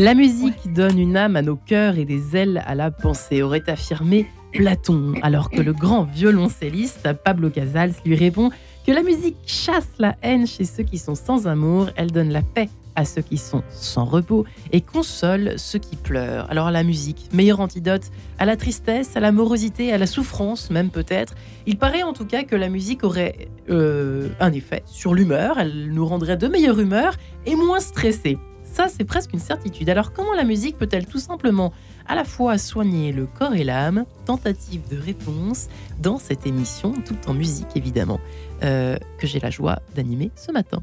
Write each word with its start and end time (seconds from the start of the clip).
La 0.00 0.14
musique 0.14 0.72
donne 0.72 0.98
une 0.98 1.14
âme 1.14 1.36
à 1.36 1.42
nos 1.42 1.56
cœurs 1.56 1.98
et 1.98 2.06
des 2.06 2.34
ailes 2.34 2.64
à 2.66 2.74
la 2.74 2.90
pensée, 2.90 3.42
aurait 3.42 3.68
affirmé 3.68 4.26
Platon, 4.50 5.12
alors 5.20 5.50
que 5.50 5.60
le 5.60 5.74
grand 5.74 6.04
violoncelliste 6.04 7.06
Pablo 7.22 7.50
Casals 7.50 7.92
lui 8.06 8.14
répond 8.14 8.48
que 8.86 8.92
la 8.92 9.02
musique 9.02 9.36
chasse 9.44 9.90
la 9.98 10.16
haine 10.22 10.46
chez 10.46 10.64
ceux 10.64 10.84
qui 10.84 10.96
sont 10.96 11.14
sans 11.14 11.46
amour, 11.46 11.90
elle 11.96 12.12
donne 12.12 12.30
la 12.30 12.40
paix 12.40 12.70
à 12.96 13.04
ceux 13.04 13.20
qui 13.20 13.36
sont 13.36 13.62
sans 13.68 14.06
repos 14.06 14.46
et 14.72 14.80
console 14.80 15.58
ceux 15.58 15.78
qui 15.78 15.96
pleurent. 15.96 16.50
Alors 16.50 16.70
la 16.70 16.82
musique, 16.82 17.28
meilleur 17.34 17.60
antidote 17.60 18.04
à 18.38 18.46
la 18.46 18.56
tristesse, 18.56 19.18
à 19.18 19.20
la 19.20 19.32
morosité, 19.32 19.92
à 19.92 19.98
la 19.98 20.06
souffrance 20.06 20.70
même 20.70 20.88
peut-être. 20.88 21.34
Il 21.66 21.76
paraît 21.76 22.04
en 22.04 22.14
tout 22.14 22.24
cas 22.24 22.44
que 22.44 22.56
la 22.56 22.70
musique 22.70 23.04
aurait 23.04 23.48
euh, 23.68 24.30
un 24.40 24.52
effet 24.54 24.82
sur 24.86 25.12
l'humeur, 25.12 25.58
elle 25.58 25.92
nous 25.92 26.06
rendrait 26.06 26.38
de 26.38 26.48
meilleure 26.48 26.80
humeur 26.80 27.16
et 27.44 27.54
moins 27.54 27.80
stressés. 27.80 28.38
Ça, 28.72 28.88
c'est 28.88 29.04
presque 29.04 29.32
une 29.32 29.40
certitude. 29.40 29.88
Alors 29.90 30.12
comment 30.12 30.32
la 30.32 30.44
musique 30.44 30.78
peut-elle 30.78 31.06
tout 31.06 31.18
simplement 31.18 31.72
à 32.06 32.14
la 32.14 32.24
fois 32.24 32.56
soigner 32.56 33.12
le 33.12 33.26
corps 33.26 33.54
et 33.54 33.64
l'âme? 33.64 34.04
Tentative 34.24 34.82
de 34.90 34.96
réponse 34.96 35.66
dans 35.98 36.18
cette 36.18 36.46
émission, 36.46 36.94
tout 37.04 37.16
en 37.26 37.34
musique 37.34 37.68
évidemment, 37.74 38.20
euh, 38.62 38.96
que 39.18 39.26
j'ai 39.26 39.40
la 39.40 39.50
joie 39.50 39.80
d'animer 39.96 40.30
ce 40.36 40.52
matin. 40.52 40.82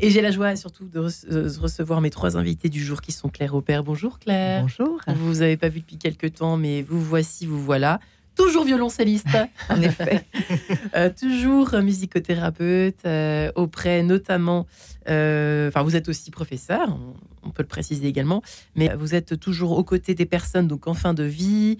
Et 0.00 0.10
j'ai 0.10 0.22
la 0.22 0.30
joie 0.30 0.54
surtout 0.56 0.84
de 0.86 1.00
euh, 1.00 1.50
recevoir 1.60 2.00
mes 2.00 2.10
trois 2.10 2.36
invités 2.36 2.68
du 2.68 2.82
jour 2.82 3.02
qui 3.02 3.12
sont 3.12 3.28
Claire 3.28 3.54
Aubert. 3.54 3.82
Bonjour 3.82 4.18
Claire. 4.18 4.62
Bonjour. 4.62 5.00
Vous 5.08 5.26
vous 5.26 5.42
avez 5.42 5.56
pas 5.56 5.68
vu 5.68 5.80
depuis 5.80 5.98
quelques 5.98 6.34
temps, 6.34 6.56
mais 6.56 6.82
vous 6.82 7.02
voici, 7.02 7.46
vous 7.46 7.62
voilà 7.62 8.00
toujours 8.34 8.64
violoncelliste, 8.64 9.36
en 9.68 9.80
effet, 9.80 10.24
euh, 10.94 11.10
toujours 11.10 11.74
musicothérapeute, 11.80 12.98
euh, 13.06 13.50
auprès 13.54 14.02
notamment, 14.02 14.66
euh, 15.08 15.68
enfin 15.68 15.82
vous 15.82 15.96
êtes 15.96 16.08
aussi 16.08 16.30
professeur, 16.30 16.98
on, 17.42 17.50
peut 17.50 17.62
le 17.62 17.68
préciser 17.68 18.06
également, 18.06 18.42
mais 18.74 18.94
vous 18.94 19.14
êtes 19.14 19.38
toujours 19.38 19.78
aux 19.78 19.84
côtés 19.84 20.14
des 20.14 20.26
personnes 20.26 20.66
donc 20.66 20.86
en 20.88 20.94
fin 20.94 21.14
de 21.14 21.24
vie, 21.24 21.78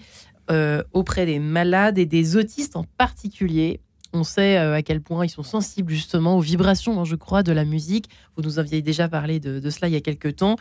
auprès 0.93 1.25
des 1.25 1.39
malades 1.39 1.97
et 1.97 2.05
des 2.05 2.37
autistes 2.37 2.75
en 2.75 2.85
particulier. 2.97 3.79
On 4.13 4.23
sait 4.23 4.57
à 4.57 4.81
quel 4.83 5.01
point 5.01 5.25
ils 5.25 5.29
sont 5.29 5.43
sensibles 5.43 5.91
justement 5.91 6.37
aux 6.37 6.39
vibrations, 6.39 7.01
hein, 7.01 7.03
je 7.03 7.15
crois, 7.15 7.41
de 7.41 7.51
la 7.51 7.65
musique. 7.65 8.09
Vous 8.37 8.43
nous 8.43 8.59
aviez 8.59 8.83
déjà 8.83 9.09
parlé 9.09 9.39
de, 9.39 9.59
de 9.59 9.69
cela 9.71 9.89
il 9.89 9.93
y 9.93 9.97
a 9.97 10.01
quelques 10.01 10.35
temps. 10.37 10.55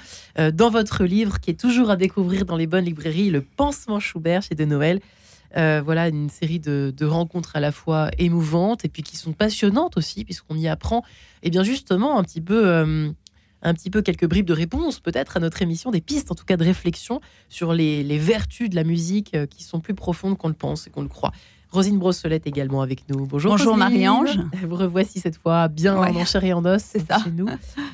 dans 0.54 0.70
votre 0.70 1.04
livre, 1.04 1.38
qui 1.38 1.50
est 1.50 1.60
toujours 1.60 1.90
à 1.90 1.96
découvrir 1.96 2.46
dans 2.46 2.56
les 2.56 2.66
bonnes 2.66 2.86
librairies, 2.86 3.28
Le 3.28 3.42
Pansement 3.42 4.00
Schubert 4.00 4.42
chez 4.42 4.54
De 4.54 4.64
Noël, 4.64 5.00
euh, 5.56 5.82
voilà, 5.84 6.08
une 6.08 6.30
série 6.30 6.58
de, 6.58 7.04
rencontres 7.04 7.56
à 7.56 7.60
la 7.60 7.72
fois 7.72 8.10
émouvantes 8.18 8.84
et 8.84 8.88
puis 8.88 9.02
qui 9.02 9.16
sont 9.16 9.32
passionnantes 9.32 9.96
aussi, 9.96 10.24
puisqu'on 10.24 10.56
y 10.56 10.68
apprend, 10.68 11.00
et 11.42 11.48
eh 11.48 11.50
bien 11.50 11.62
justement, 11.62 12.18
un 12.18 12.24
petit 12.24 12.40
peu. 12.40 12.66
Euh, 12.66 13.10
un 13.66 13.72
petit 13.72 13.88
peu 13.88 14.02
quelques 14.02 14.28
bribes 14.28 14.44
de 14.44 14.52
réponse 14.52 15.00
peut-être 15.00 15.38
à 15.38 15.40
notre 15.40 15.62
émission, 15.62 15.90
des 15.90 16.02
pistes 16.02 16.30
en 16.30 16.34
tout 16.34 16.44
cas 16.44 16.58
de 16.58 16.64
réflexion 16.64 17.22
sur 17.48 17.72
les, 17.72 18.02
les 18.02 18.18
vertus 18.18 18.68
de 18.68 18.76
la 18.76 18.84
musique 18.84 19.34
euh, 19.34 19.46
qui 19.46 19.64
sont 19.64 19.80
plus 19.80 19.94
profondes 19.94 20.36
qu'on 20.36 20.48
le 20.48 20.54
pense 20.54 20.86
et 20.86 20.90
qu'on 20.90 21.00
le 21.00 21.08
croit. 21.08 21.32
Rosine 21.74 21.98
Brossolette 21.98 22.46
également 22.46 22.82
avec 22.82 23.08
nous. 23.08 23.26
Bonjour. 23.26 23.50
Bonjour 23.50 23.76
Marie-Ange. 23.76 24.38
Vous 24.62 24.76
revoici 24.76 25.18
cette 25.18 25.36
fois 25.36 25.66
bien 25.66 25.96
en 25.96 26.24
chair 26.24 26.44
et 26.44 26.52
en 26.52 26.64
os 26.64 26.80
c'est 26.80 27.04
ça. 27.04 27.18
chez 27.24 27.32
nous. 27.32 27.48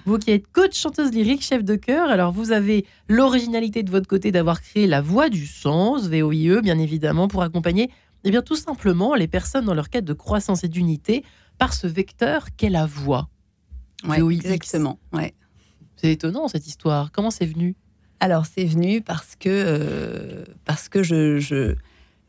Vous 0.05 0.19
qui 0.19 0.33
êtes 0.33 0.53
coach, 0.53 0.79
chanteuse 0.79 1.13
lyrique, 1.13 1.43
chef 1.43 1.65
de 1.65 1.77
chœur, 1.77 2.11
alors 2.11 2.31
vous 2.31 2.53
avez 2.53 2.85
l'originalité 3.09 3.83
de 3.83 3.91
votre 3.91 4.07
côté 4.07 4.33
d'avoir 4.33 4.61
créé 4.61 4.87
la 4.87 5.01
voix 5.01 5.31
du 5.31 5.47
sens, 5.47 6.09
VOIE 6.09 6.61
bien 6.61 6.79
évidemment, 6.79 7.27
pour 7.27 7.43
accompagner 7.43 7.91
eh 8.25 8.31
bien, 8.31 8.43
tout 8.43 8.55
simplement 8.55 9.15
les 9.15 9.29
personnes 9.29 9.65
dans 9.65 9.73
leur 9.73 9.89
quête 9.89 10.05
de 10.05 10.13
croissance 10.13 10.63
et 10.63 10.69
d'unité 10.69 11.25
par 11.57 11.73
ce 11.73 11.87
vecteur 11.87 12.49
qu'est 12.59 12.69
la 12.69 12.85
voix. 12.85 13.31
Oui, 14.07 14.37
exactement. 14.45 14.99
Ouais. 15.15 15.33
C'est 15.97 16.13
étonnant 16.13 16.49
cette 16.49 16.67
histoire. 16.67 17.13
Comment 17.13 17.31
c'est 17.31 17.47
venu? 17.47 17.77
Alors 18.21 18.45
c'est 18.45 18.67
venu 18.67 19.01
parce 19.01 19.37
que, 19.37 19.49
euh, 19.49 20.45
parce 20.67 20.91
que 20.91 21.03
je 21.03 21.39
je 21.39 21.77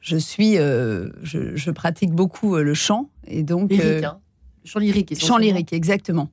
suis, 0.02 0.58
euh, 0.58 1.10
je, 1.24 1.72
pratique 1.72 2.12
beaucoup 2.12 2.56
euh, 2.56 2.64
le 2.64 2.74
chant 2.74 3.10
et 3.28 3.44
donc 3.44 3.70
lyrique, 3.70 3.86
euh, 3.86 4.08
hein. 4.08 4.20
chant 4.66 4.80
lyrique, 4.80 5.20
chant 5.20 5.38
lyrique, 5.38 5.74
exactement. 5.74 6.30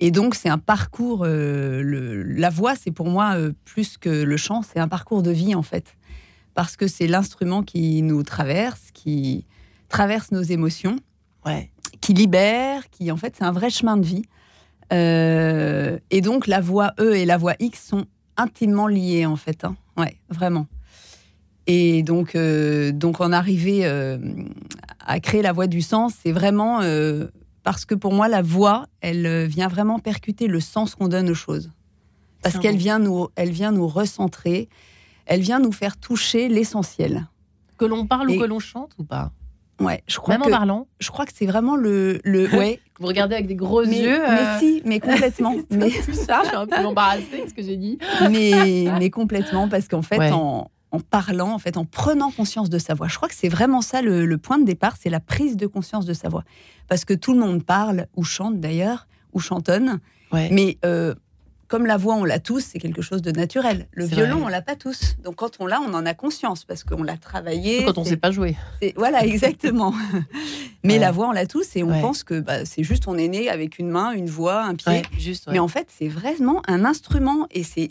Et 0.00 0.10
donc 0.10 0.34
c'est 0.34 0.48
un 0.48 0.58
parcours. 0.58 1.24
la 1.24 2.50
voix, 2.50 2.74
c'est 2.74 2.90
pour 2.90 3.06
moi 3.06 3.36
plus 3.64 3.96
que 3.96 4.08
le 4.10 4.36
chant, 4.36 4.62
c'est 4.62 4.80
un 4.80 4.88
parcours 4.88 5.22
de 5.22 5.30
vie 5.30 5.54
en 5.54 5.62
fait, 5.62 5.96
parce 6.54 6.76
que 6.76 6.88
c'est 6.88 7.06
l'instrument 7.06 7.62
qui 7.62 8.02
nous 8.02 8.24
traverse, 8.24 8.90
qui 8.92 9.46
traverse 9.88 10.32
nos 10.32 10.42
émotions, 10.42 10.98
ouais. 11.46 11.70
qui 12.00 12.12
libère, 12.12 12.90
qui 12.90 13.12
en 13.12 13.16
fait 13.16 13.36
c'est 13.38 13.44
un 13.44 13.52
vrai 13.52 13.70
chemin 13.70 13.96
de 13.96 14.04
vie. 14.04 14.24
et 14.90 16.20
donc 16.20 16.48
la 16.48 16.60
voix 16.60 16.92
E 16.98 17.14
et 17.14 17.24
la 17.24 17.36
voix 17.36 17.54
X 17.60 17.86
sont 17.86 18.06
intimement 18.36 18.88
liées 18.88 19.26
en 19.26 19.36
fait. 19.36 19.64
Hein. 19.64 19.76
Ouais, 19.96 20.16
vraiment. 20.28 20.66
Et 21.66 22.02
donc, 22.02 22.34
euh, 22.34 22.92
donc 22.92 23.20
en 23.20 23.32
arriver 23.32 23.86
euh, 23.86 24.18
à 25.00 25.20
créer 25.20 25.42
la 25.42 25.52
voix 25.52 25.66
du 25.66 25.80
sens, 25.80 26.14
c'est 26.22 26.32
vraiment 26.32 26.80
euh, 26.82 27.26
parce 27.62 27.84
que 27.84 27.94
pour 27.94 28.12
moi, 28.12 28.28
la 28.28 28.42
voix, 28.42 28.86
elle 29.00 29.46
vient 29.46 29.68
vraiment 29.68 29.98
percuter 29.98 30.46
le 30.46 30.60
sens 30.60 30.94
qu'on 30.94 31.08
donne 31.08 31.30
aux 31.30 31.34
choses. 31.34 31.70
Parce 32.42 32.58
qu'elle 32.58 32.76
vient, 32.76 32.98
nous, 32.98 33.28
elle 33.36 33.50
vient 33.50 33.72
nous 33.72 33.88
recentrer, 33.88 34.68
elle 35.24 35.40
vient 35.40 35.58
nous 35.58 35.72
faire 35.72 35.96
toucher 35.96 36.48
l'essentiel. 36.48 37.26
Que 37.78 37.86
l'on 37.86 38.06
parle 38.06 38.30
ou 38.30 38.38
que 38.38 38.44
l'on 38.44 38.58
chante 38.60 38.92
ou 38.98 39.04
pas? 39.04 39.32
Ouais, 39.80 40.02
je 40.06 40.18
crois 40.18 40.34
Même 40.34 40.46
en 40.46 40.50
parlant? 40.50 40.86
Je 41.00 41.10
crois 41.10 41.24
que 41.24 41.32
c'est 41.34 41.46
vraiment 41.46 41.74
le. 41.74 42.20
le 42.22 42.48
ouais. 42.56 42.80
Vous 43.00 43.06
regardez 43.06 43.34
avec 43.34 43.46
des 43.46 43.56
gros 43.56 43.82
yeux. 43.82 44.22
Mais 44.28 44.58
si, 44.60 44.82
mais 44.84 45.00
complètement. 45.00 45.54
mais 45.70 45.90
ça, 45.90 46.42
je 46.44 46.48
suis 46.48 46.56
un 46.56 46.66
peu 46.66 46.84
embarrassée 46.84 47.44
de 47.44 47.48
ce 47.48 47.54
que 47.54 47.62
j'ai 47.62 47.76
dit. 47.76 47.98
Mais, 48.30 48.86
mais 49.00 49.10
complètement, 49.10 49.68
parce 49.68 49.88
qu'en 49.88 50.02
fait, 50.02 50.30
en, 50.30 50.70
en 50.94 51.00
parlant, 51.00 51.52
en 51.52 51.58
fait, 51.58 51.76
en 51.76 51.84
prenant 51.84 52.30
conscience 52.30 52.70
de 52.70 52.78
sa 52.78 52.94
voix. 52.94 53.08
Je 53.08 53.16
crois 53.16 53.28
que 53.28 53.34
c'est 53.34 53.48
vraiment 53.48 53.82
ça 53.82 54.00
le, 54.00 54.38
point 54.38 54.58
de 54.58 54.64
départ, 54.64 54.94
c'est 55.00 55.10
la 55.10 55.18
prise 55.18 55.56
de 55.56 55.66
conscience 55.66 56.06
de 56.06 56.14
sa 56.14 56.28
voix. 56.28 56.44
Parce 56.88 57.04
que 57.04 57.14
tout 57.14 57.32
le 57.32 57.40
monde 57.40 57.64
parle, 57.64 58.06
ou 58.14 58.22
chante 58.22 58.60
d'ailleurs, 58.60 59.08
ou 59.32 59.40
chantonne, 59.40 59.98
mais 60.32 60.78
euh, 60.84 61.14
comme 61.66 61.86
la 61.86 61.96
voix, 61.96 62.14
on 62.14 62.24
l'a 62.24 62.38
tous, 62.38 62.60
c'est 62.60 62.78
quelque 62.78 63.02
chose 63.02 63.22
de 63.22 63.32
naturel. 63.32 63.88
Le 63.92 64.04
violon, 64.04 64.42
on 64.44 64.48
l'a 64.48 64.62
pas 64.62 64.76
tous. 64.76 65.16
Donc 65.24 65.36
quand 65.36 65.56
on 65.58 65.66
l'a, 65.66 65.80
on 65.80 65.94
en 65.94 66.06
a 66.06 66.14
conscience 66.14 66.64
parce 66.64 66.84
qu'on 66.84 67.02
l'a 67.02 67.16
travaillé. 67.16 67.84
Quand 67.84 67.98
on 67.98 68.02
ne 68.02 68.06
sait 68.06 68.16
pas 68.16 68.30
jouer. 68.30 68.56
Voilà, 68.96 69.24
exactement. 69.24 69.94
Mais 70.84 70.98
la 70.98 71.10
voix, 71.10 71.28
on 71.28 71.32
l'a 71.32 71.46
tous 71.46 71.74
et 71.74 71.82
on 71.82 72.00
pense 72.00 72.22
que 72.22 72.38
bah, 72.38 72.64
c'est 72.64 72.84
juste 72.84 73.08
on 73.08 73.16
est 73.16 73.28
né 73.28 73.48
avec 73.48 73.80
une 73.80 73.88
main, 73.88 74.12
une 74.12 74.28
voix, 74.28 74.62
un 74.62 74.74
pied. 74.74 75.02
juste, 75.18 75.48
Mais 75.50 75.58
en 75.58 75.68
fait, 75.68 75.88
c'est 75.90 76.08
vraiment 76.08 76.62
un 76.68 76.84
instrument 76.84 77.48
et 77.50 77.64
c'est 77.64 77.88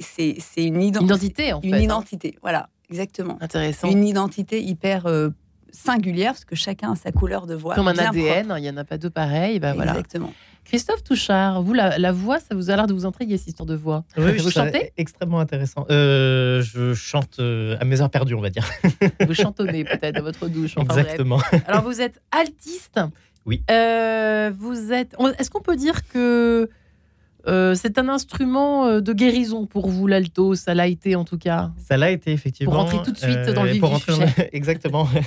une, 0.57 0.81
identité. 0.81 1.51
En 1.51 1.61
une 1.61 1.73
hein. 1.73 1.79
identité, 1.79 2.37
voilà. 2.41 2.69
Exactement. 2.93 3.39
Intéressant. 3.41 3.89
Une 3.89 4.05
identité 4.05 4.61
hyper 4.61 5.07
euh, 5.07 5.29
singulière, 5.71 6.33
parce 6.33 6.45
que 6.45 6.55
chacun 6.55 6.91
a 6.91 6.95
sa 6.95 7.11
couleur 7.11 7.47
de 7.47 7.55
voix. 7.55 7.73
Comme 7.73 7.87
un 7.87 7.97
ADN, 7.97 8.53
il 8.57 8.61
n'y 8.61 8.69
en 8.69 8.77
a 8.77 8.83
pas 8.83 8.99
deux 8.99 9.09
pareils. 9.09 9.59
Ben 9.59 9.73
Exactement. 9.73 10.31
Christophe 10.63 11.03
Touchard, 11.03 11.63
vous, 11.63 11.73
la, 11.73 12.11
voix, 12.11 12.39
ça 12.39 12.53
vous 12.53 12.69
a 12.69 12.75
l'air 12.75 12.85
de 12.85 12.93
vous 12.93 13.05
intriguer, 13.05 13.37
cette 13.37 13.47
histoire 13.47 13.65
de 13.65 13.75
voix. 13.75 14.05
Oui, 14.15 14.37
vous 14.37 14.51
chantez? 14.51 14.93
Extrêmement 14.95 15.39
intéressant. 15.39 15.85
Euh, 15.89 16.61
je 16.61 16.93
chante 16.93 17.39
euh, 17.39 17.75
à 17.81 17.85
mes 17.85 17.99
heures 17.99 18.11
perdues, 18.11 18.35
on 18.35 18.41
va 18.41 18.51
dire. 18.51 18.69
vous 19.27 19.33
chantonnez 19.33 19.83
peut-être 19.83 20.17
à 20.17 20.21
votre 20.21 20.47
douche. 20.47 20.75
Exactement. 20.77 21.39
Alors, 21.67 21.81
vous 21.81 21.99
êtes 21.99 22.21
altiste? 22.31 22.99
Oui. 23.47 23.63
vous 23.67 24.93
êtes. 24.93 25.15
Est-ce 25.39 25.49
qu'on 25.49 25.61
peut 25.61 25.75
dire 25.75 26.07
que 26.07 26.69
euh, 27.45 27.75
c'est 27.75 27.97
un 27.97 28.07
instrument 28.07 28.85
euh, 28.85 29.01
de 29.01 29.11
guérison 29.11 29.65
pour 29.65 29.89
vous, 29.89 30.07
l'alto. 30.07 30.55
Ça 30.55 30.73
l'a 30.73 30.87
été 30.87 31.15
en 31.15 31.25
tout 31.25 31.37
cas. 31.37 31.71
Ça 31.77 31.97
l'a 31.97 32.09
été 32.09 32.31
effectivement. 32.31 32.71
Pour 32.71 32.81
rentrer 32.81 32.99
tout 33.03 33.11
de 33.11 33.17
suite 33.17 33.49
dans 33.53 33.63
le 33.63 33.69
euh, 33.69 33.73
vif 33.73 33.83
du 33.83 33.99
sujet. 33.99 34.49
Exactement. 34.53 35.07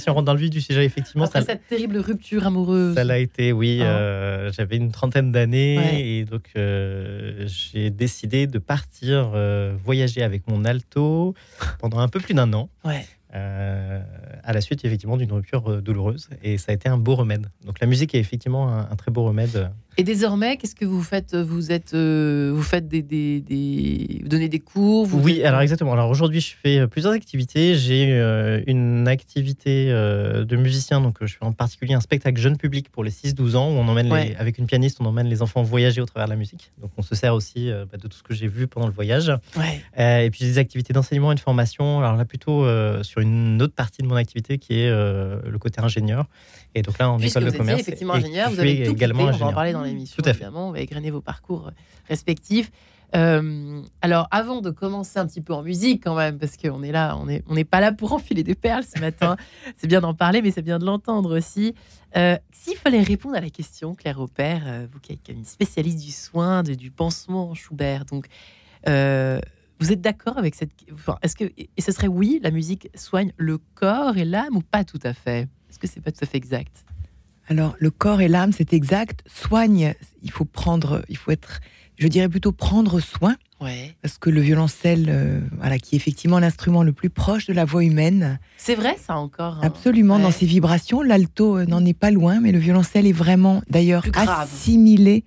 Si 0.00 0.08
on 0.08 0.14
rentre 0.14 0.26
dans 0.26 0.34
le 0.34 0.40
vif 0.40 0.50
du 0.50 0.60
sujet, 0.60 0.84
effectivement. 0.84 1.24
Après 1.24 1.42
cette 1.42 1.66
terrible 1.68 1.98
rupture 1.98 2.46
amoureuse. 2.46 2.94
Ça 2.94 3.04
l'a 3.04 3.18
été, 3.18 3.52
oui. 3.52 3.80
Ah. 3.82 4.50
J'avais 4.50 4.76
une 4.76 4.90
trentaine 4.90 5.30
d'années 5.30 6.18
et 6.18 6.24
donc 6.24 6.50
j'ai 6.54 7.90
décidé 7.90 8.46
de 8.46 8.58
partir 8.58 9.32
voyager 9.84 10.22
avec 10.22 10.48
mon 10.48 10.64
alto 10.64 11.34
pendant 11.80 11.98
un 11.98 12.08
peu 12.08 12.20
plus 12.20 12.34
d'un 12.34 12.52
an. 12.52 12.70
Ouais. 12.84 13.04
Euh, 13.32 14.02
à 14.42 14.52
la 14.52 14.60
suite 14.60 14.84
effectivement 14.84 15.16
d'une 15.16 15.30
rupture 15.30 15.80
douloureuse 15.80 16.28
et 16.42 16.58
ça 16.58 16.72
a 16.72 16.74
été 16.74 16.88
un 16.88 16.96
beau 16.96 17.14
remède. 17.14 17.46
Donc 17.64 17.78
la 17.78 17.86
musique 17.86 18.12
est 18.14 18.18
effectivement 18.18 18.76
un, 18.76 18.96
très 18.96 19.12
beau 19.12 19.22
remède. 19.22 19.70
Et 20.00 20.02
désormais, 20.02 20.56
qu'est-ce 20.56 20.74
que 20.74 20.86
vous 20.86 21.02
faites 21.02 21.36
Vous 21.36 21.72
êtes, 21.72 21.92
euh, 21.92 22.52
vous 22.54 22.62
faites 22.62 22.88
des, 22.88 23.02
des, 23.02 24.20
vous 24.22 24.28
donnez 24.28 24.48
des 24.48 24.58
cours 24.58 25.06
Oui, 25.12 25.44
alors 25.44 25.60
exactement. 25.60 25.92
Alors 25.92 26.08
aujourd'hui, 26.08 26.40
je 26.40 26.54
fais 26.62 26.86
plusieurs 26.86 27.12
activités. 27.12 27.74
J'ai 27.74 28.18
une 28.66 29.06
activité 29.06 29.88
de 29.90 30.56
musicien, 30.56 31.02
donc 31.02 31.18
je 31.20 31.34
fais 31.34 31.44
en 31.44 31.52
particulier 31.52 31.92
un 31.92 32.00
spectacle 32.00 32.40
jeune 32.40 32.56
public 32.56 32.88
pour 32.90 33.04
les 33.04 33.10
6-12 33.10 33.56
ans 33.56 33.68
où 33.68 33.74
on 33.74 33.86
emmène 33.88 34.12
les, 34.14 34.34
avec 34.36 34.56
une 34.56 34.66
pianiste, 34.66 34.98
on 35.00 35.04
emmène 35.04 35.26
les 35.26 35.42
enfants 35.42 35.62
voyager 35.62 36.00
au 36.00 36.06
travers 36.06 36.28
de 36.28 36.30
la 36.30 36.38
musique. 36.38 36.72
Donc 36.80 36.92
on 36.96 37.02
se 37.02 37.14
sert 37.14 37.34
aussi 37.34 37.70
bah, 37.92 37.98
de 37.98 38.08
tout 38.08 38.16
ce 38.16 38.22
que 38.22 38.32
j'ai 38.32 38.48
vu 38.48 38.66
pendant 38.68 38.86
le 38.86 38.94
voyage. 38.94 39.30
Ouais. 39.56 40.24
et 40.24 40.30
puis 40.30 40.46
des 40.46 40.56
activités 40.56 40.94
d'enseignement 40.94 41.32
et 41.32 41.34
de 41.34 41.40
formation. 41.40 41.98
Alors 41.98 42.16
là 42.16 42.24
plutôt 42.24 42.64
sur 43.02 43.20
une 43.20 43.60
autre 43.60 43.74
partie 43.74 44.00
de 44.00 44.06
mon 44.06 44.16
activité 44.16 44.56
qui 44.56 44.80
est 44.80 44.88
euh, 44.88 45.40
le 45.48 45.58
côté 45.58 45.80
ingénieur. 45.80 46.26
Et 46.74 46.82
donc 46.82 46.98
là, 46.98 47.10
en 47.10 47.18
école 47.18 47.44
de 47.44 47.50
commerce. 47.50 47.80
effectivement 47.80 48.14
ingénieur, 48.14 48.50
vous 48.50 48.60
avez 48.60 48.84
tout 48.84 48.92
également 48.92 49.26
quitté, 49.26 49.42
on 49.42 49.46
va 49.46 49.50
en 49.50 49.52
parler 49.52 49.72
dans 49.72 49.82
l'émission. 49.90 50.22
Évidemment, 50.24 50.68
on 50.68 50.72
va 50.72 50.80
égrener 50.80 51.10
vos 51.10 51.20
parcours 51.20 51.70
respectifs. 52.08 52.70
Euh, 53.14 53.82
alors, 54.02 54.28
avant 54.30 54.60
de 54.60 54.70
commencer 54.70 55.18
un 55.18 55.26
petit 55.26 55.40
peu 55.40 55.52
en 55.52 55.62
musique, 55.62 56.04
quand 56.04 56.14
même, 56.14 56.38
parce 56.38 56.56
qu'on 56.56 56.82
est 56.82 56.92
là, 56.92 57.16
on 57.18 57.26
n'est 57.26 57.42
on 57.48 57.60
pas 57.64 57.80
là 57.80 57.92
pour 57.92 58.12
enfiler 58.12 58.42
des 58.42 58.54
perles 58.54 58.84
ce 58.84 59.00
matin. 59.00 59.36
c'est 59.76 59.86
bien 59.86 60.00
d'en 60.00 60.14
parler, 60.14 60.42
mais 60.42 60.50
c'est 60.50 60.62
bien 60.62 60.78
de 60.78 60.84
l'entendre 60.84 61.36
aussi. 61.36 61.74
Euh, 62.16 62.36
s'il 62.52 62.76
fallait 62.76 63.02
répondre 63.02 63.36
à 63.36 63.40
la 63.40 63.50
question, 63.50 63.94
Claire 63.94 64.20
Aubert, 64.20 64.62
euh, 64.66 64.86
vous 64.90 65.00
qui 65.00 65.12
êtes 65.12 65.28
une 65.28 65.44
spécialiste 65.44 66.04
du 66.04 66.12
soin, 66.12 66.62
du 66.62 66.90
pansement 66.90 67.54
Schubert, 67.54 68.04
donc 68.04 68.28
vous 68.86 69.92
êtes 69.92 70.02
d'accord 70.02 70.36
avec 70.36 70.54
cette. 70.54 70.72
Est-ce 71.22 71.34
que 71.34 71.44
et 71.44 71.80
ce 71.80 71.90
serait 71.90 72.06
oui, 72.06 72.38
la 72.42 72.50
musique 72.50 72.90
soigne 72.94 73.32
le 73.38 73.58
corps 73.74 74.18
et 74.18 74.26
l'âme 74.26 74.56
ou 74.56 74.60
pas 74.60 74.84
tout 74.84 75.00
à 75.02 75.14
fait? 75.14 75.48
Est-ce 75.70 75.78
que 75.78 75.86
c'est 75.86 76.02
pas 76.02 76.12
tout 76.12 76.22
à 76.22 76.26
fait 76.26 76.36
exact? 76.36 76.84
Alors 77.50 77.74
le 77.78 77.90
corps 77.90 78.20
et 78.20 78.28
l'âme, 78.28 78.52
c'est 78.52 78.72
exact. 78.72 79.22
Soigne, 79.26 79.94
il 80.22 80.30
faut 80.30 80.44
prendre, 80.44 81.02
il 81.08 81.16
faut 81.16 81.32
être 81.32 81.60
je 82.00 82.08
dirais 82.08 82.28
plutôt 82.28 82.50
prendre 82.50 82.98
soin. 82.98 83.36
Parce 84.00 84.16
que 84.16 84.30
le 84.30 84.40
violoncelle, 84.40 85.06
euh, 85.10 85.40
voilà, 85.58 85.78
qui 85.78 85.94
est 85.94 85.98
effectivement 85.98 86.38
l'instrument 86.38 86.82
le 86.82 86.94
plus 86.94 87.10
proche 87.10 87.44
de 87.44 87.52
la 87.52 87.66
voix 87.66 87.84
humaine. 87.84 88.38
C'est 88.56 88.74
vrai, 88.74 88.96
ça 88.96 89.16
encore. 89.16 89.58
Hein. 89.58 89.60
Absolument, 89.62 90.18
dans 90.18 90.30
ses 90.30 90.46
vibrations. 90.46 91.02
L'alto 91.02 91.58
euh, 91.58 91.66
n'en 91.66 91.84
est 91.84 91.92
pas 91.92 92.10
loin, 92.10 92.40
mais 92.40 92.52
le 92.52 92.58
violoncelle 92.58 93.06
est 93.06 93.12
vraiment, 93.12 93.62
d'ailleurs, 93.68 94.02
assimilé 94.14 95.24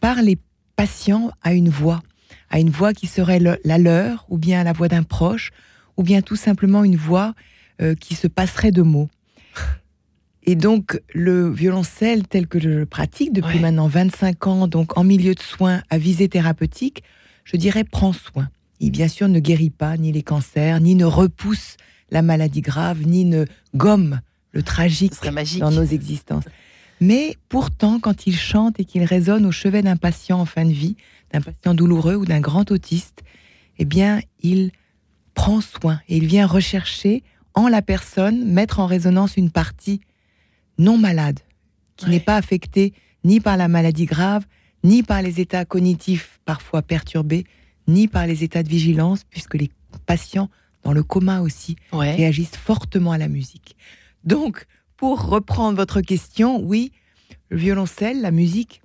par 0.00 0.20
les 0.20 0.36
patients 0.74 1.30
à 1.42 1.54
une 1.54 1.68
voix. 1.68 2.02
À 2.50 2.58
une 2.58 2.70
voix 2.70 2.92
qui 2.92 3.06
serait 3.06 3.38
la 3.38 3.78
leur, 3.78 4.26
ou 4.30 4.36
bien 4.36 4.64
la 4.64 4.72
voix 4.72 4.88
d'un 4.88 5.04
proche, 5.04 5.52
ou 5.96 6.02
bien 6.02 6.22
tout 6.22 6.34
simplement 6.34 6.82
une 6.82 6.96
voix 6.96 7.34
euh, 7.80 7.94
qui 7.94 8.16
se 8.16 8.26
passerait 8.26 8.72
de 8.72 8.82
mots. 8.82 9.08
Et 10.44 10.54
donc, 10.54 11.00
le 11.12 11.50
violoncelle 11.50 12.26
tel 12.26 12.46
que 12.46 12.58
je 12.58 12.68
le 12.68 12.86
pratique 12.86 13.32
depuis 13.32 13.58
maintenant 13.58 13.88
25 13.88 14.46
ans, 14.46 14.68
donc 14.68 14.96
en 14.96 15.04
milieu 15.04 15.34
de 15.34 15.40
soins 15.40 15.82
à 15.90 15.98
visée 15.98 16.28
thérapeutique, 16.28 17.02
je 17.44 17.56
dirais 17.56 17.84
prend 17.84 18.12
soin. 18.12 18.48
Il, 18.80 18.90
bien 18.90 19.08
sûr, 19.08 19.28
ne 19.28 19.38
guérit 19.38 19.70
pas 19.70 19.96
ni 19.98 20.12
les 20.12 20.22
cancers, 20.22 20.80
ni 20.80 20.94
ne 20.94 21.04
repousse 21.04 21.76
la 22.10 22.22
maladie 22.22 22.62
grave, 22.62 23.06
ni 23.06 23.24
ne 23.24 23.44
gomme 23.74 24.20
le 24.52 24.62
tragique 24.62 25.12
dans 25.58 25.70
nos 25.70 25.84
existences. 25.84 26.44
Mais 27.00 27.36
pourtant, 27.48 28.00
quand 28.00 28.26
il 28.26 28.36
chante 28.36 28.80
et 28.80 28.84
qu'il 28.84 29.04
résonne 29.04 29.46
au 29.46 29.52
chevet 29.52 29.82
d'un 29.82 29.96
patient 29.96 30.40
en 30.40 30.44
fin 30.46 30.64
de 30.64 30.72
vie, 30.72 30.96
d'un 31.32 31.40
patient 31.40 31.74
douloureux 31.74 32.14
ou 32.14 32.24
d'un 32.24 32.40
grand 32.40 32.70
autiste, 32.70 33.22
eh 33.78 33.84
bien, 33.84 34.20
il 34.42 34.72
prend 35.34 35.60
soin 35.60 36.00
et 36.08 36.16
il 36.16 36.26
vient 36.26 36.46
rechercher 36.46 37.22
en 37.54 37.68
la 37.68 37.82
personne, 37.82 38.44
mettre 38.44 38.80
en 38.80 38.86
résonance 38.86 39.36
une 39.36 39.50
partie 39.50 40.00
non 40.80 40.98
malade, 40.98 41.40
qui 41.96 42.08
n'est 42.08 42.20
pas 42.20 42.36
affecté 42.36 42.94
ni 43.22 43.38
par 43.38 43.56
la 43.56 43.68
maladie 43.68 44.06
grave, 44.06 44.46
ni 44.82 45.02
par 45.02 45.20
les 45.22 45.40
états 45.40 45.64
cognitifs 45.64 46.40
parfois 46.44 46.82
perturbés, 46.82 47.44
ni 47.86 48.08
par 48.08 48.26
les 48.26 48.42
états 48.42 48.62
de 48.62 48.68
vigilance, 48.68 49.24
puisque 49.24 49.54
les 49.54 49.70
patients 50.06 50.48
dans 50.82 50.92
le 50.92 51.02
coma 51.02 51.42
aussi 51.42 51.76
réagissent 51.92 52.56
fortement 52.56 53.12
à 53.12 53.18
la 53.18 53.28
musique. 53.28 53.76
Donc, 54.24 54.66
pour 54.96 55.26
reprendre 55.26 55.76
votre 55.76 56.00
question, 56.00 56.60
oui, 56.62 56.92
le 57.50 57.58
violoncelle, 57.58 58.22
la 58.22 58.30
musique, 58.30 58.80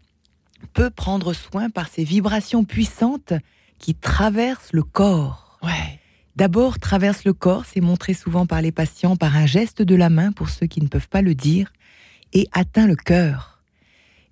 peut 0.74 0.90
prendre 0.90 1.34
soin 1.34 1.70
par 1.70 1.88
ces 1.88 2.04
vibrations 2.04 2.66
puissantes 2.66 3.34
qui 3.80 3.96
traversent 3.96 4.74
le 4.74 4.84
corps. 4.84 5.58
D'abord, 6.36 6.80
traverse 6.80 7.24
le 7.24 7.32
corps, 7.32 7.64
c'est 7.66 7.80
montré 7.80 8.14
souvent 8.14 8.46
par 8.46 8.62
les 8.62 8.74
patients 8.74 9.16
par 9.16 9.38
un 9.38 9.46
geste 9.46 9.82
de 9.82 9.96
la 9.96 10.10
main 10.10 10.34
pour 10.34 10.50
ceux 10.50 10.68
qui 10.68 10.82
ne 10.82 10.88
peuvent 10.88 11.08
pas 11.08 11.22
le 11.22 11.34
dire 11.34 11.72
et 12.36 12.48
atteint 12.52 12.86
le 12.86 12.96
cœur. 12.96 13.64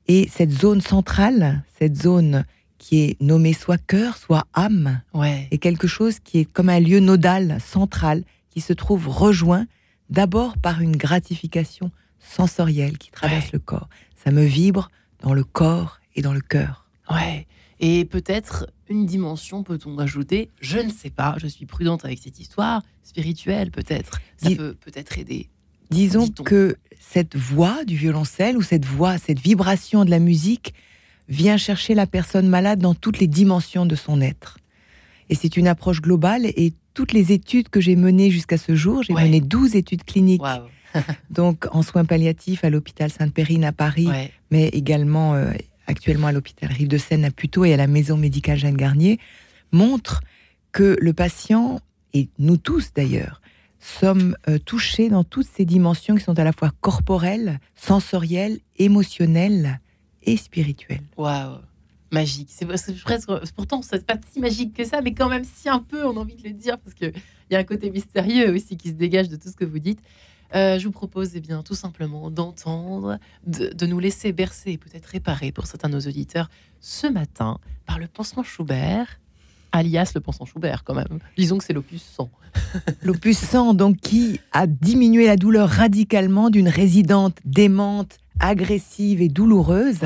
Et 0.07 0.29
cette 0.31 0.51
zone 0.51 0.81
centrale, 0.81 1.63
cette 1.79 1.99
zone 1.99 2.45
qui 2.77 3.01
est 3.01 3.21
nommée 3.21 3.53
soit 3.53 3.77
cœur, 3.77 4.17
soit 4.17 4.45
âme, 4.53 5.01
est 5.23 5.57
quelque 5.57 5.87
chose 5.87 6.19
qui 6.19 6.39
est 6.39 6.45
comme 6.45 6.69
un 6.69 6.81
lieu 6.81 6.99
nodal, 6.99 7.59
central, 7.61 8.23
qui 8.49 8.59
se 8.59 8.73
trouve 8.73 9.07
rejoint 9.07 9.65
d'abord 10.09 10.57
par 10.57 10.81
une 10.81 10.97
gratification 10.97 11.91
sensorielle 12.19 12.97
qui 12.97 13.09
traverse 13.09 13.53
le 13.53 13.59
corps. 13.59 13.87
Ça 14.21 14.31
me 14.31 14.43
vibre 14.43 14.91
dans 15.21 15.33
le 15.33 15.45
corps 15.45 15.99
et 16.15 16.21
dans 16.21 16.33
le 16.33 16.41
cœur. 16.41 16.85
Ouais. 17.09 17.47
Et 17.79 18.05
peut-être 18.05 18.67
une 18.89 19.05
dimension, 19.05 19.63
peut-on 19.63 19.97
ajouter 19.97 20.51
Je 20.59 20.77
ne 20.77 20.89
sais 20.89 21.09
pas, 21.09 21.35
je 21.37 21.47
suis 21.47 21.65
prudente 21.65 22.03
avec 22.03 22.19
cette 22.19 22.39
histoire, 22.39 22.83
spirituelle 23.01 23.71
peut-être. 23.71 24.19
Ça 24.37 24.49
peut 24.51 24.75
peut-être 24.75 25.17
aider. 25.17 25.49
Disons 25.93 26.27
que 26.27 26.75
cette 26.99 27.35
voix 27.35 27.85
du 27.85 27.95
violoncelle 27.95 28.57
ou 28.57 28.61
cette 28.61 28.85
voix, 28.85 29.17
cette 29.17 29.39
vibration 29.39 30.05
de 30.05 30.09
la 30.09 30.19
musique 30.19 30.73
vient 31.29 31.57
chercher 31.57 31.93
la 31.93 32.07
personne 32.07 32.47
malade 32.47 32.79
dans 32.79 32.95
toutes 32.95 33.19
les 33.19 33.27
dimensions 33.27 33.85
de 33.85 33.95
son 33.95 34.19
être. 34.19 34.57
Et 35.29 35.35
c'est 35.35 35.55
une 35.55 35.67
approche 35.67 36.01
globale 36.01 36.45
et 36.45 36.73
toutes 36.93 37.13
les 37.13 37.31
études 37.31 37.69
que 37.69 37.79
j'ai 37.79 37.95
menées 37.95 38.29
jusqu'à 38.29 38.57
ce 38.57 38.75
jour, 38.75 39.03
j'ai 39.03 39.13
mené 39.13 39.41
12 39.41 39.75
études 39.75 40.03
cliniques. 40.03 40.41
donc 41.31 41.65
en 41.71 41.81
soins 41.81 42.05
palliatifs 42.05 42.63
à 42.63 42.69
l'hôpital 42.69 43.11
Sainte-Périne 43.11 43.63
à 43.63 43.71
Paris, 43.71 44.09
mais 44.51 44.67
également 44.69 45.33
euh, 45.33 45.51
actuellement 45.87 46.27
à 46.27 46.31
l'hôpital 46.31 46.71
Rive 46.71 46.87
de 46.87 46.97
Seine 46.97 47.25
à 47.25 47.31
Puteaux 47.31 47.65
et 47.65 47.73
à 47.73 47.77
la 47.77 47.87
maison 47.87 48.17
médicale 48.17 48.59
Jeanne 48.59 48.77
Garnier, 48.77 49.19
montrent 49.71 50.21
que 50.71 50.97
le 50.99 51.13
patient, 51.13 51.79
et 52.13 52.29
nous 52.37 52.57
tous 52.57 52.91
d'ailleurs, 52.95 53.41
sommes 53.85 54.35
euh, 54.47 54.57
touchés 54.59 55.09
dans 55.09 55.23
toutes 55.23 55.47
ces 55.47 55.65
dimensions 55.65 56.15
qui 56.15 56.23
sont 56.23 56.37
à 56.39 56.43
la 56.43 56.53
fois 56.53 56.71
corporelles, 56.81 57.59
sensorielles, 57.75 58.59
émotionnelles 58.77 59.79
et 60.23 60.37
spirituelles. 60.37 61.03
Waouh 61.17 61.57
Magique. 62.11 62.49
C'est 62.51 62.67
presque. 62.67 63.27
Pourtant, 63.55 63.81
c'est 63.81 64.05
pas 64.05 64.17
si 64.31 64.39
magique 64.39 64.75
que 64.75 64.85
ça, 64.85 65.01
mais 65.01 65.15
quand 65.15 65.29
même 65.29 65.43
si 65.43 65.67
un 65.67 65.79
peu, 65.79 66.05
on 66.05 66.15
a 66.15 66.19
envie 66.19 66.35
de 66.35 66.43
le 66.43 66.53
dire 66.53 66.77
parce 66.77 66.93
qu'il 66.93 67.11
y 67.49 67.55
a 67.55 67.57
un 67.57 67.63
côté 67.63 67.89
mystérieux 67.89 68.53
aussi 68.53 68.77
qui 68.77 68.89
se 68.89 68.93
dégage 68.93 69.29
de 69.29 69.35
tout 69.35 69.49
ce 69.49 69.55
que 69.55 69.65
vous 69.65 69.79
dites. 69.79 69.99
Euh, 70.53 70.77
je 70.77 70.85
vous 70.85 70.91
propose 70.91 71.31
eh 71.33 71.39
bien, 71.39 71.63
tout 71.63 71.73
simplement 71.73 72.29
d'entendre, 72.29 73.17
de, 73.47 73.69
de, 73.69 73.85
nous 73.87 73.97
laisser 73.97 74.31
bercer, 74.31 74.77
peut-être 74.77 75.07
réparer 75.07 75.51
pour 75.51 75.65
certains 75.65 75.89
de 75.89 75.95
nos 75.95 76.01
auditeurs 76.01 76.51
ce 76.79 77.07
matin 77.07 77.57
par 77.87 77.97
le 77.97 78.05
pansement 78.07 78.43
Schubert 78.43 79.19
alias 79.73 80.11
le 80.15 80.21
pensant 80.21 80.45
Schubert 80.45 80.83
quand 80.85 80.93
même. 80.93 81.19
Disons 81.37 81.57
que 81.57 81.63
c'est 81.65 81.73
l'opus 81.73 82.01
100. 82.01 82.29
l'opus 83.03 83.37
100, 83.37 83.73
donc, 83.73 83.97
qui 83.97 84.39
a 84.53 84.67
diminué 84.67 85.25
la 85.25 85.35
douleur 85.35 85.67
radicalement 85.67 86.49
d'une 86.49 86.69
résidente 86.69 87.37
démente, 87.43 88.19
agressive 88.39 89.21
et 89.21 89.29
douloureuse. 89.29 89.99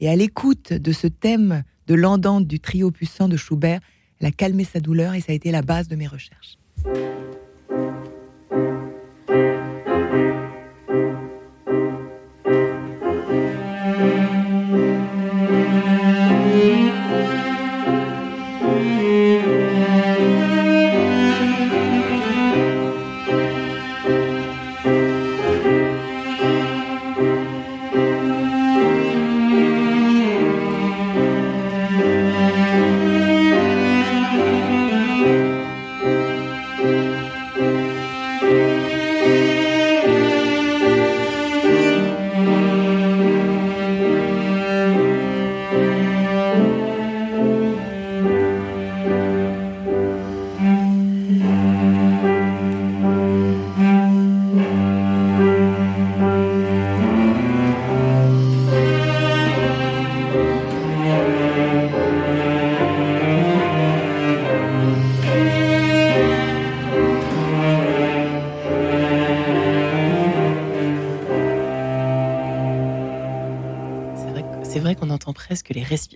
Et 0.00 0.10
à 0.10 0.16
l'écoute 0.16 0.72
de 0.72 0.92
ce 0.92 1.06
thème 1.06 1.62
de 1.86 1.94
l'andante 1.94 2.46
du 2.46 2.60
trio 2.60 2.90
puissant 2.90 3.28
de 3.28 3.36
Schubert, 3.36 3.80
elle 4.20 4.28
a 4.28 4.32
calmé 4.32 4.64
sa 4.64 4.80
douleur 4.80 5.14
et 5.14 5.20
ça 5.20 5.32
a 5.32 5.34
été 5.34 5.50
la 5.50 5.62
base 5.62 5.88
de 5.88 5.96
mes 5.96 6.06
recherches. 6.06 6.58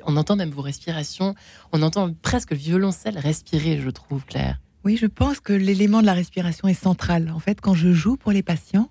On 0.04 0.16
entend 0.16 0.36
même 0.36 0.50
vos 0.50 0.62
respirations, 0.62 1.34
on 1.72 1.82
entend 1.82 2.12
presque 2.22 2.50
le 2.50 2.56
violoncelle 2.56 3.18
respirer, 3.18 3.80
je 3.80 3.90
trouve, 3.90 4.24
Claire. 4.24 4.60
Oui, 4.84 4.96
je 4.96 5.06
pense 5.06 5.40
que 5.40 5.52
l'élément 5.52 6.00
de 6.00 6.06
la 6.06 6.12
respiration 6.12 6.68
est 6.68 6.74
central. 6.74 7.32
En 7.34 7.40
fait, 7.40 7.60
quand 7.60 7.74
je 7.74 7.92
joue 7.92 8.16
pour 8.16 8.32
les 8.32 8.42
patients, 8.42 8.90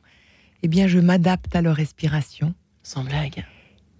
eh 0.61 0.67
bien, 0.67 0.87
je 0.87 0.99
m'adapte 0.99 1.55
à 1.55 1.61
leur 1.61 1.75
respiration. 1.75 2.53
Sans 2.83 3.03
blague. 3.03 3.45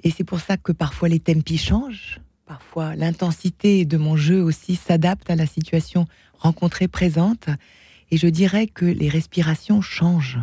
Et 0.03 0.11
c'est 0.11 0.23
pour 0.23 0.39
ça 0.39 0.57
que 0.57 0.71
parfois 0.71 1.09
les 1.09 1.19
tempi 1.19 1.57
changent. 1.57 2.19
parfois 2.45 2.95
l'intensité 2.95 3.85
de 3.85 3.97
mon 3.97 4.15
jeu 4.15 4.41
aussi 4.41 4.75
s'adapte 4.75 5.29
à 5.29 5.35
la 5.35 5.47
situation 5.47 6.05
rencontrée 6.37 6.87
présente. 6.87 7.49
Et 8.11 8.17
je 8.17 8.27
dirais 8.27 8.67
que 8.67 8.85
les 8.85 9.09
respirations 9.09 9.81
changent, 9.81 10.39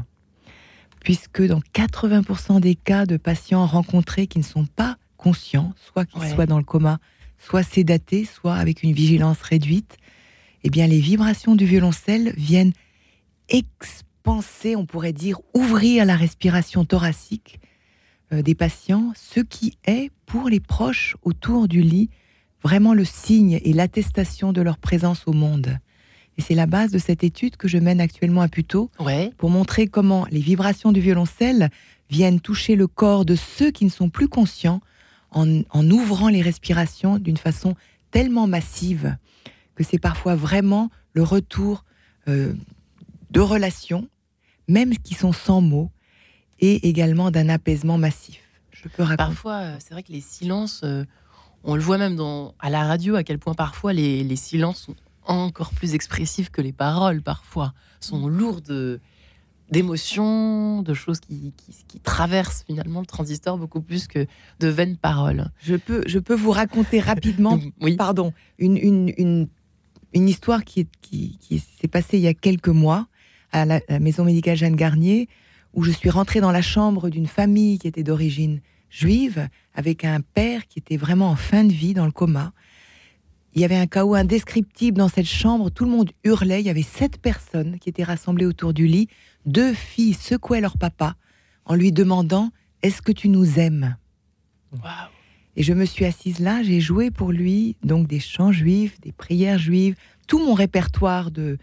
puisque 1.01 1.43
dans 1.43 1.61
80% 1.75 2.61
des 2.61 2.75
cas 2.75 3.07
de 3.07 3.17
patients 3.17 3.67
rencontrés 3.67 4.27
qui 4.27 4.39
ne 4.39 4.45
sont 4.45 4.67
pas 4.67 4.97
conscients, 5.23 5.73
soit 5.77 6.05
qu'ils 6.05 6.29
soient 6.29 6.47
dans 6.47 6.59
le 6.59 6.65
coma, 6.65 6.99
soit 7.39 7.63
sédatés, 7.63 8.25
soit 8.25 8.57
avec 8.57 8.83
une 8.83 8.93
vigilance 8.93 9.41
réduite, 9.43 9.97
eh 10.65 10.71
bien 10.71 10.87
les 10.87 11.01
vibrations 11.01 11.55
du 11.55 11.65
violoncelle 11.65 12.33
viennent 12.37 12.73
expanser, 13.49 14.77
on 14.77 14.87
pourrait 14.87 15.13
dire, 15.13 15.41
ouvrir 15.55 16.05
la 16.05 16.17
respiration 16.17 16.85
thoracique 16.85 17.61
euh, 18.33 18.43
des 18.43 18.55
patients, 18.55 19.13
ce 19.15 19.41
qui 19.41 19.79
est 19.87 20.11
pour 20.27 20.49
les 20.49 20.61
proches 20.61 21.17
autour 21.23 21.69
du 21.69 21.83
lit 21.83 22.11
vraiment 22.63 22.95
le 22.95 23.05
signe 23.05 23.61
et 23.65 23.73
l'attestation 23.73 24.53
de 24.53 24.61
leur 24.61 24.79
présence 24.79 25.25
au 25.27 25.33
monde. 25.33 25.79
Et 26.39 26.43
c'est 26.43 26.55
la 26.55 26.67
base 26.67 26.91
de 26.91 26.99
cette 26.99 27.25
étude 27.25 27.57
que 27.57 27.69
je 27.69 27.79
mène 27.79 28.01
actuellement 28.01 28.41
à 28.41 28.49
Puteaux 28.49 28.91
pour 29.37 29.51
montrer 29.51 29.87
comment 29.87 30.27
les 30.31 30.41
vibrations 30.41 30.93
du 30.93 31.01
violoncelle 31.01 31.71
viennent 32.09 32.41
toucher 32.41 32.77
le 32.77 32.87
corps 32.87 33.25
de 33.25 33.35
ceux 33.35 33.71
qui 33.71 33.85
ne 33.85 33.91
sont 33.91 34.09
plus 34.09 34.29
conscients 34.29 34.81
en, 35.33 35.91
ouvrant 35.91 36.29
les 36.29 36.43
respirations 36.43 37.19
d'une 37.19 37.37
façon 37.37 37.75
tellement 38.11 38.47
massive 38.47 39.17
que 39.75 39.85
c'est 39.85 39.99
parfois 39.99 40.35
vraiment 40.35 40.91
le 41.15 41.23
retour 41.23 41.85
euh, 42.29 42.53
de 43.31 43.41
relations, 43.41 44.09
même 44.69 44.97
qui 44.99 45.15
sont 45.15 45.33
sans 45.33 45.61
mots, 45.61 45.91
et 46.61 46.89
également 46.89 47.31
d'un 47.31 47.49
apaisement 47.49 47.99
massif. 47.99 48.41
Je 48.71 48.89
peux 48.89 49.05
Parfois, 49.17 49.57
euh, 49.57 49.77
c'est 49.79 49.95
vrai 49.95 50.03
que 50.03 50.13
les 50.13 50.21
silences, 50.21 50.83
euh, 50.85 51.05
on 51.65 51.75
le 51.75 51.83
voit 51.83 51.99
même 51.99 52.17
dans, 52.17 52.55
à 52.61 52.71
la 52.71 52.87
radio, 52.87 53.17
à 53.17 53.25
quel 53.25 53.39
point 53.39 53.55
parfois 53.55 53.93
les, 53.93 54.23
les 54.23 54.37
silences 54.37 54.83
sont 54.83 54.97
encore 55.25 55.71
plus 55.71 55.95
expressifs 55.95 56.51
que 56.51 56.61
les 56.61 56.73
paroles, 56.73 57.23
parfois, 57.23 57.73
sont 58.01 58.29
lourdes 58.29 59.01
d'émotions, 59.73 60.83
de 60.83 60.95
choses 60.95 61.19
qui, 61.19 61.55
qui, 61.89 61.99
traversent 62.01 62.65
finalement 62.67 63.01
le 63.01 63.07
transistor 63.07 63.57
beaucoup 63.57 63.81
plus 63.81 64.07
que 64.07 64.27
de 64.61 64.69
vaines 64.69 64.97
paroles. 64.97 65.51
Je 65.63 65.77
peux, 65.77 66.03
je 66.07 66.19
peux 66.19 66.35
vous 66.35 66.51
raconter 66.51 67.01
rapidement, 67.01 67.59
oui. 67.81 67.97
pardon, 67.97 68.33
une, 68.59 68.77
une, 68.77 69.13
une, 69.17 69.49
une 70.13 70.29
histoire 70.29 70.65
qui, 70.65 70.87
qui, 71.01 71.39
qui 71.41 71.59
s'est 71.59 71.89
passée 71.89 72.19
il 72.19 72.23
y 72.23 72.29
a 72.29 72.35
quelques 72.35 72.69
mois 72.69 73.07
à 73.51 73.65
la, 73.65 73.81
maison 74.01 74.25
médicale 74.25 74.57
Jeanne 74.57 74.77
Garnier, 74.77 75.29
où 75.75 75.83
je 75.85 75.91
suis 75.91 76.11
rentrée 76.11 76.41
dans 76.41 76.53
la 76.53 76.63
chambre 76.63 77.09
d'une 77.09 77.27
famille 77.27 77.79
qui 77.79 77.89
était 77.89 78.03
d'origine 78.03 78.61
juive, 78.91 79.49
avec 79.75 80.05
un 80.05 80.21
père 80.21 80.67
qui 80.67 80.79
était 80.81 80.99
vraiment 80.99 81.31
en 81.31 81.37
fin 81.37 81.65
de 81.65 81.73
vie, 81.73 81.95
dans 81.95 82.05
le 82.05 82.13
coma. 82.13 82.53
Il 83.55 83.61
y 83.61 83.65
avait 83.65 83.77
un 83.77 83.87
chaos 83.87 84.15
indescriptible 84.15 84.99
dans 84.99 85.09
cette 85.09 85.27
chambre, 85.27 85.71
tout 85.71 85.85
le 85.85 85.91
monde 85.91 86.11
hurlait, 86.25 86.61
il 86.61 86.67
y 86.67 86.71
avait 86.71 86.83
sept 86.83 87.19
personnes 87.19 87.79
qui 87.79 87.89
étaient 87.89 88.03
rassemblées 88.03 88.47
autour 88.47 88.73
du 88.73 88.87
lit, 88.87 89.09
deux 89.47 89.75
filles 89.75 90.15
secouaient 90.15 90.61
leur 90.61 90.79
papa 90.79 91.17
en 91.65 91.75
lui 91.75 91.93
demandant⁇ 91.93 92.47
Est-ce 92.83 93.03
que 93.03 93.13
tu 93.13 93.29
nous 93.29 93.59
aimes?⁇ 93.59 93.97
Et 95.57 95.63
je 95.63 95.73
me 95.73 95.85
suis 95.85 96.05
assise 96.05 96.39
là, 96.39 96.63
j'ai 96.63 96.81
joué 96.81 97.11
pour 97.11 97.33
lui 97.33 97.77
donc 97.83 98.07
des 98.07 98.21
chants 98.21 98.53
juifs, 98.53 99.01
des 99.01 99.13
prières 99.13 99.59
juives, 99.59 99.97
tout 100.27 100.39
mon 100.39 100.55
répertoire 100.55 101.31
de, 101.31 101.59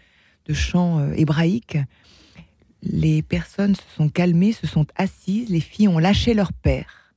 de 0.46 0.54
chants 0.54 0.98
euh, 0.98 1.12
hébraïques. 1.14 1.78
Les 2.82 3.22
personnes 3.22 3.74
se 3.74 3.82
sont 3.96 4.08
calmées, 4.08 4.52
se 4.52 4.66
sont 4.66 4.86
assises, 4.96 5.50
les 5.50 5.60
filles 5.60 5.88
ont 5.88 5.98
lâché 5.98 6.34
leur 6.34 6.52
père. 6.52 7.14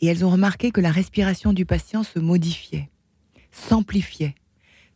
Et 0.00 0.06
elles 0.06 0.24
ont 0.24 0.30
remarqué 0.30 0.70
que 0.70 0.80
la 0.80 0.90
respiration 0.90 1.52
du 1.52 1.66
patient 1.66 2.02
se 2.02 2.18
modifiait, 2.18 2.90
s'amplifiait. 3.50 4.34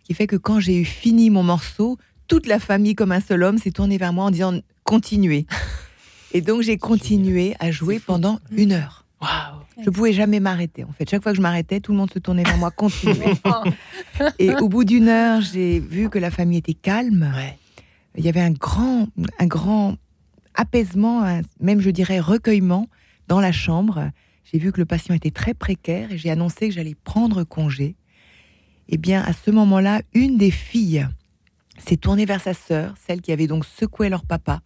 Ce 0.01 0.05
qui 0.05 0.15
fait 0.15 0.27
que 0.27 0.37
quand 0.37 0.59
j'ai 0.59 0.81
eu 0.81 0.85
fini 0.85 1.31
mon 1.31 1.43
morceau, 1.43 1.99
toute 2.33 2.47
la 2.47 2.59
famille, 2.59 2.95
comme 2.95 3.13
un 3.13 3.21
seul 3.21 3.43
homme, 3.43 3.59
s'est 3.59 3.73
tournée 3.73 3.99
vers 3.99 4.15
moi 4.15 4.25
en 4.25 4.31
disant 4.31 4.55
continuez. 4.85 5.47
Et 6.33 6.41
donc 6.41 6.63
j'ai 6.63 6.79
continué 6.79 7.55
à 7.61 7.71
jouer 7.71 7.99
pendant 7.99 8.41
une 8.51 8.73
heure. 8.73 9.05
Je 9.85 9.91
pouvais 9.91 10.15
jamais 10.15 10.41
m'arrêter. 10.41 10.83
En 10.85 10.93
fait, 10.93 11.11
chaque 11.11 11.23
fois 11.23 11.33
que 11.33 11.37
je 11.37 11.43
m'arrêtais, 11.43 11.81
tout 11.81 11.93
le 11.93 11.99
monde 11.99 12.11
se 12.11 12.19
tournait 12.19 12.43
vers 12.43 12.57
moi, 12.57 12.71
continuez. 12.75 13.35
et 14.39 14.55
au 14.55 14.71
bout 14.71 14.85
d'une 14.85 15.09
heure, 15.09 15.43
j'ai 15.43 15.79
vu 15.79 16.09
que 16.09 16.19
la 16.19 16.31
famille 16.31 16.57
était 16.57 16.73
calme. 16.73 17.35
Il 18.17 18.25
y 18.25 18.31
avait 18.31 18.41
un 18.41 18.53
grand, 18.53 19.09
un 19.39 19.47
grand 19.47 19.97
apaisement, 20.55 21.39
même 21.61 21.81
je 21.83 21.91
dirais 21.91 22.19
recueillement 22.19 22.89
dans 23.29 23.41
la 23.41 23.53
chambre. 23.53 24.11
J'ai 24.51 24.59
vu 24.59 24.73
que 24.73 24.81
le 24.81 24.87
patient 24.87 25.15
était 25.15 25.31
très 25.31 25.53
précaire 25.53 26.11
et 26.11 26.17
j'ai 26.17 26.31
annoncé 26.31 26.71
que 26.71 26.75
j'allais 26.75 26.97
prendre 27.05 27.45
congé. 27.45 27.95
Et 28.89 28.95
eh 28.95 28.97
bien, 28.97 29.21
à 29.21 29.35
ce 29.35 29.51
moment-là, 29.51 30.01
une 30.15 30.39
des 30.39 30.51
filles 30.51 31.07
s'est 31.83 31.97
tournée 31.97 32.25
vers 32.25 32.41
sa 32.41 32.55
sœur, 32.55 32.95
celle 33.07 33.21
qui 33.21 33.33
avait 33.33 33.47
donc 33.47 33.65
secoué 33.65 34.09
leur 34.09 34.25
papa, 34.25 34.61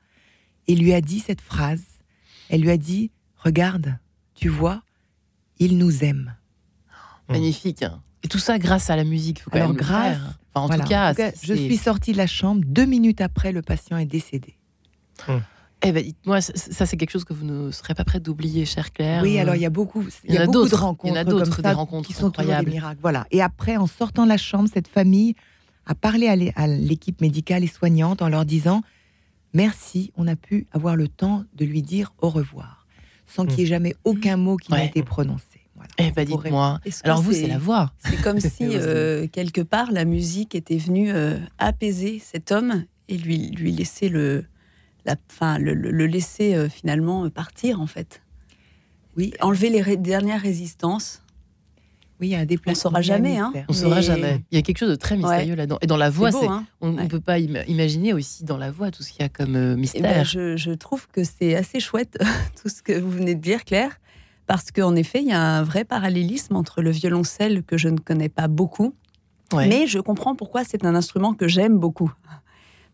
et 0.67 0.75
lui 0.75 0.93
a 0.93 1.01
dit 1.01 1.21
cette 1.21 1.41
phrase. 1.41 1.83
Elle 2.49 2.63
lui 2.63 2.71
a 2.71 2.77
dit 2.77 3.11
Regarde, 3.37 3.99
tu 4.35 4.49
vois, 4.49 4.83
il 5.59 5.79
nous 5.79 6.05
aime. 6.05 6.35
Magnifique. 7.29 7.85
Et 8.23 8.29
tout 8.29 8.39
ça 8.39 8.59
grâce 8.59 8.91
à 8.91 8.97
la 8.97 9.05
musique. 9.05 9.43
Faut 9.43 9.51
Alors, 9.53 9.73
grâce. 9.75 10.19
en, 10.55 10.69
tout 10.69 10.83
cas, 10.85 11.13
je 11.43 11.55
suis 11.55 11.77
sortie 11.77 12.13
de 12.13 12.17
la 12.17 12.27
chambre. 12.27 12.63
Deux 12.65 12.87
minutes 12.87 13.21
après, 13.21 13.53
le 13.53 13.63
patient 13.63 13.99
est 13.99 14.07
décédé. 14.07 14.57
Hum. 15.29 15.43
Eh 15.83 15.93
ben, 15.93 16.05
moi, 16.25 16.41
ça, 16.41 16.87
c'est 16.87 16.97
quelque 16.97 17.11
chose 17.11 17.25
que 17.25 17.35
vous 17.35 17.45
ne 17.45 17.71
serez 17.71 17.95
pas 17.95 18.05
prête 18.05 18.23
d'oublier, 18.23 18.65
cher 18.65 18.93
Claire. 18.93 19.23
Oui, 19.23 19.39
alors 19.39 19.55
il 19.55 19.61
y 19.61 19.67
a 19.67 19.71
beaucoup, 19.71 20.03
il 20.25 20.35
y, 20.35 20.39
a, 20.39 20.47
beaucoup 20.47 20.69
de 20.69 20.75
rencontres, 20.75 21.05
il 21.05 21.17
y 21.17 21.19
en 21.19 21.21
a 21.21 21.25
d'autres, 21.25 21.61
des 21.63 21.71
rencontres 21.71 22.09
qui 22.09 22.15
sont 22.15 22.29
incroyables. 22.29 22.65
Des 22.65 22.73
miracles. 22.73 22.99
Voilà. 23.03 23.27
Et 23.31 23.43
après, 23.43 23.77
en 23.77 23.87
sortant 23.87 24.25
de 24.25 24.31
la 24.31 24.39
chambre, 24.39 24.69
cette 24.73 24.89
famille 24.89 25.35
a 25.87 25.95
parlé 25.95 26.53
à 26.57 26.67
l'équipe 26.67 27.21
médicale 27.21 27.65
et 27.65 27.69
soignante 27.69 28.23
en 28.23 28.29
leur 28.29 28.45
disant 28.45 28.83
merci, 29.55 30.13
on 30.17 30.27
a 30.27 30.37
pu 30.37 30.67
avoir 30.73 30.97
le 30.97 31.09
temps 31.09 31.45
de 31.55 31.65
lui 31.65 31.83
dire 31.83 32.13
au 32.21 32.29
revoir, 32.29 32.87
sans 33.27 33.47
qu'il 33.47 33.59
n'y 33.59 33.63
ait 33.63 33.67
jamais 33.67 33.95
aucun 34.05 34.37
mot 34.37 34.57
qui 34.57 34.73
n'ait 34.73 34.87
été 34.87 35.03
prononcé. 35.03 35.61
Eh 35.99 36.11
ben 36.11 36.25
dites-moi. 36.25 36.81
Alors 37.05 37.23
vous, 37.23 37.33
c'est 37.33 37.47
la 37.47 37.59
voix. 37.59 37.93
C'est 37.99 38.21
comme 38.23 38.41
si 38.41 38.65
euh, 38.65 39.27
quelque 39.29 39.61
part 39.61 39.93
la 39.93 40.05
musique 40.05 40.55
était 40.55 40.79
venue 40.79 41.13
euh, 41.13 41.39
apaiser 41.59 42.19
cet 42.19 42.51
homme 42.53 42.85
et 43.09 43.17
lui 43.17 43.51
lui 43.51 43.73
laisser 43.73 44.09
le 44.09 44.45
la 45.05 45.17
fin 45.29 45.59
le, 45.59 45.75
le, 45.75 46.07
laisser 46.07 46.55
euh, 46.55 46.69
finalement 46.69 47.29
partir 47.31 47.81
en 47.81 47.87
fait. 47.87 48.23
Oui, 49.17 49.33
enlever 49.41 49.71
les 49.71 49.97
dernières 49.97 50.43
résistances. 50.43 51.23
Oui, 52.21 52.29
il 52.29 52.31
y 52.31 52.35
a 52.35 52.39
un 52.39 52.47
déplacement. 52.47 52.89
On 52.89 52.91
saura 52.91 53.03
jamais, 53.03 53.39
hein. 53.39 53.53
On 53.69 53.73
saura 53.73 54.01
jamais. 54.01 54.43
Il 54.51 54.57
y 54.57 54.59
a 54.59 54.63
quelque 54.63 54.79
chose 54.79 54.91
de 54.91 54.97
très 54.97 55.17
mystérieux 55.17 55.55
là-dedans. 55.55 55.79
Et 55.83 55.87
dans 55.87 55.97
la 55.97 56.11
voix, 56.11 56.31
hein. 56.49 56.65
on 56.81 56.93
ne 56.93 57.07
peut 57.07 57.21
pas 57.21 57.39
imaginer 57.39 58.13
aussi 58.13 58.45
dans 58.45 58.57
la 58.57 58.71
voix 58.71 58.91
tout 58.91 59.03
ce 59.03 59.11
qu'il 59.11 59.23
y 59.23 59.25
a 59.25 59.29
comme 59.29 59.75
mystère. 59.75 60.01
Eh 60.05 60.15
ben, 60.15 60.25
je, 60.25 60.57
je, 60.57 60.71
trouve 60.73 61.09
que 61.09 61.25
c'est 61.25 61.55
assez 61.55 61.81
chouette 61.81 62.19
tout 62.63 62.69
ce 62.69 62.83
que 62.83 62.99
vous 62.99 63.11
venez 63.11 63.35
de 63.35 63.41
dire, 63.41 63.65
Claire 63.65 63.99
parce 64.47 64.71
qu'en 64.71 64.95
effet, 64.95 65.21
il 65.23 65.29
y 65.29 65.33
a 65.33 65.41
un 65.41 65.63
vrai 65.63 65.85
parallélisme 65.85 66.57
entre 66.57 66.81
le 66.81 66.91
violoncelle 66.91 67.63
que 67.65 67.77
je 67.77 67.89
ne 67.89 67.99
connais 67.99 68.29
pas 68.29 68.49
beaucoup, 68.49 68.95
mais 69.55 69.87
je 69.87 69.99
comprends 69.99 70.35
pourquoi 70.35 70.65
c'est 70.65 70.85
un 70.85 70.95
instrument 70.95 71.35
que 71.35 71.49
j'aime 71.49 71.79
beaucoup. 71.79 72.13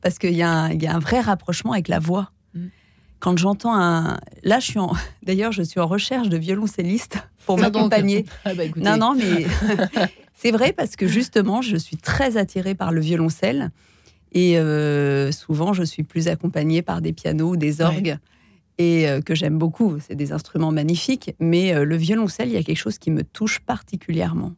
Parce 0.00 0.18
qu'il 0.18 0.34
y, 0.34 0.42
a 0.42 0.64
un 0.64 0.98
vrai 0.98 1.20
rapprochement 1.20 1.72
avec 1.72 1.88
la 1.88 1.98
voix. 1.98 2.32
Mm. 2.54 2.66
Quand 3.20 3.38
j'entends 3.38 3.74
un... 3.74 4.18
Là, 4.42 4.58
je 4.58 4.66
suis 4.66 4.78
en... 4.80 4.92
D'ailleurs, 5.22 5.52
je 5.52 5.62
suis 5.62 5.78
en 5.78 5.86
recherche 5.86 6.28
de 6.28 6.36
violoncelliste 6.36 7.18
pour 7.46 7.58
m'accompagner. 7.58 8.24
Ah, 8.44 8.54
bah, 8.54 8.64
non, 8.76 8.96
non, 8.96 9.14
mais 9.14 9.46
c'est 10.34 10.50
vrai 10.50 10.72
parce 10.72 10.96
que 10.96 11.06
justement, 11.06 11.62
je 11.62 11.76
suis 11.76 11.96
très 11.96 12.36
attirée 12.36 12.74
par 12.74 12.92
le 12.92 13.00
violoncelle. 13.00 13.70
Et 14.32 14.58
euh, 14.58 15.30
souvent, 15.30 15.72
je 15.72 15.82
suis 15.82 16.02
plus 16.02 16.28
accompagnée 16.28 16.82
par 16.82 17.02
des 17.02 17.12
pianos 17.12 17.50
ou 17.50 17.56
des 17.56 17.82
orgues 17.82 18.16
et 18.78 19.08
euh, 19.08 19.20
que 19.20 19.34
j'aime 19.34 19.58
beaucoup. 19.58 19.98
C'est 20.00 20.14
des 20.14 20.32
instruments 20.32 20.72
magnifiques, 20.72 21.34
mais 21.38 21.74
euh, 21.74 21.84
le 21.84 21.96
violoncelle, 21.96 22.48
il 22.48 22.54
y 22.54 22.56
a 22.56 22.62
quelque 22.62 22.78
chose 22.78 22.98
qui 22.98 23.10
me 23.10 23.22
touche 23.22 23.60
particulièrement 23.60 24.54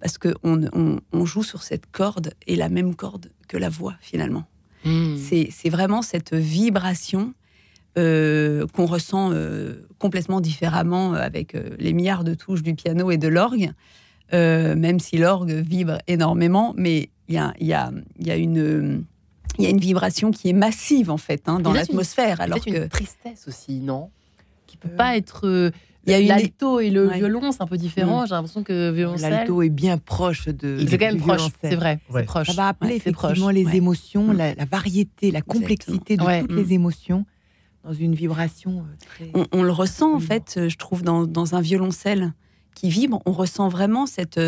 parce 0.00 0.16
qu'on 0.16 1.00
on, 1.12 1.24
joue 1.26 1.42
sur 1.42 1.62
cette 1.62 1.90
corde 1.90 2.32
et 2.46 2.54
la 2.54 2.68
même 2.68 2.94
corde 2.94 3.30
que 3.48 3.56
la 3.56 3.68
voix 3.68 3.94
finalement. 4.00 4.44
Hmm. 4.84 5.16
C'est 5.16 5.70
vraiment 5.70 6.02
cette 6.02 6.34
vibration 6.34 7.34
euh, 7.98 8.66
qu'on 8.72 8.86
ressent 8.86 9.32
complètement 9.98 10.40
différemment 10.40 11.12
avec 11.12 11.56
les 11.78 11.92
milliards 11.92 12.24
de 12.24 12.34
touches 12.34 12.62
du 12.62 12.74
piano 12.74 13.10
et 13.10 13.18
de 13.18 13.28
l'orgue, 13.28 13.72
même 14.32 15.00
si 15.00 15.18
l'orgue 15.18 15.52
vibre 15.52 15.98
énormément, 16.06 16.74
mais 16.76 17.10
il 17.28 17.34
y 17.34 17.38
a, 17.38 17.52
y, 17.60 17.72
a, 17.72 17.90
y 18.18 18.30
a 18.30 18.36
une 18.36 19.04
il 19.58 19.64
y 19.64 19.66
a 19.66 19.70
une 19.70 19.80
vibration 19.80 20.30
qui 20.30 20.48
est 20.48 20.52
massive 20.52 21.10
en 21.10 21.16
fait 21.16 21.48
hein, 21.48 21.60
dans 21.60 21.72
l'atmosphère. 21.72 22.40
Alors 22.40 22.60
que 22.60 22.70
une 22.70 22.88
tristesse 22.88 23.48
aussi, 23.48 23.80
non? 23.80 24.10
Qui 24.66 24.76
peut 24.76 24.88
pas 24.88 25.16
être. 25.16 25.46
Euh, 25.46 25.70
il 26.06 26.12
y 26.12 26.30
a 26.30 26.36
l'alto 26.36 26.80
et 26.80 26.90
le 26.90 27.08
violon, 27.08 27.52
c'est 27.52 27.60
un 27.60 27.66
peu 27.66 27.76
différent. 27.76 28.22
Mm. 28.22 28.26
J'ai 28.26 28.34
l'impression 28.34 28.62
que 28.62 28.90
violoncelle. 28.90 29.30
L'alto 29.30 29.62
est 29.62 29.68
bien 29.68 29.98
proche 29.98 30.48
de. 30.48 30.78
C'est 30.86 30.96
quand 30.96 31.06
même 31.06 31.18
proche, 31.18 31.42
c'est 31.62 31.74
vrai. 31.74 31.98
Proche. 32.26 32.46
Ça 32.46 32.52
va 32.54 32.68
appeler 32.68 32.94
effectivement 32.94 33.50
les 33.50 33.76
émotions, 33.76 34.32
la, 34.32 34.54
variété, 34.64 35.30
la 35.30 35.42
complexité 35.42 36.16
de 36.16 36.22
toutes 36.22 36.52
les 36.52 36.64
mm. 36.64 36.72
émotions 36.72 37.26
dans 37.84 37.92
une 37.92 38.14
vibration 38.14 38.80
euh, 38.80 38.96
très. 38.98 39.48
On, 39.52 39.62
le 39.62 39.72
ressent 39.72 40.14
en 40.14 40.20
fait, 40.20 40.68
je 40.68 40.76
trouve, 40.76 41.02
dans, 41.02 41.26
dans 41.26 41.54
un 41.54 41.60
violoncelle 41.60 42.32
qui 42.74 42.90
vibre, 42.90 43.20
on 43.26 43.32
ressent 43.32 43.68
vraiment 43.68 44.06
cette, 44.06 44.40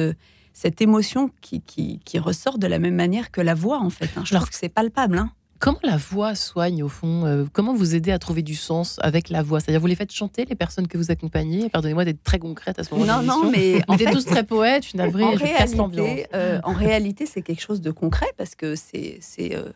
cette 0.53 0.81
émotion 0.81 1.31
qui, 1.41 1.63
qui, 1.63 2.19
ressort 2.19 2.59
de 2.59 2.67
la 2.67 2.79
même 2.79 2.95
manière 2.95 3.31
que 3.31 3.41
la 3.41 3.55
voix, 3.55 3.81
en 3.81 3.91
fait. 3.91 4.11
Hein. 4.17 4.23
Je 4.25 4.35
trouve 4.35 4.49
que 4.49 4.57
c'est 4.57 4.69
palpable. 4.69 5.19
Hein. 5.19 5.31
Comment 5.61 5.79
la 5.83 5.99
voix 5.99 6.35
soigne 6.35 6.83
au 6.83 6.89
fond 6.89 7.27
euh, 7.27 7.45
Comment 7.53 7.75
vous 7.75 7.95
aidez 7.95 8.13
à 8.13 8.19
trouver 8.19 8.41
du 8.41 8.55
sens 8.55 8.97
avec 9.03 9.29
la 9.29 9.43
voix? 9.43 9.61
C'est-à-dire 9.61 9.81
vous 9.81 9.87
les 9.89 9.95
faites 9.95 10.11
chanter 10.11 10.47
les 10.47 10.55
personnes 10.55 10.89
que 10.89 10.97
vous 10.97 11.11
accompagnez? 11.11 11.69
Pardonnez-moi 11.69 12.07
d'être 12.07 12.23
très 12.23 12.39
concrète 12.39 12.79
à 12.79 12.85
ce 12.85 12.95
moment-là. 12.95 13.23
Non, 13.23 13.43
non, 13.43 13.51
mais 13.51 13.83
on 13.87 13.97
est 13.99 14.11
tous 14.11 14.25
très 14.25 14.43
poètes. 14.43 14.85
Je 14.85 14.89
suis 14.89 14.99
navrée, 14.99 15.23
en 15.23 15.37
je 15.37 15.45
réalité, 15.45 16.27
euh, 16.35 16.61
en 16.65 16.73
réalité, 16.73 17.27
c'est 17.27 17.43
quelque 17.43 17.61
chose 17.61 17.83
de 17.83 17.91
concret 17.91 18.29
parce 18.39 18.55
que 18.55 18.75
c'est 18.75 19.19
c'est 19.21 19.55
euh, 19.55 19.71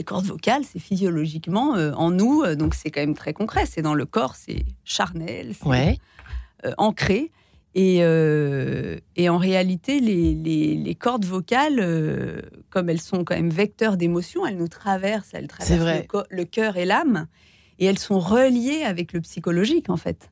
les 0.00 0.04
cordes 0.04 0.24
vocales, 0.24 0.62
c'est 0.64 0.78
physiologiquement 0.78 1.72
en 1.72 2.10
nous, 2.10 2.42
donc 2.54 2.74
c'est 2.74 2.90
quand 2.90 3.02
même 3.02 3.14
très 3.14 3.34
concret. 3.34 3.66
C'est 3.66 3.82
dans 3.82 3.92
le 3.92 4.06
corps, 4.06 4.34
c'est 4.34 4.64
charnel, 4.82 5.52
c'est 5.54 5.68
ouais. 5.68 5.98
ancré. 6.78 7.30
Euh, 7.76 8.98
et, 9.16 9.28
en 9.28 9.38
réalité, 9.38 10.00
les, 10.00 10.94
cordes 10.98 11.24
vocales, 11.24 11.78
euh, 11.78 12.40
comme 12.68 12.88
elles 12.88 13.00
sont 13.00 13.24
quand 13.24 13.36
même 13.36 13.50
vecteurs 13.50 13.96
d'émotions, 13.96 14.46
elles 14.46 14.56
nous 14.56 14.68
traversent, 14.68 15.30
elles 15.32 15.48
traversent 15.48 16.06
le 16.30 16.44
cœur 16.44 16.76
et 16.76 16.84
l'âme, 16.84 17.26
et 17.78 17.86
elles 17.86 17.98
sont 17.98 18.18
reliées 18.18 18.82
avec 18.82 19.12
le 19.12 19.20
psychologique 19.20 19.88
en 19.88 19.96
fait 19.96 20.30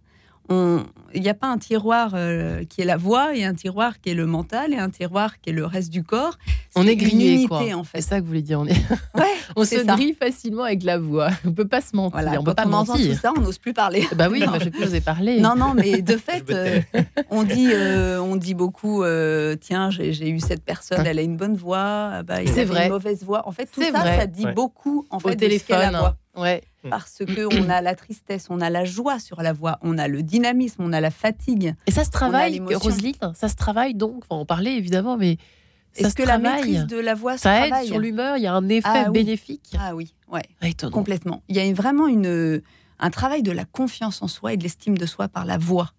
il 0.51 1.23
n'y 1.23 1.29
a 1.29 1.35
pas 1.35 1.47
un 1.47 1.59
tiroir 1.59 2.13
euh, 2.15 2.65
qui 2.65 2.81
est 2.81 2.85
la 2.85 2.97
voix 2.97 3.35
et 3.35 3.45
un 3.45 3.55
tiroir 3.55 4.01
qui 4.01 4.11
est 4.11 4.15
le 4.15 4.27
mental 4.27 4.73
et 4.73 4.77
un 4.77 4.91
tiroir 4.91 5.41
qui 5.41 5.51
est 5.51 5.53
le 5.53 5.65
reste 5.65 5.91
du 5.91 6.03
corps. 6.03 6.39
on 6.75 6.87
est 6.87 6.97
grillé, 6.97 7.47
quoi. 7.47 7.63
En 7.75 7.85
fait. 7.85 8.01
C'est 8.01 8.09
ça 8.09 8.17
que 8.17 8.23
vous 8.23 8.29
voulez 8.29 8.43
dire. 8.43 8.61
On, 8.61 8.67
est... 8.67 8.75
on 9.57 9.65
se 9.65 9.85
grille 9.85 10.15
facilement 10.15 10.65
avec 10.65 10.83
la 10.85 10.99
voix. 10.99 11.31
On 11.45 11.53
peut 11.53 11.67
pas 11.67 11.81
se 11.81 11.95
mentir. 11.95 12.39
on 12.39 12.45
peut 12.45 12.55
pas 12.55 12.67
on 12.67 12.71
mentir. 12.71 12.97
tout 12.97 13.21
ça, 13.21 13.33
on 13.37 13.41
n'ose 13.41 13.59
plus 13.59 13.73
parler. 13.73 14.07
Bah 14.17 14.29
oui, 14.31 14.43
je 14.61 14.69
plus 14.69 14.85
oser 14.85 15.01
parler. 15.01 15.41
Non, 15.41 15.55
non, 15.55 15.75
mais 15.75 16.03
de 16.03 16.17
fait, 16.17 16.51
euh, 16.51 16.81
on 17.31 17.43
dit, 17.43 17.71
euh, 17.73 18.21
on 18.21 18.37
dit 18.37 18.55
beaucoup. 18.55 19.05
Tiens, 19.61 19.91
j'ai 19.91 20.31
eu 20.31 20.41
cette 20.41 20.65
personne, 20.65 21.07
elle 21.07 21.19
a 21.19 21.23
une 21.23 21.37
bonne 21.37 21.57
voix. 21.57 22.11
Ah 22.13 22.23
bah, 22.23 22.39
c'est 22.47 22.65
vrai. 22.65 22.87
Une 22.87 22.93
mauvaise 22.93 23.23
voix. 23.23 23.47
En 23.49 23.53
fait, 23.53 23.67
tout 23.67 23.83
ça, 23.83 23.93
ça 23.93 24.27
dit 24.27 24.47
beaucoup 24.55 25.07
en 25.11 25.19
fait 25.19 25.31
Au 25.31 25.35
téléphone. 25.35 25.77
De 25.77 25.93
la 25.93 25.99
voix. 25.99 26.17
Ouais. 26.37 26.63
Mm. 26.89 26.91
Parce 26.91 27.19
que 27.19 27.61
on 27.61 27.71
a 27.71 27.81
la 27.81 27.95
tristesse, 27.95 28.49
on 28.51 28.61
a 28.61 28.71
la 28.71 28.85
joie 28.85 29.19
sur 29.19 29.43
la 29.43 29.53
voix, 29.53 29.79
on 29.83 29.99
a 29.99 30.09
le 30.09 30.23
dynamisme, 30.23 30.83
on 30.83 30.93
a 30.93 31.01
la 31.01 31.11
fatigue. 31.11 31.75
Et 31.87 31.91
ça 31.91 32.05
se 32.05 32.11
travaille, 32.11 32.61
Roselyne 32.75 33.15
Ça 33.35 33.49
se 33.49 33.57
travaille 33.57 33.95
donc. 33.95 34.25
on 34.31 34.45
parlait 34.45 34.77
évidemment, 34.77 35.17
mais 35.17 35.39
est-ce 35.97 36.15
que 36.15 36.23
la 36.23 36.39
maîtrise 36.39 36.87
de 36.87 36.99
la 36.99 37.15
voix 37.15 37.39
ça 37.39 37.67
aide 37.67 37.87
sur 37.87 37.99
l'humeur 37.99 38.37
Il 38.37 38.43
y 38.43 38.47
a 38.47 38.55
un 38.55 38.69
effet 38.69 38.89
ah 38.89 39.11
bénéfique. 39.11 39.77
Ah 39.79 39.95
oui, 39.95 40.15
ouais, 40.33 40.43
complètement. 40.93 41.43
Il 41.49 41.57
y 41.57 41.61
a 41.61 41.73
vraiment 41.73 42.07
une, 42.07 42.63
un 42.99 43.11
travail 43.11 43.43
de 43.43 43.53
la 43.53 43.65
confiance 43.65 44.23
en 44.23 44.29
soi 44.29 44.53
et 44.53 44.57
de 44.57 44.63
l'estime 44.63 44.97
de 44.99 45.07
soi 45.07 45.29
par 45.29 45.45
la 45.45 45.59
voix 45.59 45.93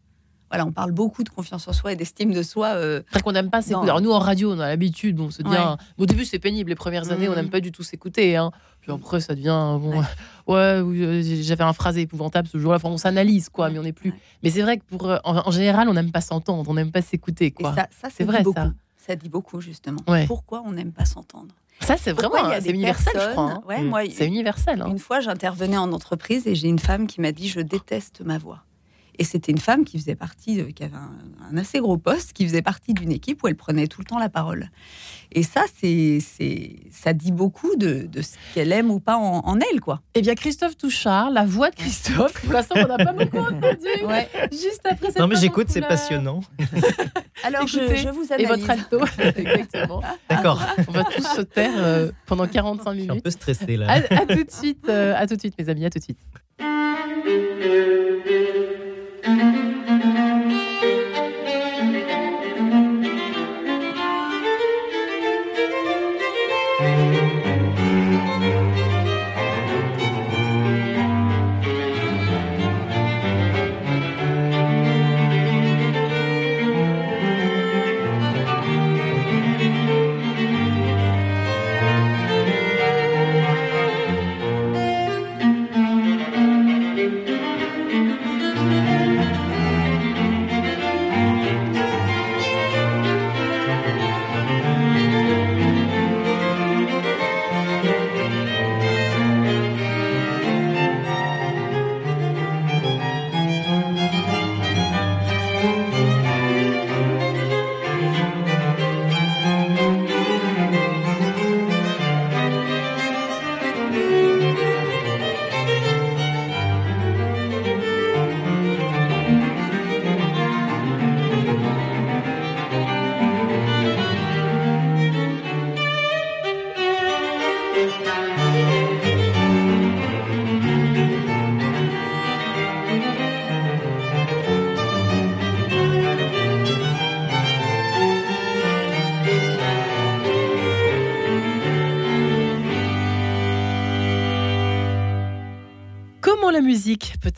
voilà, 0.50 0.66
on 0.66 0.72
parle 0.72 0.92
beaucoup 0.92 1.24
de 1.24 1.30
confiance 1.30 1.68
en 1.68 1.74
soi 1.74 1.94
et 1.94 1.96
d'estime 1.96 2.34
de 2.34 2.42
soi. 2.42 2.70
Euh... 2.70 3.02
qu'on 3.24 3.32
n'aime 3.32 3.50
pas 3.50 3.62
s'écouter. 3.62 3.90
Alors 3.90 4.02
nous 4.02 4.12
en 4.12 4.20
radio, 4.20 4.52
on 4.54 4.60
a 4.60 4.68
l'habitude, 4.68 5.16
bon, 5.16 5.30
se 5.30 5.44
dire. 5.44 5.78
Au 5.98 6.06
début, 6.06 6.26
c'est 6.26 6.40
pénible. 6.40 6.70
Les 6.70 6.76
premières 6.76 7.12
années, 7.12 7.30
on 7.30 7.36
n'aime 7.36 7.48
mm. 7.48 7.52
pas 7.52 7.60
du 7.60 7.72
tout 7.72 7.84
s'écouter. 7.84 8.36
Hein. 8.36 8.52
Puis 8.82 8.92
après, 8.92 9.20
ça 9.20 9.36
devient 9.36 9.78
bon. 9.80 10.00
Ouais, 10.00 10.06
euh, 10.50 11.22
j'avais 11.42 11.64
un 11.64 11.74
phrase 11.74 11.98
épouvantable 11.98 12.48
ce 12.48 12.58
jour-là. 12.58 12.78
Enfin, 12.78 12.90
on 12.90 12.98
s'analyse, 12.98 13.50
quoi, 13.50 13.70
mais 13.70 13.80
on 13.80 13.84
n'est 13.84 13.94
plus. 13.94 14.14
Mais 14.42 14.50
c'est 14.50 14.62
vrai 14.62 14.78
que 14.78 14.84
pour, 14.86 15.10
euh, 15.10 15.18
en, 15.24 15.52
général, 15.52 15.90
on 15.90 15.94
n'aime 15.94 16.12
pas 16.12 16.22
s'entendre, 16.22 16.70
on 16.70 16.74
n'aime 16.74 16.92
pas 16.92 17.02
s'écouter, 17.02 17.52
quoi. 17.52 17.76
ça, 17.76 17.88
ça 17.92 18.10
c'est 18.12 18.24
vrai, 18.24 18.44
beaucoup. 18.44 18.60
ça. 18.60 18.74
Ça 18.98 19.16
dit 19.16 19.30
beaucoup 19.30 19.60
justement. 19.60 20.02
Pourquoi 20.28 20.62
on 20.66 20.72
n'aime 20.72 20.92
pas 20.92 21.06
s'entendre? 21.06 21.56
Ça, 21.82 21.96
c'est 21.98 22.12
vraiment 22.12 22.52
c'est 22.60 22.70
universel, 22.70 23.14
je 23.16 23.32
crois. 23.32 23.52
Hein. 23.52 23.64
Ouais, 23.68 23.82
mm. 23.82 24.12
c'est 24.12 24.28
universel. 24.28 24.82
Hein. 24.82 24.90
Une 24.90 25.00
fois, 25.00 25.20
j'intervenais 25.22 25.78
en 25.78 25.92
entreprise 25.94 26.46
et 26.46 26.56
j'ai 26.56 26.68
une 26.68 26.80
femme 26.80 27.08
qui 27.08 27.22
m'a 27.22 27.32
dit 27.32 27.48
Je 27.48 27.62
déteste 27.62 28.22
ma 28.22 28.38
voix. 28.38 28.64
Et 29.20 29.26
c'était 29.26 29.52
une 29.52 29.60
femme 29.60 29.84
qui 29.84 30.00
faisait 30.00 30.16
partie, 30.16 30.74
qui 30.74 30.82
avait 30.82 30.96
un, 30.96 31.58
assez 31.58 31.80
gros 31.80 31.98
poste, 31.98 32.32
qui 32.32 32.48
faisait 32.48 32.62
partie 32.62 32.94
d'une 32.94 33.12
équipe 33.12 33.44
où 33.44 33.50
elle 33.50 33.56
prenait 33.56 33.88
tout 33.88 34.00
le 34.00 34.06
temps 34.06 34.18
la 34.18 34.30
parole. 34.30 34.70
Et 35.34 35.44
ça, 35.44 35.66
c'est, 35.78 36.20
ça 36.90 37.12
dit 37.12 37.34
beaucoup 37.34 37.76
de, 37.76 38.10
ce 38.22 38.36
qu'elle 38.54 38.72
aime 38.72 38.90
ou 38.90 39.02
pas 39.02 39.18
en, 39.18 39.60
elle, 39.60 39.82
quoi. 39.82 40.02
Eh 40.16 40.22
bien, 40.22 40.36
Christophe 40.36 40.78
Touchard, 40.78 41.32
la 41.32 41.44
voix 41.46 41.70
de 41.70 41.76
Christophe. 41.76 42.32
Pour 42.42 42.54
l'instant, 42.54 42.76
on 42.78 42.88
n'a 42.88 42.98
pas 42.98 43.12
beaucoup 43.26 43.40
entendu. 43.40 43.88
Juste 44.52 44.86
après 44.86 45.08
cette 45.08 45.20
Non, 45.20 45.28
mais 45.28 45.36
j'écoute, 45.36 45.68
c'est 45.70 45.82
passionnant. 45.82 46.40
Alors, 47.44 47.68
je, 47.68 48.10
vous 48.10 48.32
analyse. 48.32 48.40
Et 48.40 48.46
votre 48.46 48.70
alto, 48.70 49.00
exactement. 49.36 50.02
D'accord. 50.30 50.66
On 50.88 50.92
va 50.94 51.04
tous 51.04 51.24
se 51.24 51.42
taire 51.42 51.74
euh, 51.76 52.12
pendant 52.26 52.48
45 52.48 52.94
minutes. 52.94 53.00
Je 53.00 53.12
suis 53.12 53.20
un 53.20 53.22
peu 53.22 53.32
stressé 53.32 53.76
là. 53.76 53.92
À, 53.92 54.26
tout 54.26 54.44
de 54.46 54.52
suite, 54.52 54.88
euh, 54.88 55.14
à 55.18 55.28
tout 55.28 55.36
de 55.36 55.42
suite, 55.42 55.56
mes 55.60 55.68
amis, 55.68 55.86
à 55.86 55.90
tout 55.90 56.00
de 56.00 56.04
suite. 56.04 56.20
Musique 59.40 59.69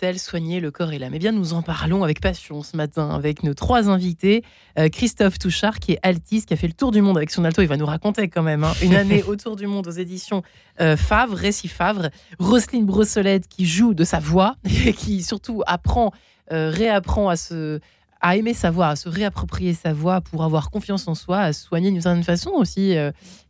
peut-elle 0.02 0.20
soigner 0.20 0.60
le 0.60 0.72
corps 0.72 0.92
et 0.92 1.00
l'âme? 1.00 1.14
Eh 1.14 1.20
bien, 1.20 1.32
nous 1.32 1.54
en 1.54 1.62
parlons 1.62 2.04
avec 2.04 2.22
passion 2.22 2.64
ce 2.64 2.76
matin 2.76 3.12
avec 3.12 3.44
nos 3.44 3.54
trois 3.54 3.88
invités. 3.88 4.44
Euh, 4.80 4.90
Christophe 4.90 5.38
Touchard, 5.38 5.80
qui 5.80 5.94
est 5.94 6.00
altiste, 6.02 6.48
qui 6.48 6.54
a 6.54 6.58
fait 6.58 6.68
le 6.68 6.74
tour 6.74 6.92
du 6.92 7.02
monde 7.02 7.18
avec 7.18 7.30
son 7.30 7.46
alto. 7.46 7.62
Il 7.62 7.68
va 7.68 7.78
nous 7.78 7.86
raconter 7.86 8.28
quand 8.28 8.42
même 8.42 8.64
hein, 8.64 8.74
une 8.82 8.96
année 8.96 9.24
autour 9.28 9.56
du 9.56 9.68
monde 9.68 9.88
aux 9.88 9.92
éditions 9.92 10.42
euh, 10.80 10.98
Favre, 10.98 11.36
Récit 11.36 11.68
Favre. 11.68 12.10
Roselyne 12.40 12.86
Brossolette, 12.86 13.48
qui 13.48 13.66
joue 13.66 13.94
de 13.94 14.04
sa 14.04 14.20
voix 14.20 14.56
et 14.86 14.94
qui 14.94 15.22
surtout 15.22 15.62
apprend, 15.68 16.12
euh, 16.52 16.72
réapprend 16.72 17.30
à 17.30 17.36
se 17.36 17.80
à 18.24 18.38
aimer 18.38 18.54
sa 18.54 18.70
voix, 18.70 18.90
à 18.90 18.96
se 18.96 19.10
réapproprier 19.10 19.74
sa 19.74 19.94
voix 19.94 20.22
pour 20.22 20.44
avoir 20.44 20.70
confiance 20.70 21.08
en 21.08 21.16
soi, 21.16 21.40
à 21.40 21.54
soigner 21.54 21.90
d'une 21.90 22.02
certaine 22.02 22.24
façon 22.24 22.52
aussi 22.52 22.96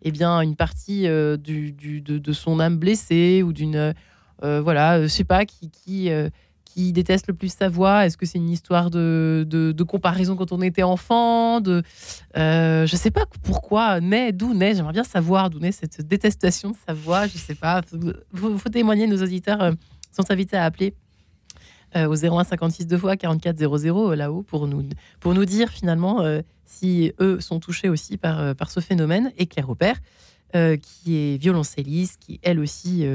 eh 0.02 0.12
bien, 0.12 0.40
une 0.40 0.56
partie 0.56 1.02
du, 1.38 1.74
de, 1.74 2.18
de, 2.18 2.32
son 2.32 2.58
âme 2.62 2.78
blessée 2.78 3.44
ou 3.44 3.52
d'une 3.52 3.76
euh, 3.76 3.94
voilà, 4.42 4.98
euh, 4.98 5.04
je 5.04 5.08
sais 5.08 5.24
pas, 5.24 5.46
qui, 5.46 6.10
euh, 6.10 6.30
qui 6.66 6.92
déteste 6.94 7.28
le 7.28 7.34
plus 7.34 7.54
sa 7.54 7.70
voix 7.70 8.06
Est-ce 8.06 8.18
que 8.18 8.26
c'est 8.26 8.38
une 8.38 8.50
histoire 8.50 8.90
de, 8.90 9.46
de, 9.48 9.84
comparaison 9.84 10.36
quand 10.36 10.52
on 10.52 10.62
était 10.62 10.84
enfant 10.84 11.62
de, 11.62 11.84
euh, 12.38 12.86
Je 12.86 12.96
sais 12.96 13.12
pas 13.12 13.26
pourquoi, 13.44 14.00
d'où 14.00 14.54
naît, 14.54 14.76
j'aimerais 14.76 14.94
bien 14.94 15.04
savoir 15.04 15.50
d'où 15.50 15.60
naît 15.60 15.72
cette 15.72 16.02
détestation 16.08 16.72
de 16.72 16.78
sa 16.88 16.94
voix, 16.94 17.28
je 17.28 17.38
sais 17.38 17.56
pas. 17.56 17.82
Faut, 18.34 18.58
faut 18.58 18.70
témoigner, 18.70 19.08
nos 19.08 19.22
auditeurs 19.22 19.74
sont 20.12 20.30
invités 20.32 20.58
à 20.58 20.66
appeler 20.66 20.94
au 21.94 22.16
01 22.16 22.46
56 22.46 22.88
2 22.88 22.98
fois 22.98 23.18
44 23.18 23.58
00 23.58 24.16
là-haut 24.16 24.44
pour 24.44 24.66
nous, 24.66 24.88
pour 25.20 25.34
nous 25.34 25.44
dire 25.44 25.68
finalement 25.68 26.24
si 26.64 27.12
eux 27.20 27.42
sont 27.42 27.60
touchés 27.60 27.90
aussi 27.90 28.16
par, 28.16 28.56
par 28.56 28.72
ce 28.72 28.80
phénomène. 28.80 29.34
Et 29.38 29.46
Claire 29.46 29.70
Aubert, 29.70 29.98
qui 30.54 31.18
est 31.18 31.38
violoncelliste, 31.38 32.18
qui 32.22 32.40
elle 32.44 32.62
aussi 32.62 33.06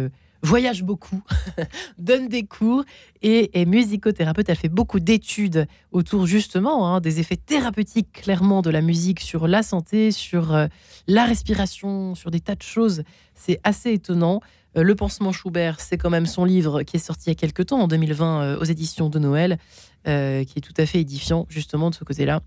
voyage 0.43 0.83
beaucoup, 0.83 1.23
donne 1.99 2.29
des 2.29 2.45
cours 2.45 2.85
et 3.23 3.61
est 3.61 3.65
musicothérapeute. 3.65 4.49
Elle 4.49 4.57
fait 4.57 4.69
beaucoup 4.69 5.01
d'études 5.01 5.67
autour 5.93 6.27
justement 6.27 6.87
hein, 6.87 7.01
des 7.01 7.21
effets 7.21 7.37
thérapeutiques 7.37 8.13
clairement 8.13 8.63
de 8.63 8.71
la 8.71 8.81
musique 8.81 9.21
sur 9.21 9.49
la 9.49 9.63
santé, 9.63 10.11
sur 10.13 10.55
euh, 10.55 10.67
la 11.07 11.25
respiration, 11.25 12.15
sur 12.15 12.31
des 12.31 12.41
tas 12.41 12.55
de 12.55 12.63
choses. 12.63 13.03
C'est 13.35 13.61
assez 13.65 13.93
étonnant. 13.93 14.41
Euh, 14.77 14.83
le 14.83 14.95
pansement 14.95 15.33
Schubert, 15.33 15.81
c'est 15.81 15.99
quand 15.99 16.11
même 16.11 16.27
son 16.27 16.45
livre 16.45 16.83
qui 16.83 16.97
est 16.97 17.01
sorti 17.01 17.25
il 17.27 17.31
y 17.31 17.33
a 17.33 17.35
quelques 17.35 17.67
temps, 17.67 17.81
en 17.81 17.89
2020, 17.89 18.43
euh, 18.43 18.59
aux 18.59 18.65
éditions 18.65 19.09
de 19.09 19.19
Noël, 19.19 19.59
qui 20.05 20.13
est 20.13 20.63
tout 20.63 20.75
à 20.77 20.87
fait 20.87 21.01
édifiant 21.01 21.47
justement 21.49 21.91
de 21.91 21.97
ce 21.97 22.05
côté-là. 22.05 22.41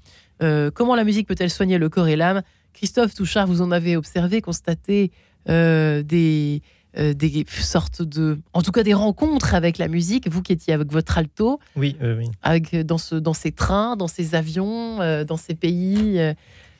comment 0.73 0.95
la 0.95 1.03
musique 1.03 1.27
peut-elle 1.27 1.49
soigner 1.49 1.77
le 1.77 1.89
corps 1.89 2.07
et 2.07 2.15
l'âme? 2.15 2.41
Christophe 2.71 3.13
Touchard, 3.13 3.47
vous 3.47 3.61
en 3.61 3.71
avez 3.71 3.97
observé, 3.97 4.39
constaté 4.39 5.11
des 5.45 6.61
euh, 6.97 7.13
des 7.13 7.45
sortes 7.47 8.01
de, 8.01 8.39
en 8.53 8.63
tout 8.63 8.71
cas 8.71 8.81
des 8.81 8.95
rencontres 8.95 9.53
avec 9.53 9.77
la 9.77 9.87
musique. 9.87 10.27
Vous 10.27 10.41
qui 10.41 10.53
étiez 10.53 10.73
avec 10.73 10.91
votre 10.91 11.19
alto, 11.19 11.59
oui, 11.75 11.95
oui. 12.01 12.25
Avec, 12.41 12.75
dans, 12.75 12.97
ce, 12.97 13.13
dans 13.13 13.35
ces 13.35 13.51
trains, 13.51 13.95
dans 13.95 14.07
ces 14.07 14.33
avions, 14.33 14.99
euh, 14.99 15.23
dans 15.23 15.37
ces 15.37 15.53
pays, 15.53 16.17
euh, 16.17 16.33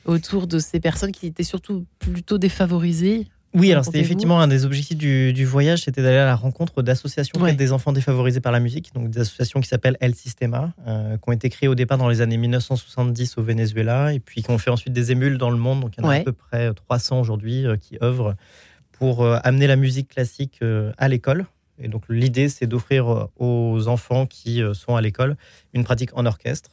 autour 0.06 0.48
de 0.48 0.58
ces 0.58 0.80
personnes 0.80 1.12
qui 1.12 1.28
étaient 1.28 1.44
surtout 1.44 1.86
plutôt 2.00 2.38
défavorisées. 2.38 3.28
Oui, 3.54 3.70
alors 3.70 3.84
c'était 3.84 4.00
effectivement 4.00 4.40
un 4.40 4.48
des 4.48 4.64
objectifs 4.64 4.96
du, 4.96 5.44
voyage, 5.44 5.82
c'était 5.82 6.02
d'aller 6.02 6.16
à 6.18 6.26
la 6.26 6.36
rencontre 6.36 6.82
d'associations 6.82 7.40
des 7.52 7.72
enfants 7.72 7.92
défavorisés 7.92 8.40
par 8.40 8.52
la 8.52 8.60
musique, 8.60 8.92
donc 8.94 9.10
des 9.10 9.20
associations 9.20 9.60
qui 9.60 9.68
s'appellent 9.68 9.96
El 10.00 10.14
Sistema, 10.14 10.72
qui 10.86 11.28
ont 11.28 11.32
été 11.32 11.50
créées 11.50 11.68
au 11.68 11.74
départ 11.74 11.98
dans 11.98 12.08
les 12.08 12.20
années 12.20 12.36
1970 12.36 13.38
au 13.38 13.42
Venezuela, 13.42 14.12
et 14.12 14.20
puis 14.20 14.44
qui 14.44 14.50
ont 14.52 14.58
fait 14.58 14.70
ensuite 14.70 14.92
des 14.92 15.10
émules 15.10 15.36
dans 15.36 15.50
le 15.50 15.56
monde. 15.56 15.80
Donc 15.80 15.94
il 15.98 16.04
y 16.04 16.06
en 16.06 16.10
a 16.10 16.14
à 16.14 16.20
peu 16.20 16.32
près 16.32 16.72
300 16.72 17.20
aujourd'hui 17.20 17.64
qui 17.80 17.98
œuvrent 18.00 18.36
pour 19.00 19.24
euh, 19.24 19.38
amener 19.44 19.66
la 19.66 19.76
musique 19.76 20.08
classique 20.08 20.58
euh, 20.60 20.92
à 20.98 21.08
l'école. 21.08 21.46
Et 21.78 21.88
donc 21.88 22.02
l'idée, 22.10 22.50
c'est 22.50 22.66
d'offrir 22.66 23.08
euh, 23.08 23.24
aux 23.38 23.88
enfants 23.88 24.26
qui 24.26 24.60
sont 24.74 24.94
à 24.94 25.00
l'école 25.00 25.38
une 25.72 25.84
pratique 25.84 26.10
en 26.12 26.26
orchestre. 26.26 26.70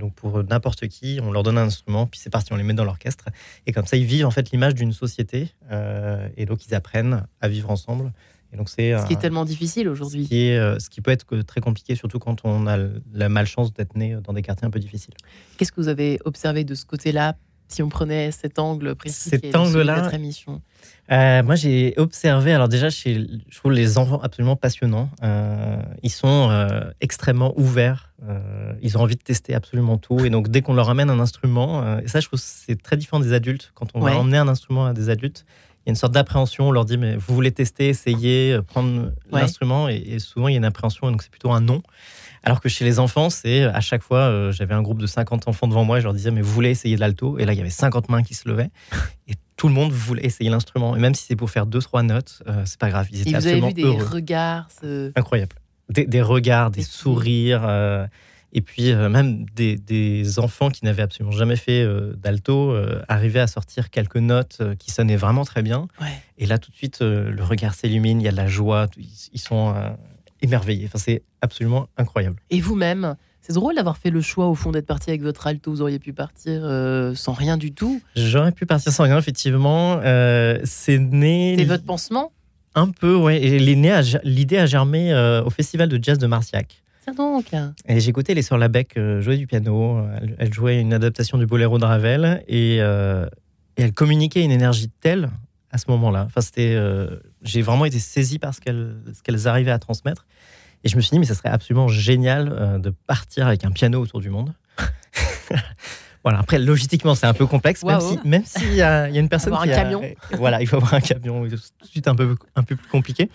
Donc 0.00 0.14
pour 0.14 0.42
n'importe 0.42 0.88
qui, 0.88 1.20
on 1.22 1.30
leur 1.30 1.42
donne 1.42 1.58
un 1.58 1.66
instrument, 1.66 2.06
puis 2.06 2.18
c'est 2.18 2.30
parti, 2.30 2.54
on 2.54 2.56
les 2.56 2.62
met 2.62 2.72
dans 2.72 2.86
l'orchestre. 2.86 3.26
Et 3.66 3.72
comme 3.72 3.84
ça, 3.84 3.98
ils 3.98 4.06
vivent 4.06 4.24
en 4.24 4.30
fait 4.30 4.50
l'image 4.52 4.74
d'une 4.74 4.94
société. 4.94 5.50
et 6.38 6.46
donc 6.46 6.66
ils 6.66 6.74
apprennent 6.74 7.26
à 7.42 7.48
vivre 7.48 7.70
ensemble. 7.70 8.10
Et 8.54 8.56
donc 8.56 8.70
c'est 8.70 8.96
ce 8.96 9.06
qui 9.06 9.12
est 9.12 9.20
tellement 9.20 9.44
difficile 9.44 9.86
aujourd'hui. 9.90 10.24
Ce, 10.24 10.28
qui 10.30 10.82
ce 10.82 10.88
qui 10.88 11.02
peut 11.02 11.10
être 11.10 11.42
très 11.42 11.60
compliqué, 11.60 11.94
surtout 11.94 12.18
quand 12.18 12.40
on 12.44 12.66
a 12.66 12.78
la 13.12 13.28
malchance 13.28 13.74
d'être 13.74 13.96
né 13.96 14.16
dans 14.24 14.32
des 14.32 14.40
quartiers 14.40 14.66
un 14.66 14.70
peu 14.70 14.80
difficiles. 14.80 15.14
Qu'est-ce 15.58 15.72
que 15.72 15.80
vous 15.82 15.88
avez 15.88 16.18
observé 16.24 16.64
de 16.64 16.74
ce 16.74 16.86
côté-là 16.86 17.36
si 17.68 17.82
on 17.82 17.88
prenait 17.88 18.30
cet 18.30 18.58
angle 18.58 18.94
précis 18.94 19.30
cet 19.30 19.54
angle-là, 19.54 20.10
émission 20.14 20.60
euh, 21.10 21.42
Moi, 21.42 21.54
j'ai 21.56 21.94
observé, 21.96 22.52
alors 22.52 22.68
déjà, 22.68 22.90
chez, 22.90 23.26
je 23.48 23.58
trouve 23.58 23.72
les 23.72 23.98
enfants 23.98 24.20
absolument 24.22 24.56
passionnants. 24.56 25.10
Euh, 25.22 25.80
ils 26.02 26.10
sont 26.10 26.50
euh, 26.50 26.90
extrêmement 27.00 27.52
ouverts. 27.58 28.12
ils 28.82 28.96
ont 28.96 29.00
envie 29.02 29.16
de 29.16 29.22
tester 29.22 29.54
absolument 29.54 29.98
tout. 29.98 30.24
Et 30.24 30.30
donc, 30.30 30.48
dès 30.48 30.62
qu'on 30.62 30.74
leur 30.74 30.90
amène 30.90 31.10
un 31.10 31.20
instrument, 31.20 31.98
et 31.98 32.08
ça, 32.08 32.20
je 32.20 32.26
trouve 32.26 32.40
c'est 32.42 32.80
très 32.80 32.96
différent 32.96 33.20
des 33.20 33.32
adultes. 33.32 33.72
Quand 33.74 33.88
on 33.94 34.00
va 34.00 34.16
emmener 34.16 34.38
un 34.38 34.48
instrument 34.48 34.86
à 34.86 34.92
des 34.92 35.10
adultes, 35.10 35.44
il 35.84 35.88
y 35.88 35.90
a 35.90 35.92
une 35.92 35.96
sorte 35.96 36.12
d'appréhension. 36.12 36.68
On 36.68 36.72
leur 36.72 36.84
dit, 36.84 36.98
mais 36.98 37.16
vous 37.16 37.34
voulez 37.34 37.52
tester, 37.52 37.88
essayer, 37.88 38.58
prendre 38.66 39.12
l'instrument. 39.30 39.88
Et, 39.88 39.96
et, 39.96 40.18
souvent, 40.18 40.48
il 40.48 40.52
y 40.52 40.54
a 40.56 40.58
une 40.58 40.64
appréhension, 40.64 41.08
et 41.08 41.12
donc 41.12 41.22
c'est 41.22 41.30
plutôt 41.30 41.52
un 41.52 41.60
non. 41.60 41.82
Alors 42.42 42.60
que 42.60 42.68
chez 42.68 42.84
les 42.84 42.98
enfants, 42.98 43.30
c'est 43.30 43.64
à 43.64 43.80
chaque 43.80 44.02
fois, 44.02 44.20
euh, 44.20 44.52
j'avais 44.52 44.74
un 44.74 44.82
groupe 44.82 45.00
de 45.00 45.06
50 45.06 45.48
enfants 45.48 45.68
devant 45.68 45.84
moi, 45.84 45.98
et 45.98 46.00
je 46.00 46.04
leur 46.04 46.14
disais, 46.14 46.30
mais 46.30 46.42
vous 46.42 46.52
voulez 46.52 46.70
essayer 46.70 46.96
de 46.96 47.00
l'alto? 47.00 47.38
Et 47.38 47.44
là, 47.44 47.52
il 47.52 47.56
y 47.58 47.60
avait 47.60 47.70
50 47.70 48.08
mains 48.08 48.22
qui 48.22 48.34
se 48.34 48.48
levaient. 48.48 48.70
Et 49.28 49.34
tout 49.56 49.68
le 49.68 49.74
monde 49.74 49.92
voulait 49.92 50.24
essayer 50.24 50.50
l'instrument. 50.50 50.96
Et 50.96 51.00
même 51.00 51.14
si 51.14 51.24
c'est 51.24 51.36
pour 51.36 51.50
faire 51.50 51.66
deux, 51.66 51.80
trois 51.80 52.02
notes, 52.02 52.42
euh, 52.46 52.62
c'est 52.66 52.78
pas 52.78 52.90
grave. 52.90 53.08
Ils 53.10 53.22
étaient 53.22 53.30
et 53.30 53.34
vous 53.34 53.46
avez 53.46 53.60
vu 53.60 53.72
des 53.72 53.90
regards 53.90 54.68
Incroyable. 55.14 55.56
Des, 55.88 56.22
regards, 56.22 56.70
des, 56.70 56.82
sourires. 56.82 57.64
Euh, 57.64 58.06
et 58.52 58.60
puis 58.60 58.94
même 58.94 59.46
des, 59.54 60.38
enfants 60.38 60.70
qui 60.70 60.84
n'avaient 60.84 61.02
absolument 61.02 61.32
jamais 61.32 61.56
fait 61.56 61.86
d'alto 62.16 62.74
arrivaient 63.08 63.40
à 63.40 63.46
sortir 63.46 63.90
quelques 63.90 64.16
notes 64.16 64.62
qui 64.78 64.90
sonnaient 64.90 65.16
vraiment 65.16 65.44
très 65.44 65.62
bien. 65.62 65.88
Et 66.38 66.46
là, 66.46 66.58
tout 66.58 66.70
de 66.70 66.76
suite, 66.76 67.00
le 67.00 67.42
regard 67.42 67.74
s'illumine, 67.74 68.20
il 68.20 68.24
y 68.24 68.28
a 68.28 68.32
de 68.32 68.36
la 68.36 68.46
joie. 68.46 68.88
ils 68.96 69.40
sont 69.40 69.74
émerveillé. 70.42 70.86
Enfin, 70.86 70.98
c'est 70.98 71.22
absolument 71.40 71.88
incroyable. 71.96 72.36
Et 72.50 72.60
vous-même 72.60 73.16
c'est 73.46 73.52
drôle 73.52 73.76
d'avoir 73.76 73.96
fait 73.96 74.10
le 74.10 74.20
choix 74.20 74.48
au 74.48 74.56
fond 74.56 74.72
d'être 74.72 74.86
parti 74.86 75.10
avec 75.10 75.22
votre 75.22 75.46
alto. 75.46 75.70
Vous 75.70 75.80
auriez 75.80 76.00
pu 76.00 76.12
partir 76.12 76.62
euh, 76.64 77.14
sans 77.14 77.32
rien 77.32 77.56
du 77.56 77.72
tout. 77.72 78.02
J'aurais 78.16 78.50
pu 78.50 78.66
partir 78.66 78.90
sans 78.90 79.04
rien, 79.04 79.16
effectivement. 79.16 80.00
Euh, 80.02 80.58
c'est 80.64 80.98
né. 80.98 81.54
C'est 81.56 81.64
votre 81.64 81.84
pansement? 81.84 82.32
Un 82.74 82.88
peu, 82.88 83.14
ouais. 83.14 83.38
L'idée 83.38 84.58
a 84.58 84.66
germé 84.66 85.12
euh, 85.12 85.44
au 85.44 85.50
festival 85.50 85.88
de 85.88 86.02
jazz 86.02 86.18
de 86.18 86.26
Marciac. 86.26 86.82
Tiens 87.04 87.14
donc. 87.14 87.44
Et 87.86 88.00
j'ai 88.00 88.10
écouté 88.10 88.34
les 88.34 88.42
sœurs 88.42 88.58
Labec 88.58 88.98
jouer 89.20 89.36
du 89.36 89.46
piano. 89.46 90.04
Elle, 90.38 90.52
jouait 90.52 90.80
une 90.80 90.92
adaptation 90.92 91.38
du 91.38 91.46
boléro 91.46 91.78
de 91.78 91.84
Ravel 91.84 92.42
et, 92.48 92.78
et 92.78 92.80
elle 93.76 93.92
communiquait 93.92 94.42
une 94.42 94.50
énergie 94.50 94.90
telle 95.00 95.30
à 95.70 95.78
ce 95.78 95.88
moment-là. 95.92 96.24
Enfin, 96.26 96.40
c'était, 96.40 96.76
j'ai 97.46 97.62
vraiment 97.62 97.84
été 97.84 97.98
saisi 97.98 98.38
par 98.38 98.54
ce 98.54 98.60
qu'elles 98.60 99.48
arrivaient 99.48 99.70
à 99.70 99.78
transmettre. 99.78 100.26
Et 100.84 100.88
je 100.88 100.96
me 100.96 101.00
suis 101.00 101.10
dit, 101.10 101.18
mais 101.18 101.26
ça 101.26 101.34
serait 101.34 101.48
absolument 101.48 101.88
génial 101.88 102.52
euh, 102.52 102.78
de 102.78 102.90
partir 102.90 103.46
avec 103.46 103.64
un 103.64 103.70
piano 103.70 104.00
autour 104.00 104.20
du 104.20 104.30
monde. 104.30 104.52
voilà, 106.22 106.38
après, 106.38 106.58
logistiquement, 106.58 107.14
c'est 107.14 107.26
un 107.26 107.34
peu 107.34 107.46
complexe, 107.46 107.82
même 108.24 108.44
s'il 108.44 108.74
y, 108.74 108.82
a, 108.82 109.08
y 109.08 109.16
a 109.16 109.20
une 109.20 109.28
personne 109.28 109.52
avoir 109.52 109.64
qui 109.64 109.72
un 109.72 109.76
camion. 109.76 110.02
Voilà, 110.32 110.60
il 110.60 110.66
faut 110.66 110.76
avoir 110.76 110.94
un 110.94 111.00
camion, 111.00 111.42
tout 111.48 111.56
de 111.56 111.88
suite 111.88 112.08
un 112.08 112.14
peu, 112.14 112.36
un 112.54 112.62
peu 112.62 112.76
plus 112.76 112.88
compliqué. 112.88 113.30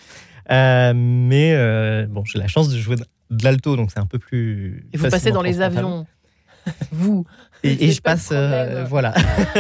Euh, 0.50 0.94
mais 0.96 1.54
euh, 1.54 2.06
bon, 2.08 2.24
j'ai 2.26 2.40
la 2.40 2.48
chance 2.48 2.70
de 2.70 2.78
jouer 2.78 2.96
de 2.96 3.44
l'alto, 3.44 3.76
donc 3.76 3.92
c'est 3.92 4.00
un 4.00 4.06
peu 4.06 4.20
plus. 4.20 4.86
Et 4.94 4.98
vous 4.98 5.10
passez 5.10 5.32
dans 5.32 5.42
les 5.42 5.62
avions, 5.62 6.06
vous 6.92 7.26
et, 7.64 7.92
je 7.92 8.02
passe, 8.02 8.30
euh, 8.32 8.86
voilà. 8.90 9.14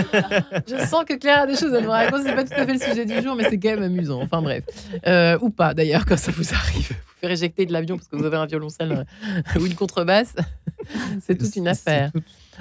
je 0.68 0.86
sens 0.88 1.06
que 1.06 1.14
Claire 1.14 1.42
a 1.42 1.48
des 1.48 1.56
choses 1.56 1.74
à 1.74 1.82
nous 1.82 1.90
raconter. 1.90 2.24
C'est 2.26 2.36
pas 2.36 2.44
tout 2.44 2.54
à 2.56 2.66
fait 2.66 2.74
le 2.74 2.80
sujet 2.80 3.06
du 3.06 3.22
jour, 3.22 3.36
mais 3.36 3.44
c'est 3.48 3.60
quand 3.60 3.70
même 3.70 3.84
amusant. 3.84 4.22
Enfin 4.22 4.42
bref, 4.42 4.64
euh, 5.06 5.38
ou 5.42 5.52
pas 5.52 5.76
d'ailleurs 5.76 6.06
quand 6.06 6.18
ça 6.18 6.32
vous 6.32 6.54
arrive. 6.54 6.90
Vous 6.90 7.28
faire 7.28 7.32
éjecter 7.32 7.68
de 7.68 7.74
l'avion 7.74 7.98
parce 7.98 8.08
que 8.08 8.16
vous 8.16 8.26
avez 8.26 8.38
un 8.38 8.48
violoncelle 8.48 9.06
euh, 9.56 9.60
ou 9.60 9.68
une 9.68 9.76
contrebasse. 9.76 10.34
c'est 11.22 11.38
toute 11.38 11.56
une 11.56 11.68
affaire. 11.68 12.12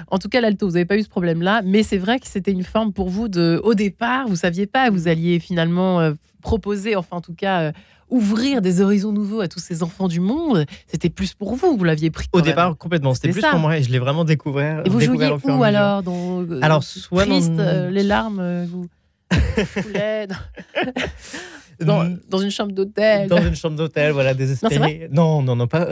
En 0.09 0.19
tout 0.19 0.29
cas, 0.29 0.41
l'alto, 0.41 0.67
vous 0.67 0.73
n'avez 0.73 0.85
pas 0.85 0.97
eu 0.97 1.01
ce 1.01 1.09
problème-là, 1.09 1.63
mais 1.65 1.81
c'est 1.81 1.97
vrai 1.97 2.19
que 2.19 2.27
c'était 2.27 2.51
une 2.51 2.63
forme 2.63 2.93
pour 2.93 3.09
vous 3.09 3.27
de, 3.27 3.59
au 3.63 3.73
départ, 3.73 4.27
vous 4.27 4.35
saviez 4.35 4.67
pas, 4.67 4.91
vous 4.91 5.07
alliez 5.07 5.39
finalement 5.39 6.13
proposer, 6.43 6.95
enfin 6.95 7.17
en 7.17 7.21
tout 7.21 7.33
cas 7.33 7.71
ouvrir 8.11 8.61
des 8.61 8.81
horizons 8.81 9.11
nouveaux 9.11 9.39
à 9.39 9.47
tous 9.47 9.59
ces 9.59 9.81
enfants 9.81 10.07
du 10.07 10.19
monde, 10.19 10.65
c'était 10.85 11.09
plus 11.09 11.33
pour 11.33 11.55
vous, 11.55 11.75
vous 11.75 11.83
l'aviez 11.83 12.11
pris. 12.11 12.27
Au 12.33 12.41
départ, 12.41 12.77
complètement. 12.77 13.15
C'était 13.15 13.29
plus 13.31 13.41
pour 13.41 13.59
moi 13.59 13.77
et 13.77 13.83
je 13.83 13.89
l'ai 13.89 13.99
vraiment 13.99 14.25
découvert. 14.25 14.83
Et 14.85 14.89
vous 14.89 14.99
jouiez 14.99 15.31
où 15.43 15.63
alors 15.63 16.03
dans, 16.03 16.43
euh, 16.43 16.59
Alors, 16.61 16.83
soit 16.83 17.25
triste, 17.25 17.51
euh, 17.57 17.89
les 17.89 18.03
larmes, 18.03 18.39
euh, 18.39 18.67
vous. 18.69 18.87
dans, 21.79 22.13
dans, 22.29 22.39
une 22.39 22.51
chambre 22.51 22.73
d'hôtel. 22.73 23.29
Dans 23.29 23.41
une 23.41 23.55
chambre 23.55 23.77
d'hôtel, 23.77 24.11
voilà, 24.11 24.33
désespéré. 24.33 25.07
Non, 25.11 25.41
non, 25.41 25.55
non, 25.55 25.67
pas. 25.67 25.87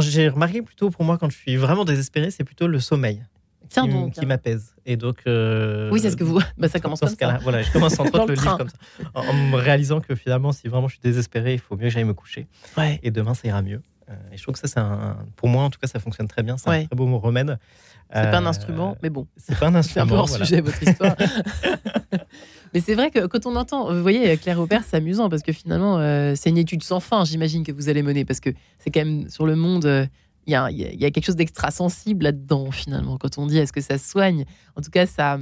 J'ai 0.00 0.28
remarqué 0.28 0.60
plutôt 0.60 0.90
pour 0.90 1.04
moi 1.04 1.16
quand 1.16 1.30
je 1.30 1.38
suis 1.38 1.56
vraiment 1.56 1.86
désespéré, 1.86 2.30
c'est 2.30 2.44
plutôt 2.44 2.66
le 2.66 2.78
sommeil 2.78 3.22
qui, 3.74 4.26
m'apaise. 4.26 4.74
Et 4.86 4.96
donc. 4.96 5.18
Euh, 5.26 5.90
oui, 5.90 6.00
c'est 6.00 6.10
ce 6.10 6.16
que 6.16 6.24
vous. 6.24 6.40
Bah, 6.58 6.68
ça 6.68 6.80
commence 6.80 7.00
comme 7.00 7.08
ça. 7.08 7.38
Voilà, 7.42 7.62
je 7.62 7.72
commence 7.72 7.98
entre 7.98 8.14
autres 8.14 8.26
le, 8.26 8.34
livre 8.34 8.58
comme 8.58 8.68
ça. 8.68 8.76
En, 9.14 9.32
me 9.32 9.56
réalisant 9.56 10.00
que 10.00 10.14
finalement, 10.14 10.52
si 10.52 10.68
vraiment 10.68 10.88
je 10.88 10.94
suis 10.94 11.02
désespéré, 11.02 11.54
il 11.54 11.58
faut 11.58 11.76
mieux 11.76 11.84
que 11.84 11.90
j'aille 11.90 12.04
me 12.04 12.14
coucher. 12.14 12.46
Ouais. 12.76 13.00
Et 13.02 13.10
demain, 13.10 13.34
ça 13.34 13.48
ira 13.48 13.62
mieux. 13.62 13.80
Euh, 14.10 14.14
et 14.32 14.36
je 14.36 14.42
trouve 14.42 14.54
que 14.54 14.60
ça, 14.60 14.68
c'est 14.68 14.80
un. 14.80 15.16
Pour 15.36 15.48
moi, 15.48 15.64
en 15.64 15.70
tout 15.70 15.78
cas, 15.78 15.86
ça 15.86 15.98
fonctionne 15.98 16.28
très 16.28 16.42
bien. 16.42 16.56
C'est 16.56 16.70
un 16.70 16.84
très 16.84 16.96
beau 16.96 17.18
remède. 17.18 17.58
C'est 18.14 18.30
pas 18.30 18.38
un 18.38 18.44
euh, 18.44 18.48
instrument, 18.48 18.96
mais 19.02 19.08
bon. 19.08 19.26
C'est 19.36 19.58
pas 19.58 19.68
un 19.68 19.74
instrument. 19.74 20.04
c'est 20.06 20.12
un 20.12 20.14
peu 20.14 20.20
hors 20.20 20.28
sujet, 20.28 20.60
votre 20.60 20.82
histoire. 20.82 21.16
mais 22.74 22.80
c'est 22.80 22.94
vrai 22.94 23.10
que 23.10 23.26
quand 23.26 23.46
on 23.46 23.56
entend, 23.56 23.92
vous 23.92 24.02
voyez, 24.02 24.36
Claire 24.36 24.60
Aubert, 24.60 24.82
c'est 24.86 24.98
amusant 24.98 25.30
parce 25.30 25.42
que 25.42 25.52
finalement, 25.52 25.98
c'est 26.36 26.50
une 26.50 26.58
étude 26.58 26.82
sans 26.82 27.00
fin, 27.00 27.24
j'imagine, 27.24 27.64
que 27.64 27.72
vous 27.72 27.88
allez 27.88 28.02
mener 28.02 28.26
parce 28.26 28.40
que 28.40 28.50
c'est 28.78 28.90
quand 28.90 29.00
même 29.00 29.30
sur 29.30 29.46
le 29.46 29.56
monde 29.56 30.08
il 30.46 30.52
y 30.52 31.04
a, 31.04 31.10
quelque 31.10 31.24
chose 31.24 31.36
d'extra 31.36 31.70
sensible 31.70 32.24
là-dedans, 32.24 32.70
finalement, 32.70 33.16
quand 33.16 33.38
on 33.38 33.46
dit 33.46 33.58
est-ce 33.58 33.72
que 33.72 33.80
ça 33.80 33.98
soigne? 33.98 34.44
En 34.76 34.82
tout 34.82 34.90
cas, 34.90 35.06
ça, 35.06 35.38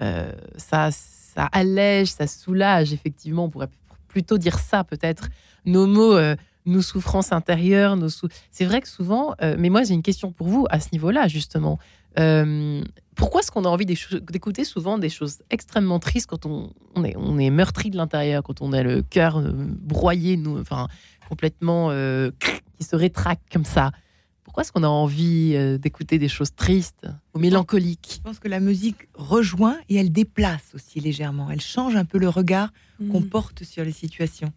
euh, 0.00 0.32
ça, 0.56 0.90
ça 0.90 1.48
allège, 1.52 2.08
ça 2.08 2.26
soulage, 2.26 2.92
effectivement. 2.92 3.44
On 3.44 3.50
pourrait 3.50 3.68
plutôt 4.08 4.38
dire 4.38 4.58
ça, 4.58 4.84
peut-être. 4.84 5.28
Nos 5.66 5.86
mots, 5.86 6.16
euh, 6.16 6.34
nos 6.64 6.80
souffrances 6.80 7.32
intérieures, 7.32 7.96
nos 7.96 8.08
c'est 8.50 8.64
vrai 8.64 8.80
que 8.80 8.88
souvent, 8.88 9.34
euh, 9.42 9.56
mais 9.58 9.68
moi, 9.68 9.82
j'ai 9.84 9.94
une 9.94 10.02
question 10.02 10.32
pour 10.32 10.48
vous 10.48 10.66
à 10.70 10.80
ce 10.80 10.88
niveau-là, 10.92 11.28
justement. 11.28 11.78
pourquoi 13.14 13.40
est-ce 13.40 13.50
qu'on 13.50 13.66
a 13.66 13.68
envie 13.68 13.84
d'écouter 13.84 14.64
souvent 14.64 14.96
des 14.96 15.10
choses 15.10 15.38
extrêmement 15.50 15.98
tristes 15.98 16.26
quand 16.26 16.46
on, 16.46 16.70
on, 16.94 17.04
est, 17.04 17.14
on 17.18 17.38
est 17.38 17.50
meurtri 17.50 17.90
de 17.90 17.98
l'intérieur, 17.98 18.42
quand 18.42 18.62
on 18.62 18.72
a 18.72 18.82
le 18.82 19.02
cœur 19.02 19.42
broyé, 19.42 20.38
nous, 20.38 20.58
enfin, 20.58 20.88
complètement 21.28 21.90
qui 22.40 22.84
se 22.84 22.96
rétracte 22.96 23.42
comme 23.52 23.66
ça? 23.66 23.92
Pourquoi 24.46 24.62
est-ce 24.62 24.70
qu'on 24.70 24.84
a 24.84 24.88
envie 24.88 25.54
euh, 25.56 25.76
d'écouter 25.76 26.20
des 26.20 26.28
choses 26.28 26.54
tristes 26.54 27.08
ou 27.34 27.40
mélancoliques 27.40 28.18
Je 28.18 28.22
pense 28.22 28.38
que 28.38 28.46
la 28.46 28.60
musique 28.60 29.08
rejoint 29.14 29.76
et 29.88 29.96
elle 29.96 30.12
déplace 30.12 30.70
aussi 30.72 31.00
légèrement. 31.00 31.50
Elle 31.50 31.60
change 31.60 31.96
un 31.96 32.04
peu 32.04 32.16
le 32.16 32.28
regard 32.28 32.72
qu'on 33.10 33.22
mm. 33.22 33.28
porte 33.28 33.64
sur 33.64 33.84
les 33.84 33.90
situations. 33.90 34.52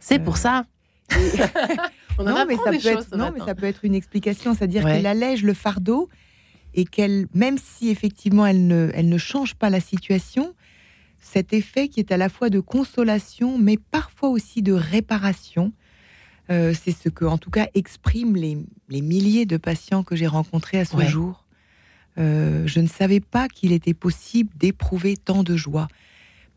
C'est 0.00 0.18
pour 0.18 0.36
ça. 0.36 0.66
non, 2.18 2.44
mais 2.46 2.56
ça 2.56 2.70
peut 2.70 2.86
être, 2.86 3.16
non, 3.16 3.32
mais 3.32 3.40
ça 3.40 3.54
peut 3.54 3.64
être 3.64 3.86
une 3.86 3.94
explication, 3.94 4.54
c'est-à-dire 4.54 4.84
qu'elle 4.84 5.06
allège 5.06 5.42
le 5.44 5.54
fardeau 5.54 6.10
et 6.74 6.84
qu'elle, 6.84 7.26
même 7.32 7.56
si 7.56 7.88
effectivement 7.88 8.44
elle 8.44 8.66
ne, 8.66 8.90
elle 8.92 9.08
ne 9.08 9.18
change 9.18 9.54
pas 9.54 9.70
la 9.70 9.80
situation, 9.80 10.54
cet 11.18 11.54
effet 11.54 11.88
qui 11.88 12.00
est 12.00 12.12
à 12.12 12.18
la 12.18 12.28
fois 12.28 12.50
de 12.50 12.60
consolation, 12.60 13.56
mais 13.56 13.78
parfois 13.78 14.28
aussi 14.28 14.60
de 14.60 14.74
réparation, 14.74 15.72
euh, 16.50 16.74
c'est 16.74 16.92
ce 16.92 17.08
que, 17.08 17.24
en 17.24 17.38
tout 17.38 17.50
cas, 17.50 17.68
expriment 17.74 18.36
les, 18.36 18.58
les 18.88 19.00
milliers 19.00 19.46
de 19.46 19.56
patients 19.56 20.02
que 20.02 20.14
j'ai 20.16 20.26
rencontrés 20.26 20.78
à 20.78 20.84
ce 20.84 21.00
jour. 21.02 21.44
Euh, 22.18 22.66
je 22.66 22.80
ne 22.80 22.86
savais 22.86 23.20
pas 23.20 23.48
qu'il 23.48 23.72
était 23.72 23.94
possible 23.94 24.50
d'éprouver 24.56 25.16
tant 25.16 25.42
de 25.42 25.56
joie, 25.56 25.88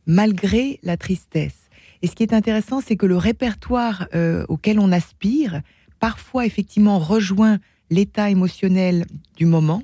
malgré 0.05 0.79
la 0.83 0.95
tristesse. 0.95 1.69
Et 2.01 2.07
ce 2.07 2.15
qui 2.15 2.23
est 2.23 2.33
intéressant, 2.33 2.81
c'est 2.81 2.95
que 2.95 3.05
le 3.05 3.17
répertoire 3.17 4.07
euh, 4.15 4.45
auquel 4.47 4.79
on 4.79 4.91
aspire, 4.91 5.61
parfois 5.99 6.45
effectivement 6.45 6.99
rejoint 6.99 7.59
l'état 7.89 8.29
émotionnel 8.29 9.05
du 9.35 9.45
moment, 9.45 9.83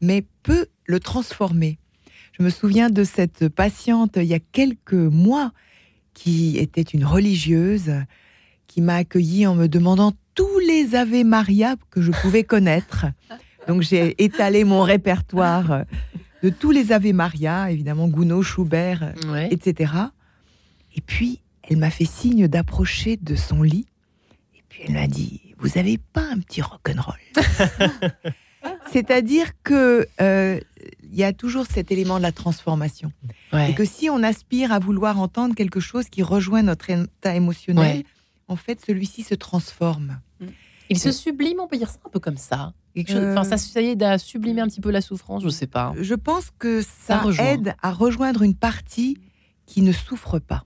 mais 0.00 0.24
peut 0.42 0.66
le 0.84 1.00
transformer. 1.00 1.78
Je 2.32 2.42
me 2.42 2.50
souviens 2.50 2.90
de 2.90 3.04
cette 3.04 3.48
patiente 3.48 4.16
il 4.16 4.24
y 4.24 4.34
a 4.34 4.40
quelques 4.40 4.92
mois 4.92 5.52
qui 6.12 6.58
était 6.58 6.82
une 6.82 7.04
religieuse 7.04 7.92
qui 8.68 8.80
m'a 8.80 8.96
accueillie 8.96 9.48
en 9.48 9.56
me 9.56 9.66
demandant 9.66 10.12
tous 10.34 10.60
les 10.60 10.94
Ave 10.94 11.24
Maria 11.24 11.74
que 11.90 12.00
je 12.00 12.12
pouvais 12.12 12.44
connaître. 12.44 13.06
Donc 13.66 13.82
j'ai 13.82 14.22
étalé 14.22 14.62
mon 14.62 14.82
répertoire 14.82 15.84
de 16.44 16.50
tous 16.50 16.70
les 16.70 16.92
Ave 16.92 17.12
Maria, 17.12 17.72
évidemment 17.72 18.06
Gounod, 18.06 18.42
Schubert, 18.42 19.14
etc. 19.50 19.92
Et 20.94 21.00
puis, 21.00 21.40
elle 21.62 21.78
m'a 21.78 21.90
fait 21.90 22.04
signe 22.04 22.46
d'approcher 22.46 23.16
de 23.16 23.34
son 23.34 23.62
lit. 23.62 23.86
Et 24.54 24.62
puis, 24.68 24.82
elle 24.86 24.94
m'a 24.94 25.06
dit 25.06 25.54
Vous 25.58 25.70
n'avez 25.74 25.98
pas 25.98 26.22
un 26.22 26.38
petit 26.38 26.62
rock'n'roll? 26.62 27.18
C'est-à-dire 28.92 29.46
que 29.62 30.06
euh, 30.20 30.60
il 31.10 31.18
y 31.18 31.24
a 31.24 31.32
toujours 31.32 31.66
cet 31.66 31.90
élément 31.90 32.18
de 32.18 32.22
la 32.22 32.32
transformation. 32.32 33.12
Et 33.52 33.74
que 33.74 33.84
si 33.84 34.10
on 34.10 34.22
aspire 34.22 34.72
à 34.72 34.78
vouloir 34.78 35.20
entendre 35.20 35.54
quelque 35.54 35.80
chose 35.80 36.08
qui 36.08 36.22
rejoint 36.22 36.62
notre 36.62 36.90
état 36.90 37.34
émotionnel, 37.34 38.04
en 38.48 38.56
fait, 38.56 38.84
celui-ci 38.84 39.22
se 39.22 39.34
transforme. 39.34 40.20
Il 40.90 40.98
se 40.98 41.12
sublime, 41.12 41.60
on 41.60 41.68
peut 41.68 41.76
dire 41.76 41.90
ça 41.90 41.98
un 42.04 42.08
peu 42.08 42.18
comme 42.18 42.38
ça. 42.38 42.72
Enfin, 42.96 43.44
ça, 43.44 43.58
ça 43.58 43.80
est, 43.80 44.02
à 44.02 44.18
sublimer 44.18 44.60
un 44.60 44.66
petit 44.66 44.80
peu 44.80 44.90
la 44.90 45.00
souffrance, 45.00 45.42
je 45.42 45.46
ne 45.46 45.52
sais 45.52 45.66
pas. 45.66 45.92
Je 46.00 46.14
pense 46.14 46.50
que 46.58 46.82
ça 46.82 47.22
aide 47.38 47.74
à 47.82 47.92
rejoindre 47.92 48.42
une 48.42 48.54
partie 48.54 49.18
qui 49.66 49.82
ne 49.82 49.92
souffre 49.92 50.38
pas. 50.38 50.64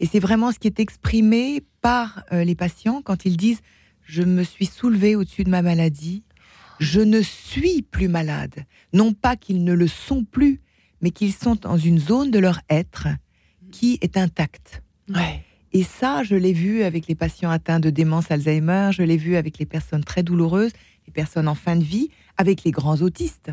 Et 0.00 0.06
c'est 0.06 0.18
vraiment 0.18 0.50
ce 0.52 0.58
qui 0.58 0.66
est 0.66 0.80
exprimé 0.80 1.64
par 1.80 2.24
euh, 2.32 2.44
les 2.44 2.56
patients 2.56 3.02
quand 3.02 3.24
ils 3.24 3.36
disent 3.36 3.60
Je 4.02 4.22
me 4.22 4.42
suis 4.42 4.66
soulevé 4.66 5.14
au-dessus 5.14 5.44
de 5.44 5.50
ma 5.50 5.62
maladie, 5.62 6.24
je 6.80 7.00
ne 7.00 7.22
suis 7.22 7.82
plus 7.82 8.08
malade. 8.08 8.66
Non 8.92 9.12
pas 9.12 9.36
qu'ils 9.36 9.64
ne 9.64 9.72
le 9.72 9.86
sont 9.86 10.24
plus, 10.24 10.60
mais 11.00 11.10
qu'ils 11.12 11.32
sont 11.32 11.54
dans 11.54 11.78
une 11.78 12.00
zone 12.00 12.30
de 12.30 12.40
leur 12.40 12.60
être 12.68 13.08
qui 13.70 13.98
est 14.02 14.16
intacte. 14.16 14.82
Et 15.72 15.82
ça, 15.82 16.22
je 16.22 16.34
l'ai 16.34 16.52
vu 16.52 16.82
avec 16.82 17.06
les 17.06 17.14
patients 17.14 17.50
atteints 17.50 17.80
de 17.80 17.90
démence 17.90 18.30
Alzheimer, 18.30 18.90
je 18.92 19.02
l'ai 19.02 19.16
vu 19.16 19.36
avec 19.36 19.58
les 19.58 19.66
personnes 19.66 20.04
très 20.04 20.22
douloureuses, 20.22 20.72
les 21.06 21.12
personnes 21.12 21.48
en 21.48 21.54
fin 21.54 21.76
de 21.76 21.84
vie, 21.84 22.10
avec 22.36 22.64
les 22.64 22.70
grands 22.70 23.00
autistes, 23.00 23.52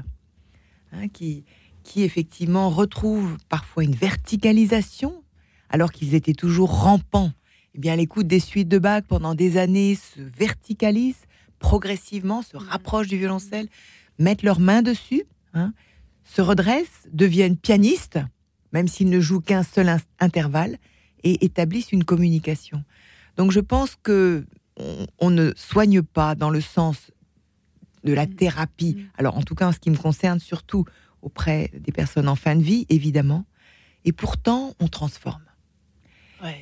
hein, 0.92 1.08
qui, 1.08 1.46
qui 1.84 2.04
effectivement 2.04 2.70
retrouvent 2.70 3.38
parfois 3.48 3.84
une 3.84 3.96
verticalisation 3.96 5.24
alors 5.70 5.92
qu'ils 5.92 6.14
étaient 6.14 6.34
toujours 6.34 6.72
rampants. 6.72 7.32
Eh 7.76 7.80
bien, 7.80 7.96
l'écoute 7.96 8.28
des 8.28 8.40
suites 8.40 8.68
de 8.68 8.80
Bach 8.80 9.04
pendant 9.08 9.36
des 9.36 9.58
années 9.58 9.96
se 9.96 10.22
verticalisent 10.22 11.26
progressivement, 11.60 12.42
se 12.42 12.58
mmh. 12.58 12.60
rapprochent 12.60 13.08
du 13.08 13.18
violoncelle, 13.18 13.68
mettent 14.18 14.44
leurs 14.44 14.60
mains 14.60 14.82
dessus, 14.82 15.24
hein, 15.54 15.74
se 16.24 16.42
redressent, 16.42 17.08
deviennent 17.12 17.58
pianistes, 17.58 18.20
même 18.74 18.88
s'ils 18.88 19.10
ne 19.10 19.20
jouent 19.20 19.42
qu'un 19.42 19.64
seul 19.64 19.96
intervalle, 20.20 20.78
et 21.24 21.46
établissent 21.46 21.92
une 21.92 22.04
communication. 22.04 22.84
Donc, 23.38 23.52
je 23.52 23.60
pense 23.60 23.96
que 24.02 24.46
on, 25.20 25.30
ne 25.30 25.52
soigne 25.58 26.02
pas 26.02 26.36
dans 26.36 26.50
le 26.50 26.62
sens 26.62 27.12
de 28.06 28.14
la 28.14 28.26
mmh. 28.26 28.36
thérapie. 28.36 28.96
Mmh. 28.98 29.10
Alors, 29.18 29.38
en 29.38 29.42
tout 29.42 29.56
cas, 29.56 29.68
en 29.68 29.72
ce 29.72 29.80
qui 29.80 29.90
me 29.90 29.98
concerne, 29.98 30.40
surtout 30.40 30.86
auprès 31.22 31.70
des 31.74 31.92
personnes 31.92 32.30
en 32.30 32.36
fin 32.36 32.56
de 32.56 32.64
vie, 32.64 32.86
évidemment. 32.90 33.46
Et 34.06 34.14
pourtant, 34.14 34.74
on 34.80 34.88
transforme. 34.88 35.42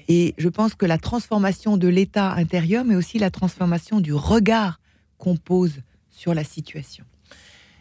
Et 0.08 0.34
je 0.40 0.50
pense 0.50 0.74
que 0.74 0.88
la 0.88 0.98
transformation 0.98 1.78
de 1.78 1.88
l'état 1.88 2.34
intérieur, 2.34 2.84
mais 2.84 2.96
aussi 2.96 3.20
la 3.20 3.30
transformation 3.30 4.00
du 4.00 4.12
regard 4.12 4.80
qu'on 5.20 5.38
pose 5.38 5.82
sur 6.10 6.34
la 6.34 6.44
situation. 6.44 7.06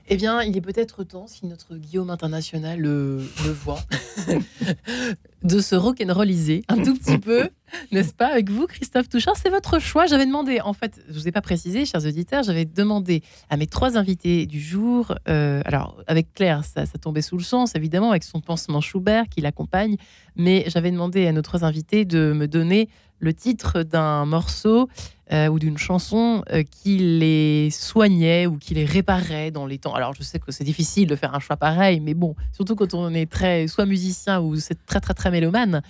Eh 0.08 0.16
bien, 0.16 0.42
il 0.42 0.56
est 0.56 0.60
peut-être 0.60 1.02
temps, 1.02 1.26
si 1.26 1.46
notre 1.46 1.74
Guillaume 1.74 2.10
international 2.10 2.78
le, 2.78 3.18
voit, 3.64 3.80
de 5.42 5.58
se 5.58 5.74
rock'n'rolliser 5.74 6.62
un 6.68 6.80
tout 6.80 6.94
petit 6.94 7.18
peu, 7.18 7.48
n'est-ce 7.92 8.14
pas, 8.14 8.28
avec 8.28 8.48
vous, 8.48 8.68
Christophe 8.68 9.08
Touchard? 9.08 9.34
C'est 9.36 9.48
votre 9.48 9.80
choix. 9.80 10.06
J'avais 10.06 10.24
demandé, 10.24 10.60
en 10.60 10.74
fait, 10.74 11.00
je 11.08 11.12
ne 11.12 11.18
vous 11.18 11.26
ai 11.26 11.32
pas 11.32 11.40
précisé, 11.40 11.84
chers 11.84 12.06
auditeurs, 12.06 12.44
j'avais 12.44 12.64
demandé 12.64 13.24
à 13.50 13.56
mes 13.56 13.66
trois 13.66 13.98
invités 13.98 14.46
du 14.46 14.60
jour, 14.60 15.12
euh, 15.28 15.60
alors 15.64 15.96
avec 16.06 16.32
Claire, 16.34 16.64
ça, 16.64 16.86
ça, 16.86 16.98
tombait 16.98 17.22
sous 17.22 17.36
le 17.36 17.42
sens, 17.42 17.74
évidemment, 17.74 18.10
avec 18.10 18.22
son 18.22 18.40
pansement 18.40 18.80
Schubert 18.80 19.28
qui 19.28 19.40
l'accompagne, 19.40 19.96
mais 20.36 20.64
j'avais 20.68 20.92
demandé 20.92 21.26
à 21.26 21.32
nos 21.32 21.42
trois 21.42 21.64
invités 21.64 22.04
de 22.04 22.32
me 22.32 22.46
donner 22.46 22.88
le 23.18 23.34
titre 23.34 23.82
d'un 23.82 24.24
morceau 24.24 24.88
euh, 25.32 25.48
ou 25.48 25.58
d'une 25.58 25.76
chanson 25.76 26.44
euh, 26.52 26.62
qui 26.62 26.98
les 26.98 27.70
soignait 27.70 28.46
ou 28.46 28.58
qui 28.58 28.74
les 28.74 28.84
réparait 28.84 29.50
dans 29.50 29.66
les 29.66 29.78
temps. 29.78 29.92
Alors 29.94 30.14
je 30.14 30.22
sais 30.22 30.38
que 30.38 30.52
c'est 30.52 30.62
difficile 30.62 31.08
de 31.08 31.16
faire 31.16 31.34
un 31.34 31.40
choix 31.40 31.56
pareil, 31.56 31.98
mais 31.98 32.14
bon, 32.14 32.36
surtout 32.52 32.76
quand 32.76 32.94
on 32.94 33.12
est 33.12 33.30
très 33.30 33.66
soit 33.66 33.86
musicien 33.86 34.40
ou 34.40 34.54
c'est 34.56 34.86
très 34.86 35.00
très 35.00 35.14
très 35.14 35.32
mélomane. 35.32 35.82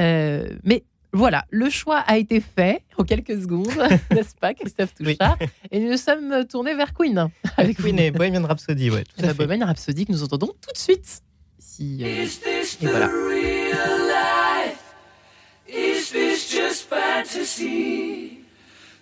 Euh, 0.00 0.48
mais 0.64 0.82
voilà, 1.12 1.44
le 1.50 1.70
choix 1.70 1.98
a 1.98 2.16
été 2.18 2.40
fait 2.40 2.82
en 2.98 3.04
quelques 3.04 3.40
secondes, 3.40 3.68
n'est-ce 4.10 4.34
pas, 4.34 4.52
Christophe 4.52 4.94
Touchard? 4.94 5.38
Et 5.70 5.78
nous 5.78 5.96
sommes 5.96 6.44
tournés 6.48 6.74
vers 6.74 6.92
Queen. 6.92 7.28
Avec 7.56 7.76
Queen 7.76 7.98
et 8.00 8.10
Bohemian 8.10 8.44
Rhapsody, 8.44 8.90
ouais. 8.90 9.04
Tout 9.04 9.24
la 9.24 9.34
Bohemian 9.34 9.66
Rhapsody 9.66 10.06
que 10.06 10.12
nous 10.12 10.24
entendons 10.24 10.48
tout 10.60 10.72
de 10.72 10.78
suite. 10.78 11.22
Ici, 11.60 12.02
et 12.02 12.86
voilà. 12.86 13.08
Is 15.68 16.10
this 16.10 16.50
just 16.50 16.88
fantasy? 16.88 18.41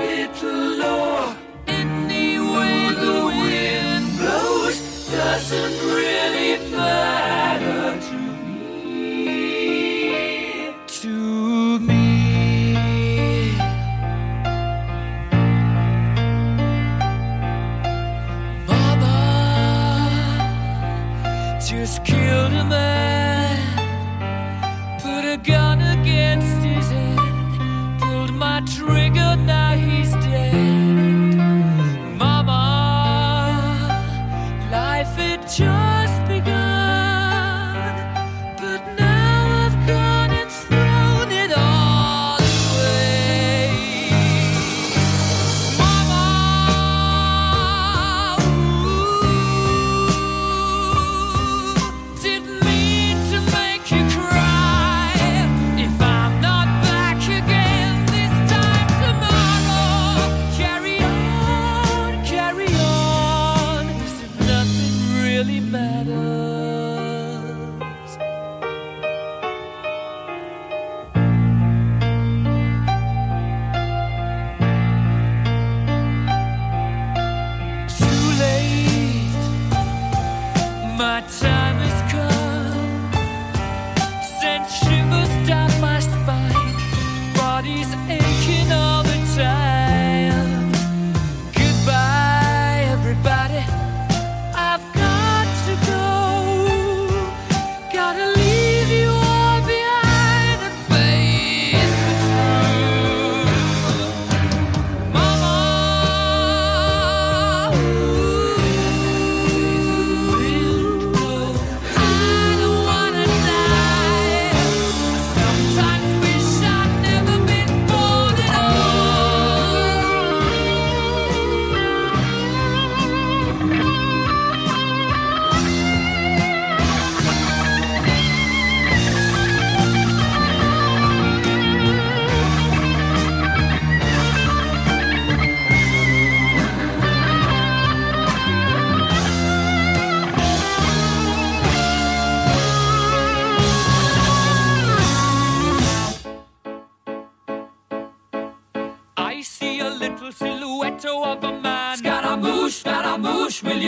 little 0.00 0.62
low. 0.82 1.34
Any 1.66 2.28
way 2.38 2.76
the 3.04 3.18
wind 3.40 4.06
blows 4.18 4.76
doesn't 5.10 5.76
really 5.94 6.52
matter 6.70 7.84
to 8.08 8.18
me. 8.46 9.30
To 11.00 11.14
me. 11.88 12.04
Mama 18.66 19.18
just 21.70 21.96
killed 22.04 22.52
a 22.52 22.64
man, 22.64 23.19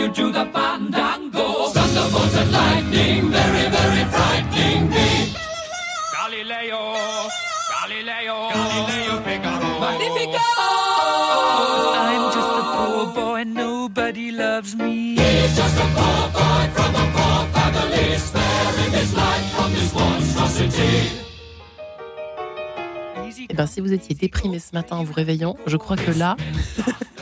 you 0.03 0.13
do 0.13 0.31
the 0.31 0.45
fandango? 0.53 1.45
Thunderbolts 1.75 2.35
and 2.35 2.51
lightning, 2.51 3.29
very, 3.31 3.65
very 3.77 4.03
frightening 4.13 4.89
me. 4.89 5.09
Galileo, 6.15 6.81
Galileo, 7.73 8.37
Galileo 8.51 9.15
Figaro. 9.25 9.79
Magnifico! 9.83 10.47
I'm 12.09 12.25
just 12.35 12.51
a 12.59 12.63
poor 12.73 13.05
boy, 13.13 13.43
nobody 13.45 14.31
loves 14.31 14.75
me. 14.75 15.15
He's 15.15 15.55
just 15.55 15.77
a 15.85 15.87
poor 15.97 16.23
boy 16.37 16.63
from 16.75 16.91
a 17.03 17.05
poor 17.15 17.39
family, 17.55 18.17
sparing 18.17 18.93
his 18.99 19.11
life 19.15 19.47
from 19.55 19.71
this 19.73 19.93
monstrosity. 19.93 21.23
Eh 23.49 23.55
ben, 23.55 23.67
si 23.67 23.81
vous 23.81 23.93
étiez 23.93 24.15
déprimé 24.15 24.59
ce 24.59 24.73
matin 24.73 24.97
en 24.97 25.03
vous 25.03 25.13
réveillant, 25.13 25.55
je 25.67 25.77
crois 25.77 25.95
que 25.95 26.11
là, 26.11 26.35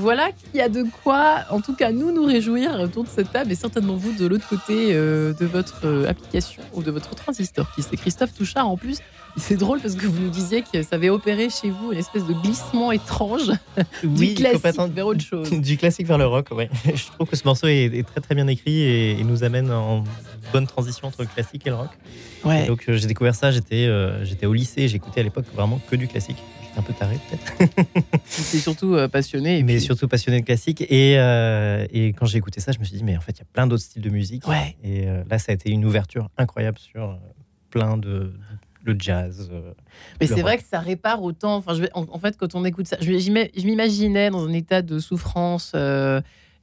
voilà 0.00 0.30
qu'il 0.32 0.58
y 0.58 0.62
a 0.62 0.70
de 0.70 0.84
quoi, 1.04 1.44
en 1.50 1.60
tout 1.60 1.74
cas, 1.74 1.92
nous 1.92 2.10
nous 2.10 2.24
réjouir 2.24 2.80
autour 2.80 3.04
de 3.04 3.08
cette 3.08 3.30
table 3.32 3.52
et 3.52 3.54
certainement 3.54 3.94
vous 3.94 4.12
de 4.12 4.26
l'autre 4.26 4.48
côté 4.48 4.88
euh, 4.92 5.34
de 5.34 5.44
votre 5.44 5.82
euh, 5.84 6.08
application 6.08 6.62
ou 6.72 6.82
de 6.82 6.90
votre 6.90 7.14
transistor, 7.14 7.70
qui 7.74 7.82
c'est 7.82 7.96
Christophe 7.96 8.32
Touchard 8.32 8.66
en 8.66 8.78
plus. 8.78 8.98
C'est 9.36 9.56
drôle 9.56 9.78
parce 9.78 9.94
que 9.94 10.06
vous 10.06 10.18
nous 10.18 10.30
disiez 10.30 10.62
que 10.62 10.82
ça 10.82 10.96
avait 10.96 11.10
opéré 11.10 11.50
chez 11.50 11.70
vous 11.70 11.92
une 11.92 11.98
espèce 11.98 12.24
de 12.24 12.32
glissement 12.32 12.90
étrange 12.90 13.52
du 14.02 14.34
classique 14.34 14.80
vers 14.94 15.06
autre 15.06 15.20
chose. 15.20 15.50
Du 15.60 15.76
classique 15.76 16.06
vers 16.06 16.18
le 16.18 16.26
rock, 16.26 16.48
oui. 16.52 16.64
Je 16.86 17.04
trouve 17.12 17.28
que 17.28 17.36
ce 17.36 17.44
morceau 17.44 17.68
est, 17.68 18.04
très 18.06 18.20
très 18.20 18.34
bien 18.34 18.46
écrit 18.48 18.80
et, 18.80 19.22
nous 19.22 19.44
amène 19.44 19.70
en 19.70 20.02
bonne 20.52 20.66
transition 20.66 21.08
entre 21.08 21.20
le 21.20 21.28
classique 21.28 21.66
et 21.66 21.70
le 21.70 21.76
rock. 21.76 21.90
Ouais. 22.44 22.66
donc 22.66 22.86
euh, 22.88 22.96
j'ai 22.96 23.06
découvert 23.06 23.34
ça, 23.34 23.50
j'étais 23.50 23.86
j'étais 24.24 24.46
au 24.46 24.54
lycée, 24.54 24.88
j'écoutais 24.88 25.20
à 25.20 25.24
l'époque 25.24 25.44
vraiment 25.54 25.78
que 25.90 25.94
du 25.94 26.08
classique 26.08 26.38
un 26.76 26.82
peu 26.82 26.92
taré 26.92 27.18
peut-être. 27.28 27.72
J'étais 28.36 28.58
surtout 28.58 28.94
euh, 28.94 29.08
passionné. 29.08 29.62
mais 29.62 29.80
surtout 29.80 30.08
passionné 30.08 30.40
de 30.40 30.46
classique. 30.46 30.82
Et, 30.82 31.18
euh, 31.18 31.86
et 31.90 32.08
quand 32.08 32.26
j'ai 32.26 32.38
écouté 32.38 32.60
ça, 32.60 32.72
je 32.72 32.78
me 32.78 32.84
suis 32.84 32.96
dit, 32.96 33.04
mais 33.04 33.16
en 33.16 33.20
fait, 33.20 33.32
il 33.32 33.38
y 33.38 33.42
a 33.42 33.46
plein 33.52 33.66
d'autres 33.66 33.82
styles 33.82 34.02
de 34.02 34.10
musique. 34.10 34.46
Ouais. 34.46 34.76
Et 34.82 35.08
euh, 35.08 35.22
là, 35.30 35.38
ça 35.38 35.52
a 35.52 35.54
été 35.54 35.70
une 35.70 35.84
ouverture 35.84 36.30
incroyable 36.36 36.78
sur 36.78 37.18
plein 37.70 37.96
de, 37.96 38.32
le 38.84 38.96
jazz. 38.98 39.50
mais 40.20 40.26
c'est 40.26 40.42
vrai 40.42 40.58
que 40.58 40.64
ça 40.64 40.80
répare 40.80 41.22
autant. 41.22 41.56
Enfin, 41.56 41.74
je 41.74 41.84
en, 41.94 42.18
fait, 42.18 42.36
quand 42.36 42.54
on 42.54 42.64
écoute 42.64 42.86
ça, 42.86 42.96
je, 43.00 43.18
je 43.18 43.66
m'imaginais 43.66 44.30
dans 44.30 44.46
un 44.46 44.52
état 44.52 44.82
de 44.82 44.98
souffrance 44.98 45.74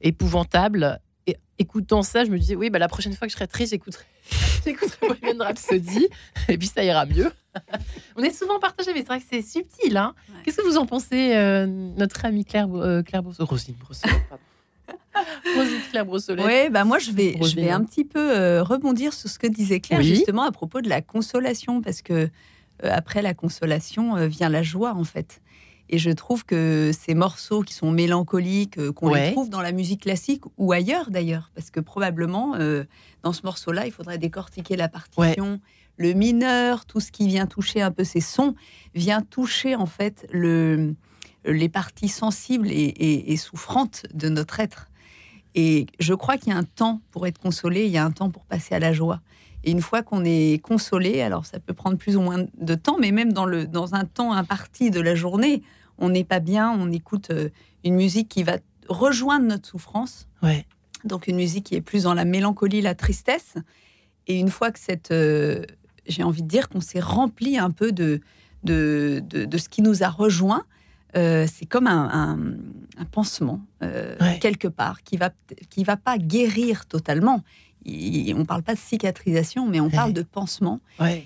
épouvantable. 0.00 1.00
Et 1.26 1.36
écoutant 1.58 2.02
ça, 2.02 2.24
je 2.24 2.30
me 2.30 2.38
disais, 2.38 2.56
oui, 2.56 2.70
bah, 2.70 2.78
la 2.78 2.88
prochaine 2.88 3.12
fois 3.12 3.26
que 3.26 3.32
je 3.32 3.36
serai 3.36 3.46
triste, 3.46 3.72
j'écouterai, 3.72 4.04
j'écouterai 4.64 5.08
Bohemian 5.08 5.44
Rhapsody. 5.44 6.08
et 6.48 6.58
puis 6.58 6.68
ça 6.68 6.84
ira 6.84 7.06
mieux. 7.06 7.30
On 8.16 8.22
est 8.22 8.30
souvent 8.30 8.58
partagé, 8.58 8.92
mais 8.92 9.00
c'est 9.00 9.06
vrai 9.06 9.20
que 9.20 9.26
c'est 9.28 9.42
subtil. 9.42 9.96
Hein 9.96 10.14
Qu'est-ce 10.44 10.58
que 10.58 10.66
vous 10.66 10.76
en 10.76 10.86
pensez, 10.86 11.34
euh, 11.34 11.66
notre 11.66 12.24
amie 12.24 12.44
Claire, 12.44 12.68
euh, 12.74 13.02
Claire 13.02 13.22
Rosine 13.22 13.74
Brossolet, 13.74 14.14
Rosine 15.56 15.80
Claire 15.90 16.06
Brossolet. 16.06 16.44
Oui, 16.44 16.70
bah 16.70 16.84
moi 16.84 16.98
je 16.98 17.10
vais, 17.10 17.36
je 17.42 17.56
vais 17.56 17.70
un 17.70 17.84
petit 17.84 18.04
peu 18.04 18.36
euh, 18.36 18.62
rebondir 18.62 19.12
sur 19.12 19.28
ce 19.28 19.38
que 19.38 19.46
disait 19.46 19.80
Claire 19.80 20.02
justement 20.02 20.42
à 20.42 20.52
propos 20.52 20.80
de 20.80 20.88
la 20.88 21.02
consolation, 21.02 21.80
parce 21.82 22.02
que 22.02 22.28
après 22.82 23.22
la 23.22 23.34
consolation 23.34 24.26
vient 24.26 24.48
la 24.48 24.62
joie 24.62 24.94
en 24.94 25.04
fait. 25.04 25.40
Et 25.90 25.98
je 25.98 26.10
trouve 26.10 26.44
que 26.44 26.90
ces 26.98 27.14
morceaux 27.14 27.62
qui 27.62 27.72
sont 27.72 27.90
mélancoliques, 27.90 28.92
qu'on 28.92 29.14
les 29.14 29.32
trouve 29.32 29.48
dans 29.48 29.62
la 29.62 29.72
musique 29.72 30.02
classique 30.02 30.42
ou 30.58 30.72
ailleurs 30.72 31.10
d'ailleurs, 31.10 31.50
parce 31.54 31.70
que 31.70 31.80
probablement 31.80 32.56
dans 33.22 33.32
ce 33.32 33.40
morceau-là, 33.44 33.86
il 33.86 33.92
faudrait 33.92 34.18
décortiquer 34.18 34.76
la 34.76 34.88
partition 34.88 35.60
le 35.98 36.12
mineur, 36.12 36.86
tout 36.86 37.00
ce 37.00 37.12
qui 37.12 37.26
vient 37.26 37.46
toucher 37.46 37.82
un 37.82 37.90
peu 37.90 38.04
ces 38.04 38.20
sons, 38.20 38.54
vient 38.94 39.20
toucher 39.20 39.74
en 39.74 39.86
fait 39.86 40.26
le, 40.32 40.94
les 41.44 41.68
parties 41.68 42.08
sensibles 42.08 42.68
et, 42.70 43.36
souffrantes 43.36 44.06
de 44.14 44.28
notre 44.28 44.60
être. 44.60 44.88
Et 45.54 45.86
je 45.98 46.14
crois 46.14 46.38
qu'il 46.38 46.52
y 46.52 46.56
a 46.56 46.58
un 46.58 46.64
temps 46.64 47.00
pour 47.10 47.26
être 47.26 47.38
consolé, 47.38 47.86
il 47.86 47.90
y 47.90 47.98
a 47.98 48.04
un 48.04 48.12
temps 48.12 48.30
pour 48.30 48.44
passer 48.44 48.74
à 48.74 48.78
la 48.78 48.92
joie. 48.92 49.20
Et 49.64 49.72
une 49.72 49.82
fois 49.82 50.02
qu'on 50.02 50.24
est 50.24 50.62
consolé, 50.62 51.20
alors 51.20 51.44
ça 51.44 51.58
peut 51.58 51.74
prendre 51.74 51.98
plus 51.98 52.16
ou 52.16 52.20
moins 52.20 52.44
de 52.58 52.74
temps, 52.76 52.96
mais 52.98 53.10
même 53.10 53.32
dans, 53.32 53.44
le, 53.44 53.66
dans 53.66 53.94
un 53.94 54.04
temps 54.04 54.32
imparti 54.32 54.90
de 54.90 55.00
la 55.00 55.16
journée, 55.16 55.62
on 55.98 56.08
n'est 56.10 56.24
pas 56.24 56.40
bien, 56.40 56.70
on 56.70 56.90
écoute 56.90 57.30
euh, 57.30 57.50
une 57.84 57.94
musique 57.94 58.28
qui 58.28 58.42
va 58.42 58.58
rejoindre 58.88 59.46
notre 59.46 59.68
souffrance. 59.68 60.28
Ouais. 60.42 60.66
Donc 61.04 61.26
une 61.26 61.36
musique 61.36 61.66
qui 61.66 61.74
est 61.74 61.80
plus 61.80 62.04
dans 62.04 62.14
la 62.14 62.24
mélancolie, 62.24 62.80
la 62.80 62.94
tristesse. 62.94 63.54
Et 64.26 64.38
une 64.38 64.50
fois 64.50 64.70
que 64.70 64.78
cette, 64.78 65.10
euh, 65.10 65.64
j'ai 66.06 66.22
envie 66.22 66.42
de 66.42 66.48
dire 66.48 66.68
qu'on 66.68 66.80
s'est 66.80 67.00
rempli 67.00 67.58
un 67.58 67.70
peu 67.70 67.92
de, 67.92 68.20
de, 68.64 69.22
de, 69.24 69.58
ce 69.58 69.68
qui 69.68 69.82
nous 69.82 70.02
a 70.02 70.08
rejoint. 70.08 70.64
Euh, 71.16 71.46
c'est 71.50 71.64
comme 71.64 71.86
un, 71.86 72.38
un, 72.98 73.04
pansement, 73.06 73.62
euh, 73.82 74.14
quelque 74.40 74.68
part, 74.68 75.02
qui 75.02 75.16
va, 75.16 75.30
qui 75.70 75.82
va 75.82 75.96
pas 75.96 76.18
guérir 76.18 76.84
totalement. 76.84 77.42
On 78.34 78.38
ne 78.38 78.44
parle 78.44 78.62
pas 78.62 78.74
de 78.74 78.78
cicatrisation, 78.78 79.66
mais 79.66 79.80
on 79.80 79.90
parle 79.90 80.12
de 80.12 80.22
pansement, 80.22 80.80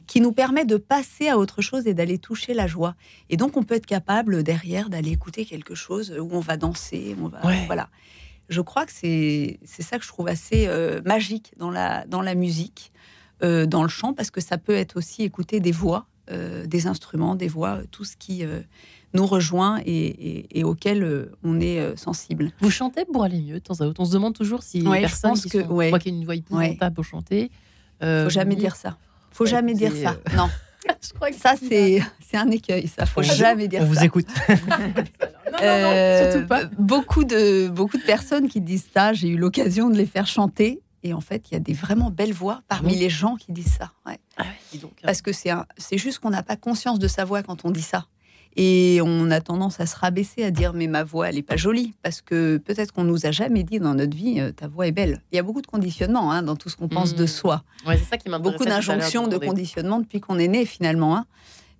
qui 0.06 0.20
nous 0.20 0.32
permet 0.32 0.64
de 0.64 0.76
passer 0.76 1.28
à 1.28 1.38
autre 1.38 1.62
chose 1.62 1.86
et 1.86 1.94
d'aller 1.94 2.18
toucher 2.18 2.54
la 2.54 2.66
joie. 2.66 2.94
Et 3.30 3.36
donc, 3.36 3.56
on 3.56 3.62
peut 3.62 3.74
être 3.74 3.86
capable 3.86 4.42
derrière 4.42 4.88
d'aller 4.90 5.10
écouter 5.10 5.44
quelque 5.44 5.74
chose 5.74 6.14
où 6.18 6.28
on 6.32 6.40
va 6.40 6.56
danser. 6.56 7.16
On 7.20 7.28
va, 7.28 7.40
Voilà. 7.66 7.88
Je 8.48 8.60
crois 8.60 8.84
que 8.84 8.92
c'est 8.92 9.58
ça 9.64 9.98
que 9.98 10.04
je 10.04 10.08
trouve 10.08 10.28
assez 10.28 10.66
euh, 10.66 11.00
magique 11.04 11.52
dans 11.56 11.70
la, 11.70 12.04
dans 12.06 12.20
la 12.20 12.34
musique. 12.34 12.92
Euh, 13.42 13.66
dans 13.66 13.82
le 13.82 13.88
chant, 13.88 14.12
parce 14.14 14.30
que 14.30 14.40
ça 14.40 14.56
peut 14.56 14.76
être 14.76 14.96
aussi 14.96 15.24
écouter 15.24 15.58
des 15.58 15.72
voix, 15.72 16.06
euh, 16.30 16.66
des 16.66 16.86
instruments, 16.86 17.34
des 17.34 17.48
voix, 17.48 17.76
euh, 17.76 17.84
tout 17.90 18.04
ce 18.04 18.16
qui 18.16 18.44
nous 19.14 19.26
rejoint 19.26 19.80
et, 19.84 20.62
auquel 20.64 21.28
on 21.42 21.60
est 21.60 21.96
sensible. 21.96 22.50
Vous 22.60 22.70
chantez 22.70 23.04
pour 23.04 23.24
aller 23.24 23.40
mieux 23.40 23.54
de 23.54 23.58
temps 23.58 23.80
à 23.80 23.84
autre 23.84 24.00
On 24.00 24.04
se 24.04 24.12
demande 24.12 24.34
toujours 24.34 24.62
si 24.62 24.80
les 24.80 25.00
personnes 25.00 25.34
qui 25.34 25.50
que, 25.50 25.62
sont, 25.62 25.70
ouais. 25.70 25.92
qui 25.98 26.08
a 26.08 26.12
une 26.12 26.24
voix 26.24 26.36
épouvantable 26.36 26.94
pour 26.94 27.04
chanter. 27.04 27.50
Faut 28.00 28.30
jamais 28.30 28.56
dire 28.56 28.76
ça. 28.76 28.96
Faut 29.30 29.46
jamais 29.46 29.74
dire 29.74 29.92
ça. 29.94 30.16
Non. 30.36 30.48
Je 31.00 31.12
crois 31.12 31.30
que 31.30 31.36
ça, 31.36 31.54
c'est 31.56 32.00
un 32.34 32.50
écueil, 32.50 32.88
ça. 32.88 33.06
Faut 33.06 33.22
jamais 33.22 33.68
dire 33.68 33.80
ça. 33.80 33.86
On 33.86 33.88
vous 33.88 34.04
écoute. 34.04 34.26
surtout 35.58 36.46
pas. 36.46 36.64
Beaucoup 36.78 37.24
de, 37.24 37.68
beaucoup 37.68 37.98
de 37.98 38.02
personnes 38.02 38.48
qui 38.48 38.60
disent 38.60 38.86
ça, 38.92 39.12
j'ai 39.12 39.28
eu 39.28 39.36
l'occasion 39.36 39.90
de 39.90 39.96
les 39.96 40.06
faire 40.06 40.26
chanter. 40.26 40.80
Et 41.04 41.14
en 41.14 41.20
fait, 41.20 41.50
il 41.50 41.54
y 41.54 41.56
a 41.56 41.60
des 41.60 41.72
vraiment 41.72 42.10
belles 42.10 42.32
voix 42.32 42.62
parmi 42.68 42.94
les 42.94 43.10
gens 43.10 43.36
qui 43.36 43.52
disent 43.52 43.76
ça. 43.78 43.92
Ouais. 44.06 44.18
Ah 44.36 44.44
donc, 44.80 44.92
Parce 45.02 45.22
que 45.22 45.32
c'est 45.32 45.98
juste 45.98 46.20
qu'on 46.20 46.30
n'a 46.30 46.42
pas 46.42 46.56
conscience 46.56 46.98
de 46.98 47.08
sa 47.08 47.24
voix 47.24 47.42
quand 47.42 47.64
on 47.64 47.70
dit 47.70 47.82
ça. 47.82 48.06
Et 48.54 49.00
on 49.02 49.30
a 49.30 49.40
tendance 49.40 49.80
à 49.80 49.86
se 49.86 49.96
rabaisser, 49.96 50.44
à 50.44 50.50
dire 50.50 50.74
mais 50.74 50.86
ma 50.86 51.04
voix 51.04 51.30
elle 51.30 51.38
est 51.38 51.42
pas 51.42 51.56
jolie 51.56 51.94
parce 52.02 52.20
que 52.20 52.58
peut-être 52.58 52.92
qu'on 52.92 53.04
nous 53.04 53.24
a 53.24 53.30
jamais 53.30 53.64
dit 53.64 53.80
dans 53.80 53.94
notre 53.94 54.14
vie 54.14 54.40
euh, 54.40 54.52
ta 54.52 54.68
voix 54.68 54.86
est 54.86 54.92
belle. 54.92 55.22
Il 55.32 55.36
y 55.36 55.38
a 55.38 55.42
beaucoup 55.42 55.62
de 55.62 55.66
conditionnement 55.66 56.30
hein, 56.30 56.42
dans 56.42 56.54
tout 56.54 56.68
ce 56.68 56.76
qu'on 56.76 56.88
pense 56.88 57.14
de 57.14 57.24
mmh. 57.24 57.28
soi. 57.28 57.64
Ouais, 57.86 57.96
c'est 57.96 58.04
ça 58.04 58.18
qui 58.18 58.28
Beaucoup 58.28 58.66
d'injonctions 58.66 59.26
de 59.26 59.38
conditionnement 59.38 60.00
depuis 60.00 60.20
qu'on 60.20 60.38
est 60.38 60.48
né 60.48 60.66
finalement. 60.66 61.16
Hein 61.16 61.24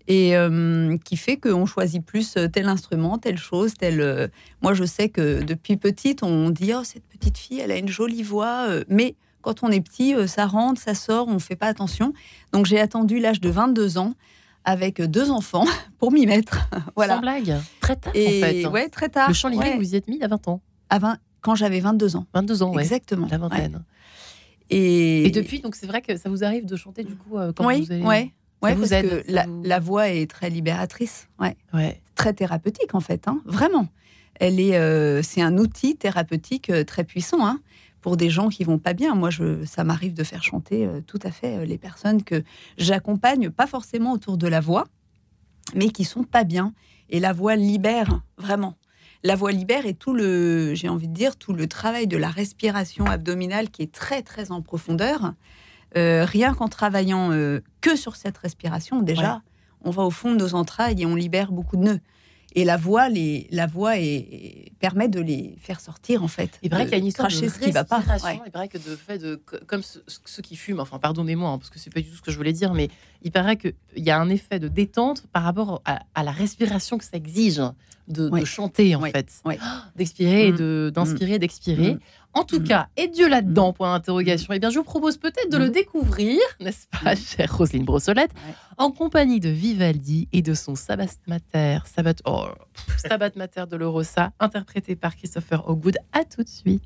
et 0.08 0.36
euh, 0.36 0.96
qui 1.04 1.16
fait 1.16 1.36
qu'on 1.36 1.66
choisit 1.66 2.04
plus 2.04 2.36
euh, 2.36 2.48
tel 2.48 2.68
instrument, 2.68 3.18
telle 3.18 3.38
chose, 3.38 3.74
telle. 3.74 4.00
Euh, 4.00 4.28
moi, 4.60 4.74
je 4.74 4.84
sais 4.84 5.08
que 5.08 5.42
depuis 5.42 5.76
petite, 5.76 6.22
on 6.22 6.50
dit 6.50 6.72
oh 6.74 6.84
cette 6.84 7.04
petite 7.04 7.38
fille, 7.38 7.60
elle 7.60 7.70
a 7.70 7.76
une 7.76 7.88
jolie 7.88 8.22
voix, 8.22 8.68
mais 8.88 9.16
quand 9.40 9.62
on 9.62 9.70
est 9.70 9.80
petit, 9.80 10.14
ça 10.28 10.46
rentre, 10.46 10.80
ça 10.80 10.94
sort, 10.94 11.28
on 11.28 11.34
ne 11.34 11.38
fait 11.38 11.56
pas 11.56 11.66
attention. 11.66 12.12
Donc 12.52 12.66
j'ai 12.66 12.80
attendu 12.80 13.18
l'âge 13.18 13.40
de 13.40 13.48
22 13.48 13.98
ans 13.98 14.14
avec 14.64 15.02
deux 15.02 15.30
enfants 15.30 15.64
pour 15.98 16.12
m'y 16.12 16.26
mettre. 16.26 16.68
voilà. 16.96 17.16
Sans 17.16 17.20
blague, 17.20 17.56
très 17.80 17.96
tard 17.96 18.12
et, 18.14 18.26
en 18.26 18.46
fait. 18.46 18.66
Ouais, 18.66 18.88
très 18.88 19.08
tard. 19.08 19.28
Le 19.28 19.34
chant 19.34 19.48
lyrique, 19.48 19.76
vous 19.76 19.94
y 19.94 19.96
êtes 19.96 20.08
mis 20.08 20.22
à 20.22 20.28
20 20.28 20.48
ans. 20.48 20.60
À 20.90 20.98
20, 20.98 21.18
quand 21.40 21.54
j'avais 21.54 21.80
22 21.80 22.16
ans. 22.16 22.26
22 22.34 22.62
ans, 22.62 22.74
ouais. 22.74 22.82
Exactement. 22.82 23.28
La 23.30 23.38
vingtaine. 23.38 23.82
Et... 24.70 25.26
et... 25.26 25.30
depuis, 25.30 25.60
donc 25.60 25.74
c'est 25.74 25.86
vrai 25.86 26.00
que 26.00 26.16
ça 26.16 26.28
vous 26.28 26.44
arrive 26.44 26.64
de 26.64 26.76
chanter 26.76 27.04
du 27.04 27.14
coup 27.14 27.36
quand 27.54 27.66
oui, 27.66 27.82
vous 27.82 27.92
Ouais, 28.62 28.76
parce 28.76 28.90
que 28.90 29.24
la, 29.28 29.80
voix 29.80 30.08
est 30.08 30.30
très 30.30 30.48
libératrice, 30.48 31.28
ouais. 31.40 31.56
ouais. 31.74 32.00
très 32.14 32.32
thérapeutique 32.32 32.94
en 32.94 33.00
fait, 33.00 33.26
hein, 33.26 33.40
vraiment. 33.44 33.88
Elle 34.36 34.60
est, 34.60 34.76
euh, 34.76 35.22
c'est 35.22 35.42
un 35.42 35.58
outil 35.58 35.96
thérapeutique 35.96 36.70
euh, 36.70 36.84
très 36.84 37.04
puissant 37.04 37.46
hein, 37.46 37.60
pour 38.00 38.16
des 38.16 38.30
gens 38.30 38.48
qui 38.48 38.64
vont 38.64 38.78
pas 38.78 38.92
bien. 38.92 39.14
Moi, 39.14 39.30
je, 39.30 39.64
ça 39.64 39.84
m'arrive 39.84 40.14
de 40.14 40.24
faire 40.24 40.42
chanter 40.42 40.86
euh, 40.86 41.00
tout 41.06 41.18
à 41.22 41.30
fait 41.30 41.66
les 41.66 41.78
personnes 41.78 42.22
que 42.22 42.42
j'accompagne, 42.78 43.50
pas 43.50 43.66
forcément 43.66 44.12
autour 44.12 44.38
de 44.38 44.46
la 44.46 44.60
voix, 44.60 44.84
mais 45.74 45.90
qui 45.90 46.04
sont 46.04 46.24
pas 46.24 46.44
bien. 46.44 46.72
Et 47.10 47.20
la 47.20 47.32
voix 47.32 47.56
libère 47.56 48.22
vraiment. 48.38 48.76
La 49.24 49.36
voix 49.36 49.52
libère 49.52 49.86
et 49.86 49.94
tout 49.94 50.14
le, 50.14 50.74
j'ai 50.74 50.88
envie 50.88 51.08
de 51.08 51.14
dire, 51.14 51.36
tout 51.36 51.52
le 51.52 51.68
travail 51.68 52.06
de 52.06 52.16
la 52.16 52.28
respiration 52.28 53.06
abdominale 53.06 53.70
qui 53.70 53.82
est 53.82 53.92
très 53.92 54.22
très 54.22 54.50
en 54.50 54.62
profondeur. 54.62 55.34
Euh, 55.96 56.24
rien 56.24 56.54
qu'en 56.54 56.68
travaillant 56.68 57.32
euh, 57.32 57.60
que 57.80 57.96
sur 57.96 58.16
cette 58.16 58.38
respiration, 58.38 59.02
déjà, 59.02 59.42
on 59.82 59.90
va 59.90 60.02
au 60.02 60.10
fond 60.10 60.32
de 60.32 60.38
nos 60.38 60.54
entrailles 60.54 61.02
et 61.02 61.06
on 61.06 61.14
libère 61.14 61.52
beaucoup 61.52 61.76
de 61.76 61.82
nœuds. 61.82 62.00
Et 62.54 62.64
la 62.64 62.76
voix, 62.76 63.08
les, 63.08 63.46
la 63.50 63.66
voix 63.66 63.98
est, 63.98 64.72
permet 64.78 65.08
de 65.08 65.20
les 65.20 65.56
faire 65.60 65.80
sortir 65.80 66.22
en 66.22 66.28
fait. 66.28 66.58
Il 66.62 66.68
paraît 66.68 66.84
qu'il 66.84 66.92
y 66.92 66.96
a 66.96 66.98
une 66.98 67.06
histoire 67.06 67.28
de 67.28 67.34
ce 67.34 67.58
qui 67.58 67.70
va 67.70 67.84
pas. 67.84 68.02
Il 68.44 68.50
paraît 68.50 68.68
que 68.68 68.76
de 68.76 68.96
fait 68.96 69.18
de 69.18 69.36
comme 69.66 69.82
ceux, 69.82 70.42
qui 70.42 70.56
fument, 70.56 70.80
enfin 70.80 70.98
pardonnez-moi 70.98 71.48
hein, 71.48 71.58
parce 71.58 71.70
que 71.70 71.78
c'est 71.78 71.92
pas 71.92 72.00
du 72.00 72.10
tout 72.10 72.16
ce 72.16 72.22
que 72.22 72.30
je 72.30 72.36
voulais 72.36 72.52
dire, 72.52 72.74
mais 72.74 72.90
il 73.22 73.32
paraît 73.32 73.56
qu'il 73.56 73.74
y 73.96 74.10
a 74.10 74.20
un 74.20 74.28
effet 74.28 74.58
de 74.58 74.68
détente 74.68 75.24
par 75.32 75.44
rapport 75.44 75.82
à, 75.86 76.22
la 76.22 76.30
respiration 76.30 76.98
que 76.98 77.04
ça 77.04 77.16
exige 77.16 77.62
de, 78.08 78.44
chanter, 78.44 78.94
en 78.96 79.00
fait. 79.00 79.42
D'expirer, 79.96 80.48
et 80.48 80.52
mm. 80.52 80.90
d'inspirer, 80.90 81.38
d'inspirer. 81.38 81.98
En 82.34 82.44
tout 82.44 82.62
cas, 82.62 82.88
et 82.96 83.08
Dieu 83.08 83.28
là-dedans, 83.28 83.72
point 83.72 83.92
d'interrogation. 83.92 84.54
Eh 84.54 84.58
bien, 84.58 84.70
je 84.70 84.78
vous 84.78 84.84
propose 84.84 85.18
peut-être 85.18 85.50
de 85.50 85.58
le 85.58 85.68
découvrir, 85.68 86.38
n'est-ce 86.60 86.86
pas, 86.88 87.14
chère 87.14 87.54
Roselyne 87.56 87.84
Brossolette, 87.84 88.30
en 88.78 88.90
compagnie 88.90 89.38
de 89.38 89.50
Vivaldi 89.50 90.28
et 90.32 90.40
de 90.40 90.54
son 90.54 90.74
Sabbat 90.74 91.06
Mater, 91.26 91.80
Sabbat, 91.84 92.14
oh, 92.24 92.46
Sabbat 92.96 93.32
Mater 93.36 93.64
de 93.70 93.76
l'Orosa, 93.76 94.32
interprété 94.40 94.96
par 94.96 95.14
Christopher 95.14 95.68
Hogwood. 95.68 95.98
À 96.12 96.24
tout 96.24 96.42
de 96.42 96.48
suite. 96.48 96.84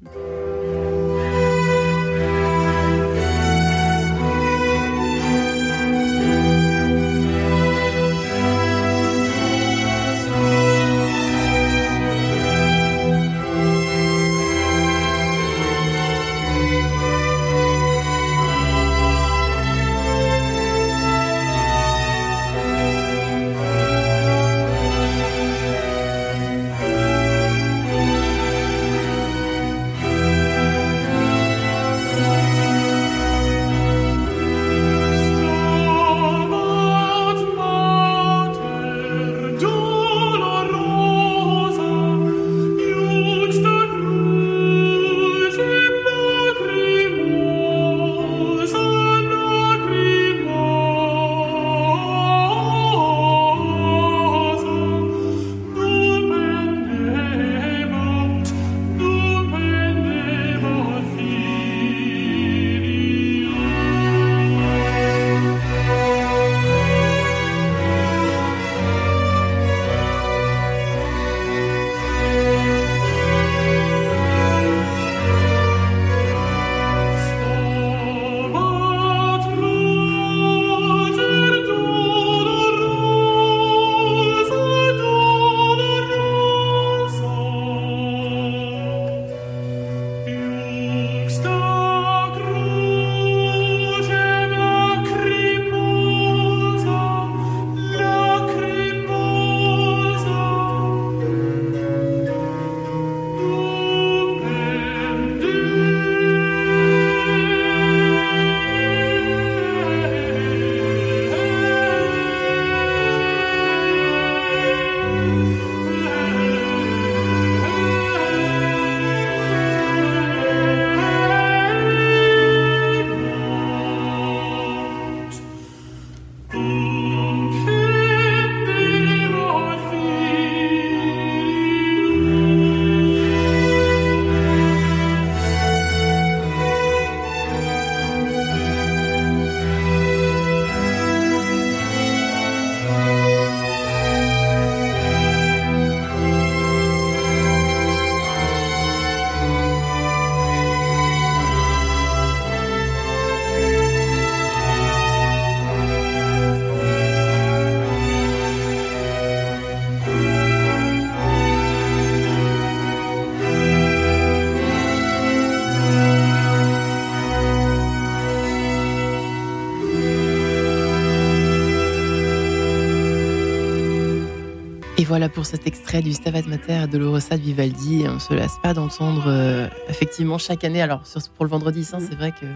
Voilà 175.27 175.35
pour 175.35 175.47
cet 175.47 175.67
extrait 175.67 176.03
du 176.03 176.13
Stabat 176.13 176.43
Mater 176.43 176.87
de 176.89 176.99
l'Orosa 176.99 177.37
de 177.37 177.43
Vivaldi. 177.43 178.05
On 178.07 178.15
ne 178.15 178.19
se 178.21 178.33
lasse 178.33 178.59
pas 178.63 178.75
d'entendre 178.75 179.25
euh, 179.27 179.67
effectivement 179.89 180.39
chaque 180.39 180.63
année. 180.63 180.81
Alors 180.81 181.03
pour 181.35 181.45
le 181.45 181.51
vendredi 181.51 181.85
saint, 181.85 181.99
c'est 181.99 182.15
vrai 182.15 182.31
que 182.31 182.47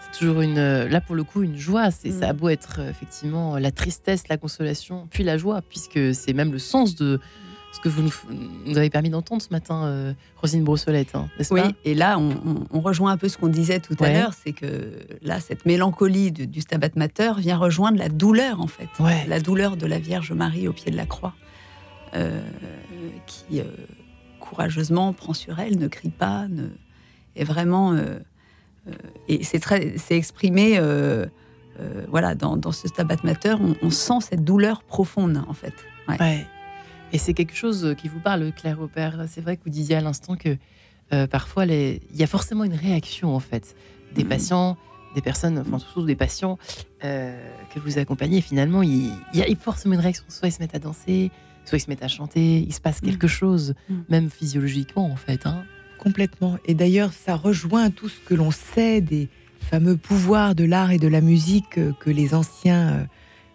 c'est 0.00 0.18
toujours 0.18 0.42
une, 0.42 0.58
euh, 0.58 0.88
là 0.90 1.00
pour 1.00 1.14
le 1.14 1.24
coup 1.24 1.42
une 1.42 1.56
joie. 1.56 1.90
C'est 1.90 2.10
ça 2.10 2.28
a 2.28 2.32
mm. 2.34 2.36
beau 2.36 2.48
être 2.50 2.80
euh, 2.80 2.90
effectivement 2.90 3.56
la 3.56 3.70
tristesse, 3.70 4.28
la 4.28 4.36
consolation, 4.36 5.06
puis 5.10 5.24
la 5.24 5.38
joie, 5.38 5.62
puisque 5.62 6.14
c'est 6.14 6.34
même 6.34 6.52
le 6.52 6.58
sens 6.58 6.96
de 6.96 7.18
ce 7.72 7.80
que 7.80 7.88
vous 7.88 8.02
nous, 8.02 8.76
avez 8.76 8.90
permis 8.90 9.08
d'entendre 9.08 9.40
ce 9.40 9.48
matin, 9.50 10.14
Rosine 10.36 10.62
Brossolette, 10.62 11.14
hein, 11.14 11.30
oui, 11.50 11.62
et 11.86 11.94
là, 11.94 12.18
on, 12.18 12.80
rejoint 12.80 13.12
un 13.12 13.16
peu 13.16 13.30
ce 13.30 13.38
qu'on 13.38 13.48
disait 13.48 13.80
tout 13.80 13.96
à 14.00 14.12
l'heure, 14.12 14.34
c'est 14.34 14.52
que 14.52 14.92
là, 15.22 15.40
cette 15.40 15.64
mélancolie 15.64 16.32
du 16.32 16.60
Stabat 16.60 16.90
Mater 16.96 17.32
vient 17.38 17.56
rejoindre 17.56 17.96
la 17.96 18.10
douleur, 18.10 18.60
en 18.60 18.66
fait. 18.66 18.90
La 19.26 19.40
douleur 19.40 19.78
de 19.78 19.86
la 19.86 19.98
Vierge 19.98 20.32
Marie 20.32 20.68
au 20.68 20.74
pied 20.74 20.92
de 20.92 20.98
la 20.98 21.06
croix. 21.06 21.32
Euh, 22.14 22.40
qui 23.26 23.60
euh, 23.60 23.64
courageusement 24.38 25.14
prend 25.14 25.32
sur 25.32 25.58
elle, 25.60 25.78
ne 25.78 25.88
crie 25.88 26.10
pas, 26.10 26.46
ne, 26.48 26.66
est 27.36 27.44
vraiment 27.44 27.92
euh, 27.92 28.18
et 29.28 29.44
c'est 29.44 29.60
très, 29.60 29.96
c'est 29.96 30.16
exprimé, 30.16 30.78
voilà, 32.08 32.34
dans, 32.34 32.72
ce 32.72 32.88
Stabat 32.88 33.16
Mater, 33.24 33.54
on, 33.82 33.90
sent 33.90 34.20
cette 34.20 34.44
douleur 34.44 34.82
profonde 34.82 35.42
en 35.48 35.54
fait. 35.54 35.72
Ouais. 36.08 36.46
Et 37.12 37.18
c'est 37.18 37.32
quelque 37.32 37.54
chose 37.54 37.94
qui 37.96 38.08
vous 38.08 38.20
parle, 38.20 38.52
Claire 38.52 38.80
Aubert. 38.80 39.24
C'est 39.28 39.40
vrai 39.40 39.56
que 39.56 39.62
vous 39.64 39.70
disiez 39.70 39.96
à 39.96 40.00
l'instant 40.00 40.36
que 40.36 40.58
parfois 41.26 41.64
il 41.64 42.00
y 42.12 42.22
a 42.24 42.26
forcément 42.26 42.64
une 42.64 42.74
réaction 42.74 43.34
en 43.34 43.40
fait 43.40 43.76
des 44.14 44.24
mm-hmm. 44.24 44.28
patients, 44.28 44.76
des 45.14 45.22
personnes, 45.22 45.58
enfin 45.58 45.78
surtout 45.78 46.04
des 46.04 46.16
patients 46.16 46.58
que 47.00 47.78
vous 47.78 47.98
accompagnez. 47.98 48.40
Finalement, 48.40 48.82
il, 48.82 49.12
il, 49.32 49.40
y 49.40 49.42
a 49.42 49.56
forcément 49.56 49.94
une 49.94 50.00
réaction. 50.00 50.24
Soit 50.28 50.48
ils 50.48 50.52
se 50.52 50.60
mettent 50.60 50.74
à 50.74 50.80
danser, 50.80 51.30
soit 51.64 51.78
ils 51.78 51.80
se 51.80 51.90
mettent 51.90 52.02
à 52.02 52.08
chanter, 52.08 52.58
il 52.58 52.72
se 52.72 52.80
passe 52.80 53.02
mm. 53.02 53.06
quelque 53.06 53.28
chose, 53.28 53.74
mm. 53.88 53.94
même 54.08 54.30
physiologiquement 54.30 55.10
en 55.10 55.16
fait. 55.16 55.46
Hein. 55.46 55.64
Complètement. 55.98 56.58
Et 56.66 56.74
d'ailleurs, 56.74 57.12
ça 57.12 57.36
rejoint 57.36 57.90
tout 57.90 58.08
ce 58.08 58.20
que 58.20 58.34
l'on 58.34 58.50
sait 58.50 59.00
des 59.00 59.28
fameux 59.60 59.96
pouvoirs 59.96 60.54
de 60.54 60.64
l'art 60.64 60.90
et 60.90 60.98
de 60.98 61.08
la 61.08 61.20
musique 61.20 61.78
que 62.00 62.10
les 62.10 62.34
anciens 62.34 62.88
euh, 62.88 63.04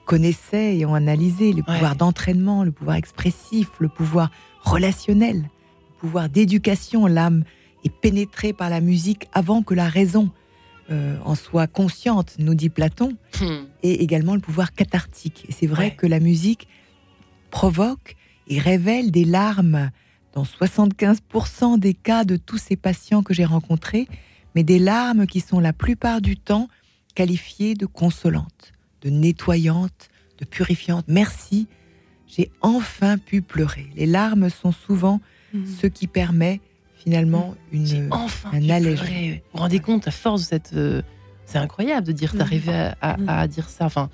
connaissaient 0.06 0.78
et 0.78 0.86
ont 0.86 0.96
analysé, 0.96 1.52
le 1.52 1.64
pouvoir 1.64 1.96
d'entraînement, 1.96 2.64
le 2.64 2.72
pouvoir 2.72 2.96
expressif, 2.96 3.68
le 3.80 3.90
pouvoir 3.90 4.32
relationnel, 4.62 5.42
le 5.42 6.00
pouvoir 6.00 6.30
d'éducation. 6.30 7.06
L'âme 7.06 7.44
est 7.84 7.94
pénétrée 7.94 8.54
par 8.54 8.70
la 8.70 8.80
musique 8.80 9.28
avant 9.34 9.62
que 9.62 9.74
la 9.74 9.90
raison 9.90 10.32
euh, 10.90 11.18
en 11.26 11.36
soit 11.36 11.68
consciente, 11.68 12.36
nous 12.40 12.56
dit 12.56 12.70
Platon, 12.70 13.18
hmm. 13.42 13.66
et 13.84 14.02
également 14.02 14.36
le 14.36 14.40
pouvoir 14.40 14.74
cathartique. 14.74 15.46
Et 15.50 15.52
c'est 15.52 15.68
vrai 15.68 15.94
que 15.96 16.08
la 16.08 16.22
musique 16.22 16.70
provoque 17.52 18.16
et 18.48 18.60
révèle 18.60 19.12
des 19.12 19.26
larmes 19.26 19.92
dans 20.34 20.44
75% 20.44 21.80
des 21.80 21.94
cas 21.94 22.24
de 22.24 22.36
tous 22.38 22.58
ces 22.58 22.76
patients 22.76 23.24
que 23.24 23.34
j'ai 23.34 23.46
rencontrés, 23.46 24.08
mais 24.56 24.64
des 24.64 24.80
larmes 24.80 25.26
qui 25.28 25.40
sont 25.40 25.60
la 25.60 25.74
plupart 25.74 26.22
du 26.22 26.38
temps 26.38 26.68
qualifiées 27.16 27.74
de 27.76 27.86
consolantes, 27.86 28.74
de 29.02 29.10
nettoyantes, 29.10 30.10
de 30.40 30.46
purifiantes. 30.46 31.06
Merci 31.08 31.68
j'ai 32.30 32.52
enfin 32.62 33.18
pu 33.18 33.42
pleurer. 33.42 33.88
Les 33.96 34.06
larmes 34.06 34.50
sont 34.50 34.72
souvent 34.74 35.22
Mm. 35.54 35.66
ce 35.82 35.88
qui 35.88 36.08
permet 36.08 36.60
finalement 36.98 37.56
une, 37.72 38.10
enfin 38.12 38.50
un 38.52 38.70
allègement. 38.70 39.08
Vous 39.08 39.40
vous 39.54 39.60
rendez 39.60 39.80
compte, 39.80 40.10
à 40.10 40.12
force 40.12 40.42
de 40.42 40.46
cette. 40.48 40.74
euh, 40.74 41.02
c'est 41.46 41.58
incroyable 41.58 42.06
de 42.06 42.12
dire, 42.12 42.36
d'arriver 42.36 42.74
à, 42.74 42.98
à- 43.00 43.40
à 43.44 43.48
dire 43.48 43.70
ça. 43.70 43.86
Enfin, 43.86 44.10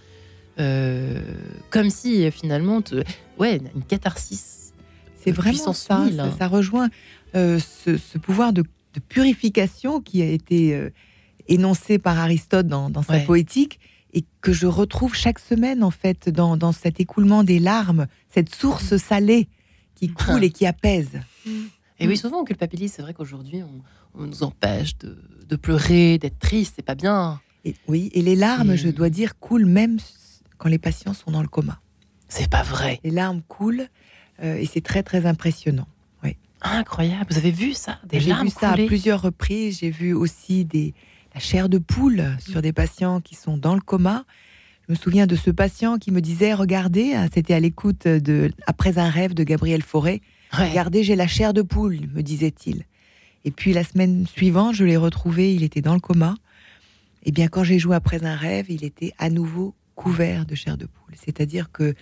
euh, 0.60 1.22
comme 1.70 1.90
si 1.90 2.26
euh, 2.26 2.32
finalement, 2.32 2.82
te- 2.82 3.04
ouais, 3.40 3.62
une 3.76 3.84
catharsis. 3.84 4.74
C'est 5.16 5.32
vraiment 5.32 5.74
ça, 5.74 6.00
mille, 6.06 6.16
ça. 6.18 6.26
hein. 6.26 6.36
ça 6.38 6.48
rejoint 6.48 6.90
euh, 7.36 7.60
ce, 7.60 7.98
ce 7.98 8.18
pouvoir 8.18 8.52
de, 8.54 8.62
de 8.94 9.00
purification 9.00 10.02
qui 10.02 10.22
a 10.22 10.26
été 10.28 10.76
euh, 10.76 10.90
énoncé 11.48 11.98
par 11.98 12.20
Aristote 12.20 12.68
dans, 12.68 12.90
dans 12.90 13.04
sa 13.04 13.14
Ouais. 13.14 13.26
poétique 13.26 13.80
et 14.14 14.26
que 14.42 14.52
je 14.54 14.68
retrouve 14.68 15.16
chaque 15.16 15.40
semaine 15.40 15.84
en 15.84 15.90
fait 15.92 16.30
dans, 16.30 16.56
dans 16.58 16.72
cet 16.72 17.00
écoulement 17.00 17.44
des 17.44 17.58
larmes, 17.60 18.08
cette 18.30 18.54
source 18.54 18.98
salée 18.98 19.48
qui 19.96 20.10
coule 20.10 20.44
et 20.44 20.50
qui 20.52 20.66
apaise. 20.66 21.10
Et 22.00 22.06
Mm. 22.06 22.10
oui, 22.10 22.18
souvent 22.18 22.42
on 22.42 22.44
culpabilise. 22.44 22.94
C'est 22.94 23.02
vrai 23.02 23.14
qu'aujourd'hui, 23.14 23.62
on, 23.64 24.22
on 24.22 24.26
nous 24.28 24.44
empêche 24.44 24.98
de, 24.98 25.18
de 25.48 25.56
pleurer, 25.56 26.18
d'être 26.18 26.38
triste. 26.40 26.74
C'est 26.76 26.86
pas 26.86 26.96
bien. 26.96 27.40
Et, 27.66 27.76
oui, 27.88 28.10
et 28.14 28.22
les 28.22 28.36
larmes, 28.36 28.72
Et- 28.72 28.78
je 28.78 28.90
dois 28.90 29.10
dire, 29.10 29.40
coulent 29.40 29.66
même 29.66 29.98
quand 30.58 30.70
les 30.70 30.80
patients 30.80 31.14
sont 31.14 31.32
dans 31.32 31.42
le 31.42 31.48
coma. 31.48 31.80
C'est 32.28 32.50
pas 32.50 32.64
vrai. 32.64 33.00
Les 33.04 33.12
larmes 33.12 33.42
coulent 33.48 33.88
euh, 34.42 34.56
et 34.56 34.66
c'est 34.66 34.82
très 34.82 35.04
très 35.04 35.26
impressionnant. 35.26 35.88
Incroyable. 36.64 37.26
Vous 37.30 37.38
avez 37.38 37.52
vu 37.52 37.74
ça 37.74 38.00
Des 38.06 38.20
J'ai 38.20 38.30
larmes 38.30 38.48
vu 38.48 38.54
ça 38.54 38.72
couler 38.72 38.86
à 38.86 38.88
plusieurs 38.88 39.22
reprises. 39.22 39.80
J'ai 39.80 39.90
vu 39.90 40.14
aussi 40.14 40.64
des, 40.64 40.94
la 41.34 41.40
chair 41.40 41.68
de 41.68 41.78
poule 41.78 42.38
sur 42.40 42.62
des 42.62 42.72
patients 42.72 43.20
qui 43.20 43.36
sont 43.36 43.58
dans 43.58 43.76
le 43.76 43.82
coma. 43.82 44.24
Je 44.88 44.94
me 44.94 44.98
souviens 44.98 45.28
de 45.28 45.36
ce 45.36 45.52
patient 45.52 45.98
qui 45.98 46.12
me 46.12 46.22
disait 46.22 46.54
Regardez, 46.54 47.14
hein, 47.14 47.28
c'était 47.34 47.54
à 47.54 47.60
l'écoute 47.60 48.08
de 48.08 48.52
Après 48.66 48.98
un 48.98 49.10
rêve 49.10 49.34
de 49.34 49.44
Gabriel 49.44 49.82
Fauré. 49.82 50.22
Ouais. 50.58 50.70
Regardez, 50.70 51.04
j'ai 51.04 51.16
la 51.16 51.28
chair 51.28 51.54
de 51.54 51.62
poule, 51.62 52.00
me 52.14 52.22
disait-il. 52.22 52.86
Et 53.44 53.52
puis 53.52 53.74
la 53.74 53.84
semaine 53.84 54.26
suivante, 54.26 54.76
je 54.76 54.86
l'ai 54.86 54.98
retrouvé, 54.98 55.54
il 55.54 55.64
était 55.64 55.82
dans 55.82 55.96
le 55.96 56.00
coma. 56.00 56.36
Et 57.26 57.32
bien, 57.32 57.48
quand 57.48 57.64
j'ai 57.64 57.80
joué 57.80 57.96
Après 57.96 58.24
un 58.24 58.36
rêve, 58.36 58.68
il 58.70 58.86
était 58.86 59.14
à 59.18 59.30
nouveau 59.30 59.74
couvert 59.96 60.46
de 60.46 60.56
chair 60.56 60.78
de 60.78 60.86
poule. 60.86 61.14
C'est-à-dire 61.16 61.72
que 61.72 61.94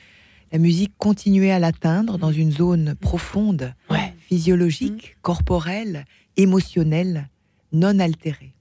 la 0.51 0.57
musique 0.59 0.93
continuait 0.97 1.51
à 1.51 1.59
l'atteindre 1.59 2.17
dans 2.17 2.31
une 2.31 2.51
zone 2.51 2.95
profonde 2.99 3.73
Ouais. 3.89 4.13
physiologique, 4.27 5.15
corporelle, 5.21 6.05
émotionnelle, 6.37 7.29
non 7.71 7.99
altérée. 7.99 8.53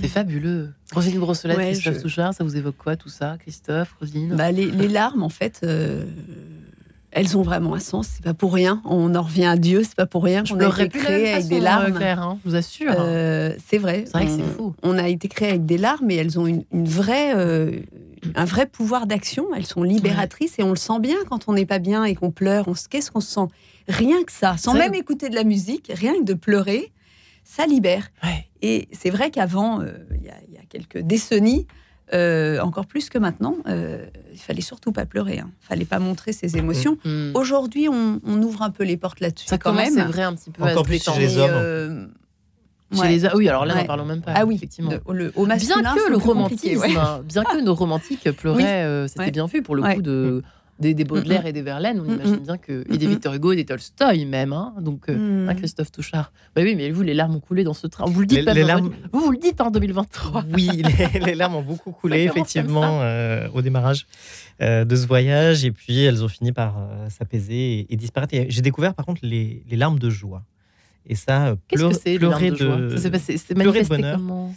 C'est 0.00 0.08
fabuleux. 0.08 0.72
Roselyne 0.92 1.20
Brossolette, 1.20 1.56
Ouais, 1.56 1.70
Christophe 1.72 1.94
je- 1.98 2.00
Touchard, 2.00 2.34
ça 2.34 2.42
vous 2.42 2.56
évoque 2.56 2.76
quoi 2.76 2.96
tout 2.96 3.08
ça 3.08 3.36
Christophe, 3.38 3.94
Roselyne 4.00 4.34
Bah, 4.34 4.50
les, 4.50 4.68
les 4.70 4.88
larmes, 4.88 5.22
en 5.22 5.28
fait, 5.28 5.60
euh, 5.62 6.04
elles 7.12 7.36
ont 7.38 7.42
vraiment 7.42 7.74
un 7.74 7.78
sens. 7.78 8.08
C'est 8.16 8.24
pas 8.24 8.34
pour 8.34 8.52
rien. 8.52 8.82
On 8.84 9.14
en 9.14 9.22
revient 9.22 9.44
à 9.44 9.56
Dieu. 9.56 9.82
C'est 9.84 9.94
pas 9.94 10.06
pour 10.06 10.24
rien 10.24 10.44
Je 10.44 10.52
qu'on 10.52 10.58
a 10.58 10.82
été 10.82 10.98
créé 10.98 11.32
avec 11.34 11.46
des 11.46 11.60
larmes. 11.60 11.92
euh, 11.92 11.96
Claire, 11.96 12.20
hein, 12.20 12.38
je 12.44 12.50
vous 12.50 12.56
assure. 12.56 12.92
Euh, 12.98 13.54
c'est 13.64 13.78
vrai. 13.78 14.02
C'est 14.06 14.12
vrai 14.18 14.26
que 14.26 14.32
c'est 14.32 14.42
On- 14.42 14.56
fou. 14.56 14.74
On 14.82 14.98
a 14.98 15.06
été 15.08 15.28
créé 15.28 15.50
avec 15.50 15.64
des 15.64 15.78
larmes, 15.78 16.10
et 16.10 16.16
elles 16.16 16.40
ont 16.40 16.46
une, 16.48 16.64
une 16.72 16.88
vraie, 16.88 17.32
euh, 17.36 17.78
un 18.34 18.44
vrai 18.44 18.66
pouvoir 18.66 19.06
d'action. 19.06 19.46
Elles 19.54 19.66
sont 19.66 19.82
libératrices, 19.82 20.58
et 20.58 20.62
on 20.62 20.70
le 20.70 20.76
sent 20.76 20.98
bien 21.00 21.16
quand 21.28 21.48
on 21.48 21.52
n'est 21.52 21.66
pas 21.66 21.78
bien 21.78 22.04
et 22.04 22.14
qu'on 22.14 22.30
pleure. 22.30 22.68
On 22.68 22.74
se- 22.74 22.88
Qu'est-ce 22.88 23.10
qu'on 23.10 23.20
se 23.20 23.30
sent? 23.32 23.48
Rien 23.88 24.22
que 24.24 24.32
ça, 24.32 24.56
sans 24.56 24.74
même 24.74 24.94
écouter 24.94 25.28
de 25.28 25.34
la 25.34 25.44
musique, 25.44 25.90
rien 25.94 26.14
que 26.14 26.24
de 26.24 26.34
pleurer, 26.34 26.92
ça 27.44 27.66
libère. 27.66 28.08
Ouais. 28.22 28.46
Et 28.62 28.88
c'est 28.92 29.10
vrai 29.10 29.30
qu'avant, 29.30 29.80
euh, 29.82 29.92
il 30.14 30.22
y, 30.24 30.30
a- 30.30 30.34
il 30.48 30.54
y 30.54 30.58
a 30.58 30.62
quelques 30.68 30.98
décennies, 30.98 31.66
euh, 32.14 32.60
encore 32.60 32.86
plus 32.86 33.08
que 33.10 33.18
maintenant, 33.18 33.56
euh, 33.66 34.06
il 34.32 34.38
fallait 34.38 34.60
surtout 34.62 34.92
pas 34.92 35.04
pleurer. 35.06 35.36
Il 35.36 35.40
ne 35.44 35.48
fallait 35.60 35.84
pas 35.84 35.98
montrer 35.98 36.32
ses 36.32 36.56
émotions. 36.56 36.96
Hmm. 37.04 37.32
Aujourd'hui, 37.34 37.88
on, 37.90 38.20
on 38.24 38.42
ouvre 38.42 38.62
un 38.62 38.70
peu 38.70 38.84
les 38.84 38.96
portes 38.96 39.20
là-dessus 39.20 39.46
Ça 39.48 39.58
quand 39.58 39.70
commence, 39.70 39.90
même. 39.90 40.06
c'est 40.06 40.12
vrai, 40.12 40.22
un 40.22 40.34
petit 40.34 40.50
peu 40.50 40.62
Encore 40.62 40.84
plus 40.84 41.02
chez 41.02 41.18
les 41.18 41.36
hommes. 41.38 42.10
Chez 42.96 43.08
les 43.08 43.28
Oui, 43.34 43.48
alors 43.48 43.64
là, 43.66 43.74
n'en 43.74 43.84
parlons 43.84 44.04
même 44.04 44.20
pas. 44.22 44.32
Ah 44.34 44.44
oui, 44.46 44.54
effectivement. 44.56 44.90
de- 44.90 45.00
le, 45.12 45.32
au 45.36 45.46
masculin, 45.46 45.80
bien 45.80 45.94
que 45.94 46.10
le 46.10 46.16
romantisme, 46.16 46.80
ouais. 46.80 46.96
hein, 46.96 47.20
bien 47.24 47.44
que 47.44 47.60
nos 47.62 47.74
romantiques 47.74 48.30
pleuraient, 48.32 48.84
euh, 48.84 49.06
c'était 49.08 49.20
Ouais. 49.20 49.30
bien 49.30 49.46
vu 49.46 49.62
pour 49.62 49.74
le 49.76 49.82
Ouais. 49.82 49.96
coup 49.96 50.02
de 50.02 50.42
des, 50.80 50.92
des 50.92 51.04
Baudelaire 51.04 51.46
et 51.46 51.52
des 51.52 51.62
Verlaine. 51.62 52.02
On 52.04 52.12
imagine 52.12 52.38
bien 52.38 52.56
que 52.58 52.84
et 52.92 52.98
des. 52.98 53.06
Victor 53.06 53.32
Hugo 53.34 53.52
et 53.52 53.56
des 53.56 53.64
Tolstoï 53.64 54.24
même. 54.26 54.52
hein. 54.52 54.74
donc 54.80 55.08
euh, 55.08 55.44
Mm. 55.44 55.48
hein, 55.48 55.54
Christophe 55.54 55.92
Touchard. 55.92 56.32
Bah 56.56 56.62
oui, 56.64 56.74
mais 56.74 56.90
vous, 56.90 57.02
les 57.02 57.14
larmes 57.14 57.36
ont 57.36 57.40
coulé 57.40 57.62
dans 57.62 57.74
ce 57.74 57.86
train. 57.86 58.06
Vous 58.06 58.18
le 58.18 58.26
dites 58.26 58.38
Les- 58.40 58.44
pas, 58.44 58.54
les 58.54 58.62
mais 58.62 58.66
larmes- 58.66 58.90
Vous 59.12 59.20
vous 59.20 59.30
le 59.30 59.38
dites 59.38 59.60
en 59.60 59.70
2023. 59.70 60.44
Oui, 60.52 60.68
les, 61.14 61.20
les 61.20 61.34
larmes 61.36 61.54
ont 61.54 61.62
beaucoup 61.62 61.92
coulé, 61.92 62.22
effectivement, 62.24 62.98
euh, 63.02 63.46
au 63.54 63.62
démarrage 63.62 64.08
euh, 64.62 64.84
de 64.84 64.96
ce 64.96 65.06
voyage. 65.06 65.64
Et 65.64 65.70
puis, 65.70 66.02
elles 66.02 66.24
ont 66.24 66.28
fini 66.28 66.50
par 66.50 66.76
euh, 66.78 67.08
s'apaiser 67.08 67.78
et, 67.78 67.92
et 67.92 67.96
disparaître. 67.96 68.34
J'ai 68.48 68.62
découvert, 68.62 68.94
par 68.94 69.06
contre, 69.06 69.20
les, 69.22 69.62
les 69.70 69.76
larmes 69.76 70.00
de 70.00 70.10
joie. 70.10 70.42
Et 71.06 71.14
ça, 71.14 71.48
euh, 71.48 71.56
Qu'est-ce 71.68 71.82
que 71.82 72.16
pleurer- 72.18 72.50
de 72.50 72.56
joie? 72.56 72.98
Ça 72.98 73.10
passé, 73.10 73.36
pleurer 73.54 73.82
de 73.82 73.88
bonheur. 73.88 74.16
comment? 74.16 74.54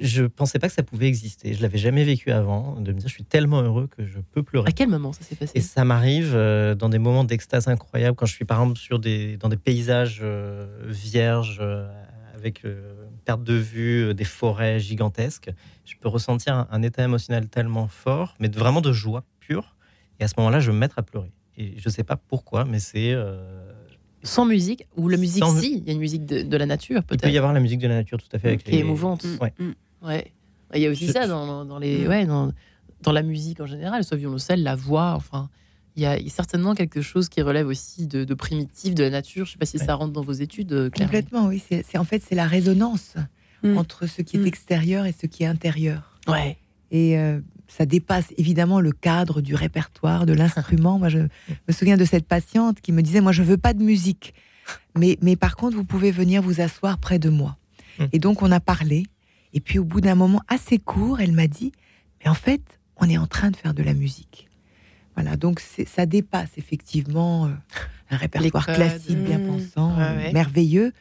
Je 0.00 0.24
pensais 0.24 0.58
pas 0.58 0.68
que 0.68 0.74
ça 0.74 0.82
pouvait 0.82 1.06
exister. 1.06 1.52
Je 1.52 1.60
l'avais 1.60 1.76
jamais 1.78 2.02
vécu 2.04 2.30
avant. 2.30 2.80
De 2.80 2.92
me 2.92 2.98
dire, 2.98 3.08
je 3.08 3.12
suis 3.14 3.24
tellement 3.24 3.60
heureux 3.60 3.88
que 3.94 4.06
je 4.06 4.18
peux 4.32 4.42
pleurer. 4.42 4.68
À 4.68 4.72
quel 4.72 4.88
moment 4.88 5.12
ça 5.12 5.22
s'est 5.22 5.36
passé? 5.36 5.52
Et 5.54 5.60
ça 5.60 5.84
m'arrive 5.84 6.32
euh, 6.34 6.74
dans 6.74 6.88
des 6.88 6.98
moments 6.98 7.24
d'extase 7.24 7.68
incroyable, 7.68 8.16
quand 8.16 8.24
je 8.26 8.32
suis 8.32 8.46
par 8.46 8.58
exemple 8.60 8.78
sur 8.78 8.98
des, 8.98 9.36
dans 9.36 9.50
des 9.50 9.58
paysages 9.58 10.20
euh, 10.22 10.66
vierges, 10.86 11.58
euh, 11.60 11.86
avec 12.34 12.64
euh, 12.64 12.94
perte 13.26 13.42
de 13.44 13.52
vue, 13.54 14.04
euh, 14.06 14.14
des 14.14 14.24
forêts 14.24 14.78
gigantesques. 14.78 15.50
Je 15.84 15.94
peux 16.00 16.08
ressentir 16.08 16.54
un, 16.54 16.68
un 16.70 16.82
état 16.82 17.04
émotionnel 17.04 17.48
tellement 17.48 17.86
fort, 17.88 18.34
mais 18.40 18.48
de- 18.48 18.58
vraiment 18.58 18.80
de 18.80 18.92
joie 18.92 19.24
pure. 19.40 19.76
Et 20.20 20.24
à 20.24 20.28
ce 20.28 20.34
moment-là, 20.38 20.58
je 20.60 20.68
vais 20.70 20.74
me 20.74 20.80
mettre 20.80 20.98
à 20.98 21.02
pleurer. 21.02 21.32
Et 21.58 21.74
je 21.78 21.88
sais 21.90 22.04
pas 22.04 22.16
pourquoi, 22.16 22.64
mais 22.64 22.78
c'est. 22.78 23.12
Sans 24.22 24.44
musique 24.44 24.86
ou 24.96 25.08
la 25.08 25.16
musique 25.16 25.42
Sans 25.44 25.58
si, 25.60 25.78
il 25.78 25.84
y 25.86 25.90
a 25.90 25.92
une 25.92 25.98
musique 26.00 26.26
de, 26.26 26.42
de 26.42 26.56
la 26.56 26.66
nature 26.66 27.00
il 27.00 27.02
peut 27.06 27.14
y 27.14 27.18
peut-être 27.18 27.36
avoir 27.36 27.52
la 27.52 27.60
musique 27.60 27.78
de 27.80 27.86
la 27.88 27.94
nature 27.96 28.18
tout 28.18 28.28
à 28.32 28.38
fait 28.38 28.48
avec 28.48 28.64
qui 28.64 28.72
les- 28.72 28.78
est 28.78 28.80
émouvante. 28.80 29.24
Ouais. 29.40 29.52
Ouais. 30.02 30.32
Il 30.74 30.80
y 30.80 30.86
a 30.86 30.90
aussi 30.90 31.06
Je- 31.06 31.12
ça 31.12 31.26
dans, 31.28 31.64
dans 31.64 31.78
les 31.78 32.04
Mm. 32.04 32.08
ouais 32.08 32.26
dans, 32.26 32.52
dans 33.02 33.12
la 33.12 33.22
musique 33.22 33.60
en 33.60 33.66
général, 33.66 34.02
soit 34.04 34.16
violoncelle, 34.16 34.62
la 34.62 34.74
voix, 34.74 35.12
enfin 35.14 35.48
il 35.94 36.02
y, 36.02 36.06
a, 36.06 36.18
certainement 36.28 36.74
quelque 36.74 37.00
chose 37.00 37.28
qui 37.30 37.40
relève 37.40 37.66
aussi 37.68 38.06
de, 38.06 38.24
de 38.24 38.34
primitif 38.34 38.94
de 38.94 39.02
la 39.04 39.08
nature. 39.10 39.46
Je 39.46 39.52
sais 39.52 39.58
pas 39.58 39.64
si 39.64 39.78
Ouais. 39.78 39.84
ça 39.86 39.94
rentre 39.94 40.12
dans 40.12 40.20
vos 40.22 40.32
études, 40.32 40.70
euh, 40.74 40.90
Claire. 40.90 41.06
Complètement, 41.08 41.46
oui. 41.46 41.62
C'est 41.68 41.96
en 41.96 42.04
fait 42.04 42.22
c'est 42.26 42.34
la 42.34 42.46
résonance 42.46 43.14
Mm. 43.62 43.78
entre 43.78 44.06
ce 44.06 44.20
qui 44.22 44.36
est 44.36 44.40
Mm. 44.40 44.46
extérieur 44.46 45.06
et 45.06 45.12
ce 45.18 45.26
qui 45.26 45.44
est 45.44 45.46
intérieur. 45.46 46.18
Ouais. 46.28 46.58
Et 46.90 47.16
euh, 47.18 47.40
ça 47.68 47.86
dépasse 47.86 48.26
évidemment 48.36 48.80
le 48.80 48.92
cadre 48.92 49.40
du 49.40 49.54
répertoire, 49.54 50.26
de 50.26 50.32
l'instrument. 50.32 50.98
Moi, 50.98 51.08
je 51.08 51.18
me 51.18 51.72
souviens 51.72 51.96
de 51.96 52.04
cette 52.04 52.26
patiente 52.26 52.80
qui 52.80 52.92
me 52.92 53.02
disait, 53.02 53.20
moi, 53.20 53.32
je 53.32 53.42
veux 53.42 53.56
pas 53.56 53.74
de 53.74 53.82
musique, 53.82 54.34
mais, 54.96 55.18
mais 55.22 55.36
par 55.36 55.56
contre, 55.56 55.76
vous 55.76 55.84
pouvez 55.84 56.10
venir 56.10 56.42
vous 56.42 56.60
asseoir 56.60 56.98
près 56.98 57.18
de 57.18 57.28
moi. 57.28 57.56
Mm. 57.98 58.04
Et 58.12 58.18
donc, 58.18 58.42
on 58.42 58.50
a 58.52 58.60
parlé. 58.60 59.04
Et 59.52 59.60
puis, 59.60 59.78
au 59.78 59.84
bout 59.84 60.00
d'un 60.00 60.14
moment 60.14 60.42
assez 60.48 60.78
court, 60.78 61.20
elle 61.20 61.32
m'a 61.32 61.46
dit, 61.46 61.72
mais 62.24 62.30
en 62.30 62.34
fait, 62.34 62.62
on 62.96 63.08
est 63.08 63.18
en 63.18 63.26
train 63.26 63.50
de 63.50 63.56
faire 63.56 63.74
de 63.74 63.82
la 63.82 63.94
musique. 63.94 64.48
Voilà, 65.14 65.36
donc 65.36 65.60
ça 65.60 66.04
dépasse 66.04 66.50
effectivement 66.58 67.46
euh, 67.46 67.50
un 68.10 68.16
répertoire 68.18 68.66
classique, 68.66 69.18
bien 69.18 69.38
mm. 69.38 69.46
pensant, 69.46 69.96
Ouais, 69.96 70.16
ouais. 70.16 70.32
merveilleux, 70.32 70.92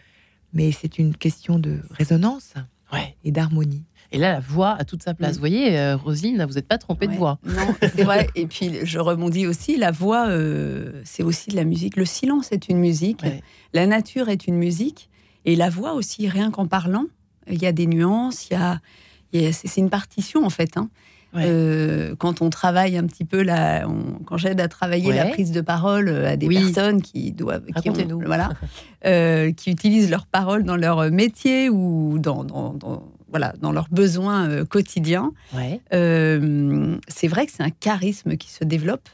mais 0.53 0.71
c'est 0.71 0.97
une 0.99 1.15
question 1.15 1.59
de 1.59 1.79
résonance 1.91 2.53
Ouais. 2.93 3.15
et 3.25 3.31
d'harmonie. 3.31 3.83
Et 4.15 4.17
là, 4.17 4.31
la 4.33 4.39
voix 4.39 4.75
a 4.79 4.85
toute 4.85 5.03
sa 5.03 5.13
place. 5.13 5.31
Mm. 5.31 5.33
Vous 5.33 5.39
voyez, 5.39 5.77
euh, 5.77 5.95
Roselyne, 5.97 6.43
vous 6.47 6.53
n'êtes 6.53 6.67
pas 6.67 6.77
trompée 6.77 7.07
de 7.07 7.13
voix. 7.13 7.37
Non, 7.45 7.75
c'est 7.81 8.03
vrai. 8.03 8.27
Et 8.35 8.47
puis, 8.47 8.71
je 8.83 8.97
rebondis 8.99 9.45
aussi, 9.45 9.77
la 9.77 9.91
voix, 9.91 10.27
euh, 10.29 11.01
c'est 11.03 11.21
aussi 11.23 11.49
de 11.51 11.55
la 11.55 11.65
musique. 11.65 11.97
Le 11.97 12.05
silence 12.05 12.51
est 12.51 12.69
une 12.69 12.79
musique. 12.79 13.23
Ouais. 13.23 13.41
La 13.73 13.85
nature 13.87 14.29
est 14.29 14.47
une 14.47 14.55
musique. 14.55 15.09
Et 15.43 15.55
la 15.55 15.69
voix 15.69 15.93
aussi, 15.93 16.27
rien 16.29 16.49
qu'en 16.49 16.65
parlant, 16.65 17.05
il 17.51 17.61
y 17.61 17.65
a 17.67 17.71
des 17.71 17.85
nuances, 17.87 18.47
il 18.49 18.53
y 18.53 19.45
a, 19.45 19.51
c'est 19.51 19.77
une 19.81 19.89
partition 19.89 20.45
en 20.45 20.49
fait. 20.49 20.77
hein. 20.77 20.89
Ouais. 21.35 21.43
Euh, 21.45 22.15
quand 22.17 22.41
on 22.41 22.49
travaille 22.49 22.97
un 22.97 23.05
petit 23.05 23.25
peu, 23.25 23.41
la, 23.43 23.85
on- 23.89 24.23
quand 24.23 24.37
j'aide 24.37 24.61
à 24.61 24.69
travailler 24.69 25.09
Ouais. 25.09 25.15
la 25.17 25.25
prise 25.25 25.51
de 25.51 25.59
parole 25.59 26.07
euh, 26.07 26.29
à 26.31 26.37
des 26.37 26.47
Oui. 26.47 26.55
personnes 26.55 27.01
qui 27.01 27.33
doivent, 27.33 27.65
qui, 27.81 27.89
ont- 27.89 28.21
voilà, 28.25 28.51
euh, 29.05 29.51
qui 29.51 29.69
utilisent 29.69 30.09
leurs 30.09 30.27
paroles 30.27 30.63
dans 30.63 30.77
leur 30.77 31.11
métier 31.11 31.69
ou 31.69 32.17
dans, 32.19 32.45
dans, 32.45 32.73
dans- 32.73 33.03
voilà, 33.29 33.53
dans 33.59 33.71
leurs 33.71 33.89
besoins 33.89 34.47
euh, 34.49 34.65
quotidiens, 34.65 35.31
Ouais. 35.53 35.81
euh, 35.93 36.95
c'est 37.07 37.27
vrai 37.27 37.45
que 37.45 37.51
c'est 37.51 37.63
un 37.63 37.69
charisme 37.71 38.37
qui 38.37 38.49
se 38.51 38.63
développe. 38.63 39.09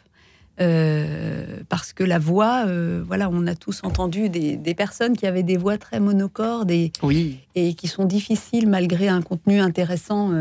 euh, 0.59 1.62
parce 1.70 1.91
que 1.93 2.03
la 2.03 2.20
voix, 2.20 2.66
voilà, 3.07 3.30
on 3.32 3.47
a 3.47 3.55
tous 3.55 3.82
entendu 3.84 4.30
des, 4.30 4.57
des 4.57 4.76
personnes 4.76 5.16
qui 5.18 5.26
avaient 5.26 5.43
des 5.43 5.57
voix 5.57 5.78
très 5.78 5.99
monocordes 5.99 6.70
et, 6.72 6.91
Oui. 7.01 7.39
et 7.55 7.74
qui 7.74 7.88
sont 7.88 8.05
difficiles 8.05 8.68
malgré 8.68 9.07
un 9.07 9.22
contenu 9.22 9.59
intéressant 9.59 10.32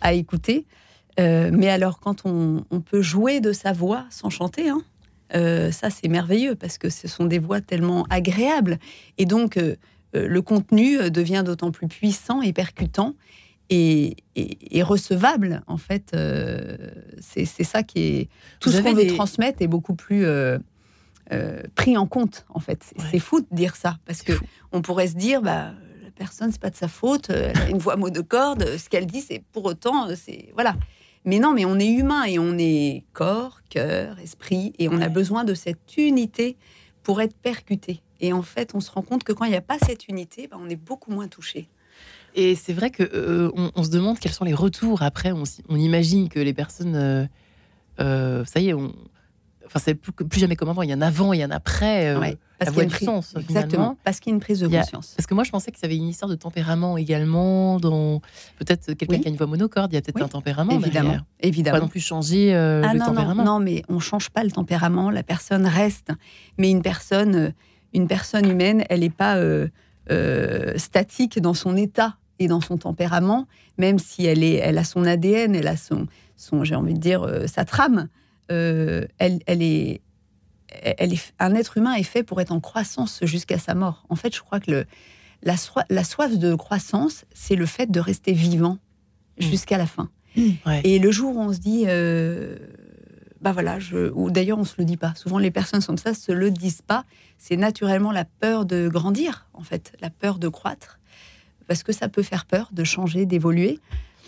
à 0.00 0.12
écouter. 0.12 0.66
Mais 1.18 1.68
alors, 1.68 1.98
quand 1.98 2.22
on, 2.26 2.64
on 2.70 2.80
peut 2.80 3.02
jouer 3.02 3.40
de 3.40 3.52
sa 3.52 3.72
voix 3.72 4.04
sans 4.10 4.30
chanter, 4.30 4.68
hein, 4.68 4.82
ça 5.72 5.90
c'est 5.90 6.08
merveilleux 6.08 6.54
parce 6.54 6.78
que 6.78 6.88
ce 6.90 7.08
sont 7.08 7.24
des 7.24 7.38
voix 7.40 7.60
tellement 7.60 8.04
agréables. 8.10 8.78
Et 9.18 9.24
donc, 9.24 9.58
le 10.24 10.42
contenu 10.42 10.98
euh, 10.98 11.10
devient 11.10 11.42
d'autant 11.44 11.70
plus 11.70 11.88
puissant 11.88 12.40
et 12.42 12.52
percutant. 12.52 13.14
et, 13.68 14.16
et, 14.36 14.82
recevable, 14.82 15.62
en 15.66 15.76
fait. 15.76 16.12
Euh, 16.14 16.76
c'est 17.20 17.44
ça 17.44 17.82
qui 17.82 17.98
est. 18.00 18.28
Tout 18.60 18.70
ce 18.70 18.80
qu'on 18.80 18.94
veut 18.94 19.06
transmettre 19.08 19.62
est 19.62 19.66
beaucoup 19.66 19.94
plus 19.94 20.24
euh, 20.24 20.58
euh, 21.32 21.62
pris 21.74 21.96
en 21.96 22.06
compte, 22.06 22.46
en 22.48 22.60
fait. 22.60 22.92
C'est 23.10 23.18
fou 23.18 23.40
de 23.40 23.46
dire 23.50 23.76
ça, 23.76 23.98
parce 24.06 24.22
que 24.22 24.32
on 24.72 24.82
pourrait 24.82 25.08
se 25.08 25.16
dire, 25.16 25.42
bah, 25.42 25.72
la 26.02 26.10
personne, 26.14 26.52
c'est 26.52 26.60
pas 26.60 26.70
de 26.70 26.76
sa 26.76 26.88
faute, 26.88 27.30
elle 27.30 27.58
a 27.58 27.68
une 27.68 27.78
voix 27.78 27.96
monocorde, 27.96 28.76
ce 28.76 28.88
qu'elle 28.88 29.06
dit, 29.06 29.20
c'est 29.20 29.42
pour 29.52 29.64
autant, 29.64 30.08
c'est. 30.14 30.50
Voilà. 30.54 30.76
Mais 31.24 31.40
non, 31.40 31.52
mais 31.52 31.64
on 31.64 31.76
est 31.80 31.88
humain 31.88 32.22
et 32.22 32.38
on 32.38 32.56
est 32.56 33.02
corps, 33.12 33.62
cœur, 33.68 34.16
esprit, 34.20 34.72
et 34.78 34.88
on 34.88 35.00
a 35.00 35.08
besoin 35.08 35.42
de 35.42 35.54
cette 35.54 35.96
unité 35.96 36.56
pour 37.02 37.20
être 37.20 37.34
percuté. 37.34 38.00
Et 38.20 38.32
en 38.32 38.42
fait, 38.42 38.74
on 38.74 38.80
se 38.80 38.90
rend 38.90 39.02
compte 39.02 39.24
que 39.24 39.32
quand 39.32 39.44
il 39.44 39.50
n'y 39.50 39.56
a 39.56 39.62
pas 39.62 39.78
cette 39.78 40.08
unité, 40.08 40.48
bah, 40.48 40.56
on 40.60 40.68
est 40.68 40.76
beaucoup 40.76 41.10
moins 41.10 41.28
touché. 41.28 41.68
Et 42.36 42.54
c'est 42.54 42.74
vrai 42.74 42.90
que 42.90 43.02
euh, 43.02 43.50
on, 43.74 43.82
se 43.82 43.88
demande 43.88 44.18
quels 44.18 44.32
sont 44.32 44.44
les 44.44 44.54
retours 44.54 45.02
après. 45.02 45.32
On, 45.32 45.76
imagine 45.76 46.28
que 46.28 46.38
les 46.38 46.52
personnes, 46.52 46.94
euh, 46.94 47.24
euh, 47.98 48.44
ça 48.44 48.60
y 48.60 48.68
est, 48.68 48.74
on, 48.74 48.94
enfin 49.64 49.78
c'est 49.78 49.94
plus, 49.94 50.12
plus, 50.12 50.38
jamais 50.38 50.54
comme 50.54 50.68
avant. 50.68 50.82
Il 50.82 50.90
y 50.90 50.94
en 50.94 51.00
a 51.00 51.06
avant, 51.06 51.32
il 51.32 51.40
y 51.40 51.44
en 51.44 51.50
a 51.50 51.54
après. 51.54 52.14
parce 52.58 52.72
qu'il 52.72 52.78
y 52.78 52.80
a 52.80 52.84
une 52.84 52.90
prise, 52.90 53.34
exactement. 53.36 53.96
Parce 54.04 54.20
qu'il 54.20 54.32
y 54.32 54.34
a 54.34 54.36
une 54.36 54.40
prise 54.40 54.60
de 54.60 54.68
conscience. 54.68 55.14
parce 55.16 55.26
que 55.26 55.32
moi, 55.32 55.44
je 55.44 55.50
pensais 55.50 55.72
que 55.72 55.78
ça 55.78 55.86
avait 55.86 55.96
une 55.96 56.08
histoire 56.08 56.28
de 56.28 56.34
tempérament 56.34 56.98
également. 56.98 57.80
Dans 57.80 58.20
peut-être 58.58 58.92
quelqu'un 58.92 59.18
qui 59.18 59.28
a 59.28 59.30
une 59.30 59.38
voix 59.38 59.46
monocorde, 59.46 59.90
il 59.92 59.94
y 59.94 59.98
a 59.98 60.02
peut-être 60.02 60.22
un 60.22 60.28
tempérament. 60.28 60.72
Évidemment, 60.72 61.08
derrière. 61.08 61.24
évidemment. 61.40 61.78
Pas 61.78 61.84
non 61.84 61.88
plus 61.88 62.00
changer 62.00 62.54
ah, 62.54 62.92
le 62.92 62.98
non, 62.98 63.06
tempérament. 63.06 63.44
Non, 63.44 63.58
non, 63.58 63.60
mais 63.60 63.82
on 63.88 63.98
change 63.98 64.28
pas 64.28 64.44
le 64.44 64.50
tempérament. 64.50 65.08
La 65.08 65.22
personne 65.22 65.64
reste. 65.64 66.12
Mais 66.58 66.70
une 66.70 66.82
personne, 66.82 67.54
une 67.94 68.06
personne 68.06 68.48
humaine, 68.48 68.84
elle 68.88 69.00
n'est 69.00 69.10
pas 69.10 69.38
statique 70.76 71.40
dans 71.40 71.54
son 71.54 71.76
état 71.76 72.16
et 72.38 72.48
dans 72.48 72.60
son 72.60 72.76
tempérament, 72.76 73.46
même 73.78 73.98
si 73.98 74.24
elle, 74.26 74.42
est, 74.42 74.54
elle 74.54 74.78
a 74.78 74.84
son 74.84 75.04
ADN, 75.04 75.54
elle 75.54 75.68
a 75.68 75.76
son, 75.76 76.06
son 76.36 76.64
j'ai 76.64 76.74
envie 76.74 76.94
de 76.94 77.00
dire, 77.00 77.22
euh, 77.22 77.46
sa 77.46 77.64
trame, 77.64 78.08
euh, 78.50 79.06
elle, 79.18 79.40
elle, 79.46 79.62
est, 79.62 80.00
elle 80.68 81.12
est, 81.12 81.32
un 81.38 81.54
être 81.54 81.76
humain 81.76 81.94
est 81.94 82.02
fait 82.02 82.22
pour 82.22 82.40
être 82.40 82.52
en 82.52 82.60
croissance 82.60 83.20
jusqu'à 83.22 83.58
sa 83.58 83.74
mort. 83.74 84.04
En 84.08 84.16
fait, 84.16 84.34
je 84.34 84.40
crois 84.40 84.60
que 84.60 84.70
le, 84.70 84.86
la, 85.42 85.54
la 85.90 86.04
soif 86.04 86.38
de 86.38 86.54
croissance, 86.54 87.24
c'est 87.32 87.56
le 87.56 87.66
fait 87.66 87.90
de 87.90 88.00
rester 88.00 88.32
vivant 88.32 88.78
mmh. 89.40 89.44
jusqu'à 89.44 89.78
la 89.78 89.86
fin. 89.86 90.10
Mmh. 90.36 90.50
Et 90.84 90.98
le 90.98 91.10
jour 91.10 91.36
où 91.36 91.40
on 91.40 91.52
se 91.52 91.58
dit, 91.58 91.84
euh, 91.86 92.58
bah 93.40 93.52
voilà, 93.52 93.78
je, 93.78 94.10
ou 94.14 94.30
d'ailleurs 94.30 94.58
on 94.58 94.64
se 94.64 94.74
le 94.78 94.84
dit 94.84 94.96
pas. 94.96 95.14
Souvent 95.14 95.38
les 95.38 95.50
personnes 95.50 95.80
sont 95.80 95.96
ça, 95.96 96.14
se 96.14 96.32
le 96.32 96.50
disent 96.50 96.82
pas. 96.82 97.04
C'est 97.38 97.56
naturellement 97.56 98.12
la 98.12 98.24
peur 98.24 98.64
de 98.64 98.88
grandir, 98.88 99.46
en 99.52 99.62
fait, 99.62 99.92
la 100.00 100.10
peur 100.10 100.38
de 100.38 100.48
croître 100.48 100.98
parce 101.66 101.82
que 101.82 101.92
ça 101.92 102.08
peut 102.08 102.22
faire 102.22 102.44
peur 102.44 102.70
de 102.72 102.84
changer, 102.84 103.26
d'évoluer. 103.26 103.80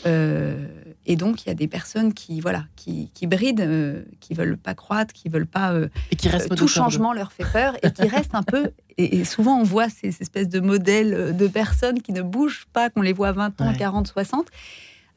Euh, 0.06 0.66
et 1.06 1.16
donc, 1.16 1.44
il 1.44 1.48
y 1.48 1.50
a 1.50 1.54
des 1.54 1.66
personnes 1.66 2.12
qui, 2.12 2.40
voilà, 2.40 2.64
qui, 2.76 3.10
qui 3.14 3.26
brident, 3.26 3.60
euh, 3.60 4.04
qui 4.20 4.34
veulent 4.34 4.56
pas 4.56 4.74
croître, 4.74 5.12
qui 5.12 5.28
veulent 5.28 5.46
pas. 5.46 5.72
Euh, 5.72 5.88
et 6.10 6.16
qui 6.16 6.28
restent 6.28 6.54
tout 6.54 6.68
changement 6.68 7.12
leur 7.12 7.32
fait 7.32 7.46
peur 7.50 7.76
et 7.82 7.90
qui 7.90 8.06
restent 8.06 8.34
un 8.34 8.42
peu. 8.42 8.70
Et, 8.96 9.24
souvent, 9.24 9.58
on 9.58 9.62
voit 9.62 9.88
ces, 9.88 10.08
espèces 10.20 10.48
de 10.48 10.60
modèles 10.60 11.36
de 11.36 11.46
personnes 11.46 12.02
qui 12.02 12.12
ne 12.12 12.22
bougent 12.22 12.66
pas, 12.72 12.90
qu'on 12.90 13.02
les 13.02 13.12
voit 13.12 13.28
à 13.28 13.32
20 13.32 13.60
ans, 13.60 13.72
40, 13.72 14.08
60. 14.08 14.46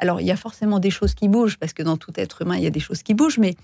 Alors, 0.02 0.20
il 0.20 0.28
y 0.28 0.32
a 0.32 0.36
forcément 0.36 0.80
des 0.80 0.90
choses 0.90 1.14
qui 1.14 1.30
bougent, 1.30 1.58
parce 1.58 1.74
que 1.74 1.84
dans 1.84 1.96
tout 1.96 2.12
être 2.16 2.42
humain, 2.42 2.58
il 2.58 2.64
y 2.64 2.68
a 2.68 2.72
des 2.72 2.80
choses 2.80 3.04
qui 3.04 3.14
bougent, 3.14 3.38
mais, 3.38 3.56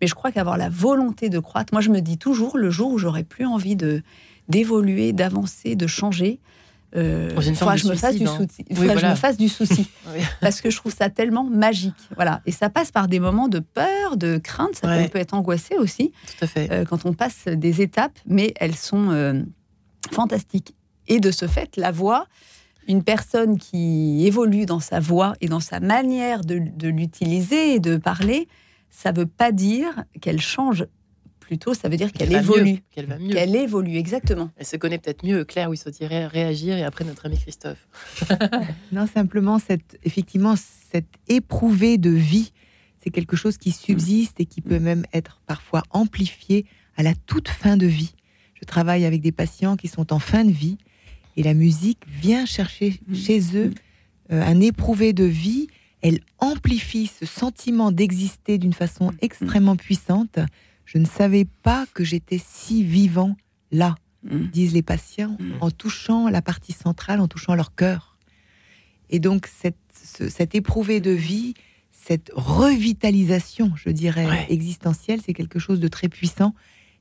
mais 0.00 0.06
je 0.08 0.14
crois 0.14 0.32
qu'avoir 0.32 0.56
la 0.56 0.68
volonté 0.68 1.28
de 1.28 1.38
croître, 1.38 1.72
moi, 1.72 1.82
je 1.82 1.90
me 1.90 2.00
dis 2.00 2.18
toujours, 2.18 2.58
le 2.58 2.70
jour 2.70 2.90
où 2.90 2.98
j'aurai 2.98 3.22
plus 3.22 3.46
envie 3.46 3.76
de 3.76 4.02
d'évoluer, 4.48 5.12
d'avancer, 5.12 5.76
de 5.76 5.86
changer, 5.86 6.40
euh, 6.94 7.30
il 7.38 7.56
faudra 7.56 7.74
que 7.74 7.80
je 7.80 7.88
me 7.88 7.94
fasse 7.94 8.16
du 8.16 8.26
souci. 8.26 8.64
je 8.70 9.06
me 9.06 9.14
fasse 9.14 9.36
du 9.36 9.48
souci. 9.48 9.88
Parce 10.40 10.60
que 10.60 10.70
je 10.70 10.76
trouve 10.76 10.94
ça 10.94 11.08
tellement 11.08 11.44
magique. 11.44 11.94
Voilà. 12.16 12.42
Et 12.44 12.52
ça 12.52 12.68
passe 12.68 12.90
par 12.90 13.08
des 13.08 13.18
moments 13.18 13.48
de 13.48 13.60
peur, 13.60 14.16
de 14.16 14.38
crainte. 14.38 14.76
Ça 14.76 14.88
peut 15.08 15.18
être 15.18 15.34
angoissé 15.34 15.76
aussi. 15.76 16.12
Tout 16.26 16.44
à 16.44 16.46
fait. 16.46 16.70
Euh, 16.70 16.84
quand 16.84 17.06
on 17.06 17.14
passe 17.14 17.46
des 17.46 17.80
étapes, 17.80 18.18
mais 18.26 18.52
elles 18.56 18.76
sont 18.76 19.10
euh, 19.10 19.42
fantastiques. 20.10 20.74
Et 21.08 21.18
de 21.18 21.30
ce 21.30 21.46
fait, 21.46 21.76
la 21.76 21.90
voix, 21.90 22.26
une 22.88 23.02
personne 23.02 23.58
qui 23.58 24.26
évolue 24.26 24.66
dans 24.66 24.80
sa 24.80 25.00
voix 25.00 25.34
et 25.40 25.48
dans 25.48 25.60
sa 25.60 25.80
manière 25.80 26.42
de, 26.42 26.58
de 26.58 26.88
l'utiliser 26.88 27.74
et 27.74 27.80
de 27.80 27.96
parler, 27.96 28.48
ça 28.90 29.12
ne 29.12 29.18
veut 29.18 29.26
pas 29.26 29.52
dire 29.52 30.04
qu'elle 30.20 30.40
change 30.40 30.86
plutôt, 31.40 31.74
ça 31.74 31.88
veut 31.88 31.96
dire 31.96 32.12
qu'elle 32.12 32.32
évolue. 32.32 32.78
Qu'elle 32.90 33.06
va 33.06 33.18
mieux. 33.18 33.34
Qu'elle 33.34 33.54
évolue, 33.54 33.96
exactement. 33.96 34.50
Elle 34.56 34.66
se 34.66 34.76
connaît 34.76 34.98
peut-être 34.98 35.24
mieux, 35.24 35.44
Claire, 35.44 35.68
où 35.68 35.74
il 35.74 35.76
souhaiterait 35.76 36.26
réagir, 36.26 36.76
et 36.76 36.82
après 36.82 37.04
notre 37.04 37.26
ami 37.26 37.38
Christophe. 37.38 37.88
non, 38.92 39.06
simplement, 39.06 39.58
cette, 39.58 39.98
effectivement, 40.04 40.54
cette 40.56 41.12
éprouvée 41.28 41.98
de 41.98 42.10
vie, 42.10 42.52
c'est 43.02 43.10
quelque 43.10 43.36
chose 43.36 43.58
qui 43.58 43.72
subsiste 43.72 44.40
et 44.40 44.46
qui 44.46 44.60
peut 44.60 44.78
même 44.78 45.04
être 45.12 45.42
parfois 45.46 45.82
amplifié 45.90 46.64
à 46.96 47.02
la 47.02 47.14
toute 47.26 47.48
fin 47.48 47.76
de 47.76 47.86
vie. 47.86 48.14
Je 48.54 48.64
travaille 48.64 49.04
avec 49.04 49.20
des 49.20 49.32
patients 49.32 49.76
qui 49.76 49.88
sont 49.88 50.12
en 50.12 50.18
fin 50.18 50.44
de 50.44 50.52
vie, 50.52 50.78
et 51.36 51.42
la 51.42 51.54
musique 51.54 52.00
vient 52.06 52.46
chercher 52.46 53.00
mm. 53.06 53.14
chez 53.14 53.56
eux 53.56 53.72
euh, 54.30 54.42
un 54.42 54.60
éprouvé 54.60 55.12
de 55.12 55.24
vie. 55.24 55.68
Elle 56.00 56.20
amplifie 56.38 57.06
ce 57.06 57.26
sentiment 57.26 57.92
d'exister 57.92 58.58
d'une 58.58 58.72
façon 58.72 59.12
mm. 59.12 59.16
extrêmement 59.20 59.76
puissante 59.76 60.38
je 60.84 60.98
ne 60.98 61.06
savais 61.06 61.46
pas 61.62 61.86
que 61.94 62.04
j'étais 62.04 62.40
si 62.44 62.84
vivant 62.84 63.36
là, 63.70 63.94
mm. 64.24 64.46
disent 64.48 64.74
les 64.74 64.82
patients, 64.82 65.36
en 65.60 65.70
touchant 65.70 66.28
la 66.28 66.42
partie 66.42 66.72
centrale, 66.72 67.20
en 67.20 67.28
touchant 67.28 67.54
leur 67.54 67.74
cœur. 67.74 68.18
Et 69.10 69.18
donc, 69.18 69.46
cette, 69.46 69.76
cette 69.94 70.54
éprouvée 70.54 71.00
de 71.00 71.10
vie, 71.10 71.54
cette 71.90 72.30
revitalisation, 72.34 73.72
je 73.76 73.90
dirais, 73.90 74.46
existentielle, 74.48 75.20
c'est 75.24 75.34
quelque 75.34 75.58
chose 75.58 75.80
de 75.80 75.88
très 75.88 76.08
puissant. 76.08 76.54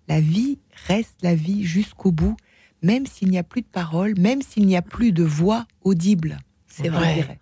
La 0.07 0.21
vie 0.21 0.59
reste 0.87 1.17
la 1.21 1.35
vie 1.35 1.63
jusqu'au 1.63 2.11
bout, 2.11 2.37
même 2.81 3.05
s'il 3.05 3.29
n'y 3.29 3.37
a 3.37 3.43
plus 3.43 3.61
de 3.61 3.67
paroles, 3.67 4.13
même 4.17 4.41
s'il 4.41 4.65
n'y 4.65 4.77
a 4.77 4.81
plus 4.81 5.11
de 5.11 5.23
voix 5.23 5.65
audible. 5.83 6.39
C'est 6.67 6.89
vrai. 6.89 7.39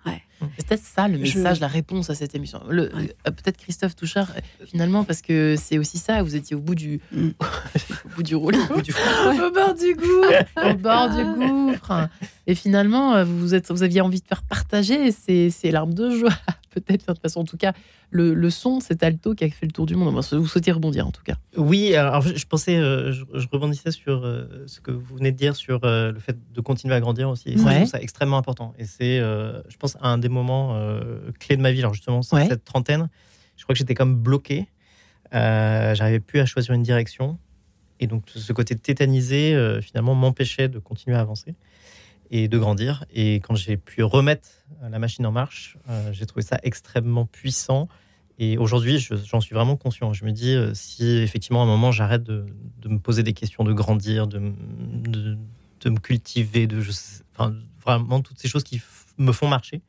C'est 0.58 0.68
peut-être 0.68 0.84
ça 0.84 1.08
le 1.08 1.18
message, 1.18 1.60
la 1.60 1.68
réponse 1.68 2.10
à 2.10 2.16
cette 2.16 2.34
émission. 2.34 2.62
Euh, 2.70 2.88
peut-être 3.26 3.58
Christophe 3.58 3.96
Touchard, 3.96 4.32
finalement, 4.66 5.04
parce 5.04 5.22
que 5.22 5.56
c'est 5.58 5.78
aussi 5.78 5.98
ça, 5.98 6.24
vous 6.24 6.36
étiez 6.36 6.56
au 6.56 6.60
bout 6.60 6.76
du, 6.76 7.02
mm. 7.12 7.30
au 8.06 8.10
bout 8.16 8.24
du 8.24 8.36
rouleau, 8.36 8.60
au, 8.64 9.52
bord 9.52 9.74
du 9.76 9.96
gouffre, 9.96 10.46
au 10.66 10.74
bord 10.76 11.10
du 11.10 11.24
gouffre. 11.24 12.10
Et 12.48 12.56
finalement, 12.56 13.16
euh, 13.16 13.26
vous, 13.26 13.54
êtes, 13.54 13.70
vous 13.70 13.84
aviez 13.84 14.02
envie 14.02 14.22
de 14.22 14.28
faire 14.28 14.44
partager 14.44 15.12
ces, 15.12 15.50
ces 15.50 15.72
larmes 15.72 15.94
de 15.94 16.10
joie 16.10 16.32
peut-être. 16.70 17.08
De 17.08 17.14
toute 17.14 17.22
façon, 17.22 17.42
en 17.42 17.46
tout 17.46 17.58
cas, 17.58 17.74
le, 18.12 18.34
le, 18.34 18.50
son, 18.50 18.80
cet 18.80 19.04
alto 19.04 19.36
qui 19.36 19.44
a 19.44 19.50
fait 19.50 19.66
le 19.66 19.72
tour 19.72 19.86
du 19.86 19.96
monde. 19.96 20.14
Vous 20.14 20.48
souhaitez 20.48 20.72
rebondir, 20.72 21.08
en 21.08 21.12
tout 21.12 21.24
cas. 21.24 21.36
Oui, 21.58 21.96
alors 21.96 22.22
je 22.22 22.46
pensais, 22.46 22.78
euh, 22.78 23.12
je, 23.12 23.48
rebondissais 23.52 23.92
sur 23.92 24.24
euh, 24.24 24.64
ce 24.68 24.80
que 24.80 24.92
vous 24.92 25.16
venez 25.16 25.32
de 25.32 25.38
dire 25.38 25.56
sur 25.56 25.84
euh, 25.84 26.12
le 26.12 26.20
fait 26.20 26.38
de 26.54 26.62
continuer 26.62 26.96
à 26.96 27.00
grandir 27.00 27.30
aussi. 27.30 27.54
je 27.58 27.64
trouve 27.64 27.86
ça 27.86 28.02
extrêmement 28.02 28.38
important. 28.38 28.74
Et 28.78 28.86
c'est, 28.86 29.20
je 29.20 29.78
pense, 29.78 29.98
un 30.02 30.18
des 30.18 30.30
moments 30.30 30.80
clés 31.40 31.58
de 31.58 31.62
ma 31.62 31.72
vie. 31.72 31.80
Alors 31.80 31.94
justement, 31.94 32.22
cette 32.22 32.64
trentaine, 32.64 33.10
je 33.58 33.64
crois 33.64 33.74
que 33.74 33.80
j'étais 33.80 33.96
comme 33.96 34.16
bloqué. 34.16 34.68
J'arrivais 35.32 36.20
plus 36.20 36.40
à 36.40 36.46
choisir 36.46 36.74
une 36.74 36.84
direction. 36.84 37.38
Et 38.02 38.08
donc, 38.08 38.24
ce 38.34 38.54
côté 38.54 38.76
tétanisé, 38.78 39.80
finalement, 39.82 40.16
m'empêchait 40.16 40.70
de 40.70 40.80
continuer 40.80 41.18
à 41.18 41.22
avancer 41.22 41.56
et 42.32 42.48
de 42.48 42.58
grandir. 42.58 43.06
Et 43.12 43.36
quand 43.36 43.56
j'ai 43.56 43.78
pu 43.78 44.04
remettre 44.04 44.50
la 44.82 45.00
machine 45.00 45.26
en 45.26 45.32
marche, 45.32 45.78
euh, 45.90 46.12
j'ai 46.14 46.26
trouvé 46.26 46.44
ça 46.44 46.60
extrêmement 46.64 47.26
puissant. 47.26 47.88
Et 48.38 48.58
aujourd'hui, 48.58 49.00
j'en 49.00 49.42
suis 49.42 49.54
vraiment 49.54 49.76
conscient. 49.76 50.14
Je 50.14 50.24
me 50.24 50.32
dis, 50.32 50.54
euh, 50.54 50.74
si 50.74 51.06
effectivement 51.18 51.62
à 51.62 51.64
un 51.64 51.68
moment 51.68 51.92
j'arrête 51.92 52.24
de, 52.24 52.46
me 52.86 53.00
poser 53.00 53.24
des 53.24 53.34
questions, 53.34 53.64
de 53.64 53.74
grandir, 53.74 54.28
de, 54.28 54.54
de, 55.82 55.90
me 55.90 56.00
cultiver, 56.00 56.68
de 56.68 56.82
vraiment 57.84 58.22
toutes 58.22 58.40
ces 58.40 58.48
choses 58.48 58.64
qui 58.64 58.82
me 59.18 59.32
font 59.34 59.48
marcher, 59.48 59.82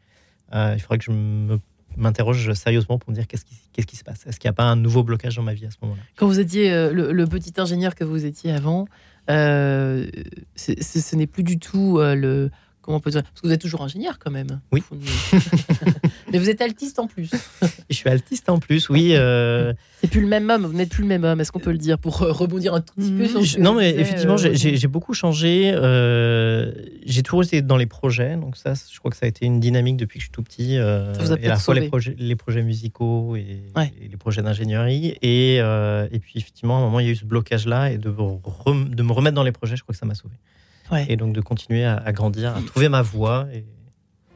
euh, 0.53 0.75
il 0.75 0.81
faudrait 0.81 0.99
que 0.99 1.05
je 1.05 1.59
m'interroge 1.97 2.53
sérieusement 2.55 2.99
pour 2.99 3.11
me 3.11 3.15
dire 3.15 3.29
qu'est-ce 3.29 3.45
qui, 3.45 3.97
se 3.97 4.03
passe? 4.03 4.27
Est-ce 4.27 4.41
qu'il 4.41 4.49
n'y 4.49 4.55
a 4.55 4.55
pas 4.55 4.65
un 4.65 4.77
nouveau 4.77 5.05
blocage 5.05 5.37
dans 5.37 5.43
ma 5.43 5.55
vie 5.55 5.67
à 5.67 5.71
ce 5.71 5.77
moment-là? 5.83 6.03
Quand 6.17 6.27
vous 6.27 6.41
étiez 6.41 6.71
le, 6.93 7.25
petit 7.27 7.53
ingénieur 7.59 7.95
que 7.95 8.03
vous 8.03 8.25
étiez 8.25 8.51
avant, 8.51 8.83
euh, 8.83 8.87
ce 9.31 11.17
n'est 11.17 11.27
plus 11.27 11.43
du 11.43 11.59
tout 11.59 11.99
euh, 11.99 12.15
le. 12.15 12.51
Comment 12.83 12.97
on 12.97 13.01
peut 13.01 13.11
dire? 13.11 13.23
Parce 13.23 13.43
que 13.43 13.47
vous 13.47 13.53
êtes 13.53 13.61
toujours 13.61 13.83
ingénieur 13.83 14.19
quand 14.19 14.31
même. 14.31 14.61
Oui. 14.73 14.83
Mais 16.33 16.39
vous 16.39 16.49
êtes 16.49 16.63
altiste 16.63 16.99
en 16.99 17.07
plus. 17.07 17.31
Je 17.91 17.95
suis 17.95 18.09
altiste 18.09 18.49
en 18.49 18.59
plus, 18.59 18.89
oui. 18.89 19.11
Euh... 19.15 19.75
C'est 20.01 20.09
plus 20.09 20.21
le 20.21 20.27
même 20.27 20.49
homme, 20.49 20.65
vous 20.65 20.73
n'êtes 20.73 20.89
plus 20.89 21.03
le 21.03 21.09
même 21.09 21.25
homme, 21.25 21.41
est-ce 21.41 21.53
qu'on 21.53 21.59
peut 21.59 21.73
le 21.73 21.79
dire 21.79 21.99
Pour 21.99 22.23
euh, 22.23 22.33
rebondir 22.33 22.73
un 22.73 22.81
tout 22.81 22.95
petit 22.95 23.13
peu 23.13 23.27
sur 23.27 23.45
ce 23.45 23.59
Non, 23.59 23.75
mais 23.75 23.91
effectivement, 23.91 24.37
j'ai 24.37 24.87
beaucoup 24.87 25.13
changé. 25.15 25.73
j'ai 27.05 27.23
toujours 27.23 27.43
été 27.43 27.63
dans 27.63 27.77
les 27.77 27.87
projets, 27.87 28.37
donc 28.37 28.57
ça, 28.57 28.73
je 28.75 28.99
crois 28.99 29.11
que 29.11 29.17
ça 29.17 29.27
a 29.27 29.29
été 29.29 29.45
une 29.45 29.61
dynamique 29.61 29.97
depuis 29.97 30.19
que 30.19 30.23
je 30.23 30.27
suis 30.27 30.33
tout 30.33 30.43
petit. 30.43 30.79
vous 30.79 31.35
et 31.35 31.47
à 31.47 31.49
la 31.49 31.57
fois 31.57 31.75
les 31.75 31.89
projets, 31.89 32.15
les 32.19 32.37
projets 32.37 32.63
musicaux 32.63 33.37
et, 33.37 33.63
les 34.01 34.17
projets 34.17 34.43
d'ingénierie. 34.43 35.17
Et, 35.23 35.57
et 35.57 36.19
puis, 36.19 36.35
effectivement, 36.37 36.77
à 36.77 36.81
un 36.81 36.85
moment, 36.85 37.01
il 37.01 37.07
y 37.07 37.09
a 37.09 37.13
eu 37.13 37.17
ce 37.17 37.27
blocage-là 37.27 37.91
et 37.91 37.99
de, 37.99 38.11
de 38.11 39.03
me 39.03 39.13
remettre 39.13 39.35
dans 39.35 39.43
les 39.43 39.53
projets, 39.53 39.77
je 39.77 39.83
crois 39.83 39.93
que 39.93 39.99
ça 39.99 40.07
m'a 40.07 40.15
sauvé. 40.15 40.35
Et 41.09 41.17
donc 41.17 41.33
de 41.33 41.41
continuer 41.41 41.85
à, 41.85 42.13
grandir, 42.13 42.57
à 42.57 42.63
trouver 42.63 42.89
ma 42.89 43.03
voie. 43.03 43.47
Et, 43.53 43.65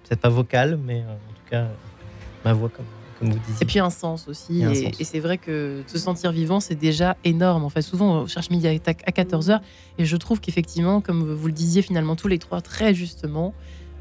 peut-être 0.04 0.20
pas 0.20 0.28
vocale, 0.28 0.78
mais 0.84 1.00
en 1.00 1.34
tout 1.34 1.50
cas, 1.50 1.66
ma 2.44 2.52
voix 2.52 2.68
comme, 2.68 2.84
comme 3.18 3.30
vous 3.30 3.38
disiez. 3.46 3.62
Et 3.62 3.66
puis 3.66 3.78
un 3.78 3.90
sens 3.90 4.28
aussi. 4.28 4.62
Et, 4.62 4.92
et 5.00 5.04
c'est 5.04 5.20
vrai 5.20 5.38
que 5.38 5.82
se 5.86 5.98
sentir 5.98 6.30
vivant, 6.30 6.60
c'est 6.60 6.74
déjà 6.74 7.16
énorme. 7.24 7.64
En 7.64 7.70
fait, 7.70 7.82
souvent, 7.82 8.22
on 8.22 8.26
cherche 8.26 8.50
midi 8.50 8.68
à 8.68 8.74
14h. 8.76 9.60
Et 9.98 10.04
je 10.04 10.16
trouve 10.16 10.40
qu'effectivement, 10.40 11.00
comme 11.00 11.22
vous 11.22 11.46
le 11.46 11.52
disiez 11.52 11.82
finalement 11.82 12.16
tous 12.16 12.28
les 12.28 12.38
trois 12.38 12.60
très 12.60 12.94
justement, 12.94 13.54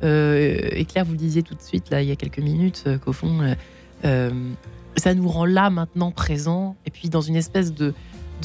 euh, 0.04 0.70
et 0.72 0.86
Claire, 0.86 1.06
vous 1.06 1.14
le 1.14 1.18
disiez 1.18 1.44
tout 1.44 1.56
de 1.56 1.62
suite, 1.62 1.90
là, 1.90 2.02
il 2.02 2.10
y 2.10 2.12
a 2.12 2.16
quelques 2.16 2.40
minutes, 2.40 2.84
euh, 2.88 2.98
qu'au 2.98 3.14
fond, 3.14 3.42
euh, 3.42 3.56
euh, 4.06 4.32
ça 4.98 5.14
nous 5.14 5.28
rend 5.28 5.46
là, 5.46 5.70
maintenant, 5.70 6.12
présent. 6.12 6.76
Et 6.86 6.92
puis, 6.92 7.10
dans 7.10 7.22
une 7.22 7.36
espèce 7.36 7.74
de 7.74 7.94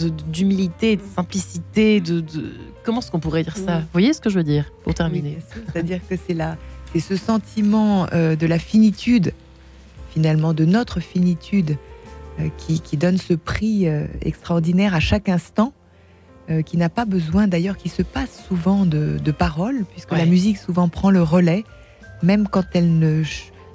d'humilité, 0.07 0.97
de, 0.97 1.03
simplicité, 1.15 2.01
de, 2.01 2.21
de... 2.21 2.53
comment 2.85 3.01
est-ce 3.01 3.11
qu'on 3.11 3.21
pourrait 3.21 3.43
dire 3.43 3.57
ça? 3.57 3.81
Vous 3.81 3.87
voyez 3.93 4.13
ce 4.13 4.21
que 4.21 4.31
je 4.31 4.37
veux 4.37 4.45
dire 4.45 4.71
pour 4.85 4.95
terminer? 4.95 5.39
oui, 5.39 5.63
C'est-à-dire 5.67 6.01
que 6.09 6.15
c'est 6.27 6.35
là, 6.35 6.57
c'est 6.93 7.01
ce 7.01 7.17
sentiment 7.17 8.07
euh, 8.13 8.37
de 8.37 8.47
la 8.47 8.59
finitude, 8.59 9.33
finalement, 10.13 10.55
de 10.55 10.65
notre 10.65 11.01
finitude, 11.01 11.77
euh, 12.41 12.49
qui, 12.57 12.81
qui, 12.81 12.97
donne 12.97 13.19
ce 13.19 13.35
prix 13.35 13.89
euh, 13.89 14.07
extraordinaire 14.23 14.95
à 14.95 15.01
chaque 15.01 15.29
instant, 15.29 15.73
qui 16.65 16.79
n'a 16.79 16.89
pas 16.89 17.05
besoin 17.05 17.47
d'ailleurs, 17.47 17.77
qui 17.77 17.91
se 17.91 18.01
passe 18.01 18.43
souvent 18.49 18.87
de, 18.87 19.19
de 19.23 19.33
paroles, 19.33 19.85
puisque 19.93 20.13
ouais. 20.13 20.17
la 20.17 20.25
musique 20.25 20.57
souvent 20.57 20.89
prend 20.89 21.11
le 21.11 21.23
relais, 21.23 21.63
même 22.23 22.49
quand 22.49 22.65
elle 22.73 22.99
ne, 22.99 23.23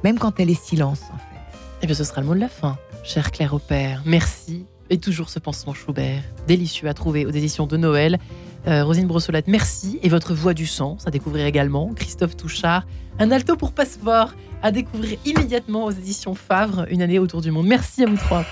même 0.04 0.18
quand 0.18 0.40
elle 0.40 0.50
est 0.50 0.60
silence, 0.60 1.04
en 1.14 1.18
fait. 1.18 1.36
Et 1.54 1.84
eh 1.84 1.86
bien, 1.86 1.96
ce 1.96 2.04
sera 2.04 2.22
le 2.22 2.26
mot 2.26 2.34
de 2.34 2.40
la 2.40 2.50
fin, 2.50 2.80
chère 3.04 3.32
Claire 3.32 3.54
Aupert. 3.54 4.02
Merci 4.08 4.66
et 4.90 4.98
toujours 4.98 5.30
ce 5.30 5.40
pansement 5.40 5.74
Schubert, 5.74 6.22
délicieux 6.48 6.88
à 6.88 6.94
trouver 6.94 7.26
aux 7.26 7.32
éditions 7.32 7.68
de 7.68 7.78
Noël. 7.78 8.20
Euh, 8.68 8.84
Rosine 8.84 9.08
Brossolette, 9.08 9.48
merci. 9.48 10.00
Et 10.04 10.10
votre 10.10 10.34
voix 10.34 10.54
du 10.54 10.66
sens 10.66 11.06
à 11.06 11.12
découvrir 11.12 11.46
également. 11.46 11.94
Christophe 11.94 12.38
Touchard, 12.38 12.86
un 13.20 13.32
alto 13.32 13.56
pour 13.56 13.74
passeport 13.74 14.34
à 14.62 14.72
découvrir 14.72 15.18
immédiatement 15.26 15.86
aux 15.86 15.92
éditions 15.92 16.36
Favre, 16.36 16.86
une 16.90 17.02
année 17.02 17.20
autour 17.20 17.42
du 17.42 17.52
monde. 17.52 17.68
Merci 17.68 18.04
à 18.04 18.08
vous 18.08 18.18
trois. 18.18 18.46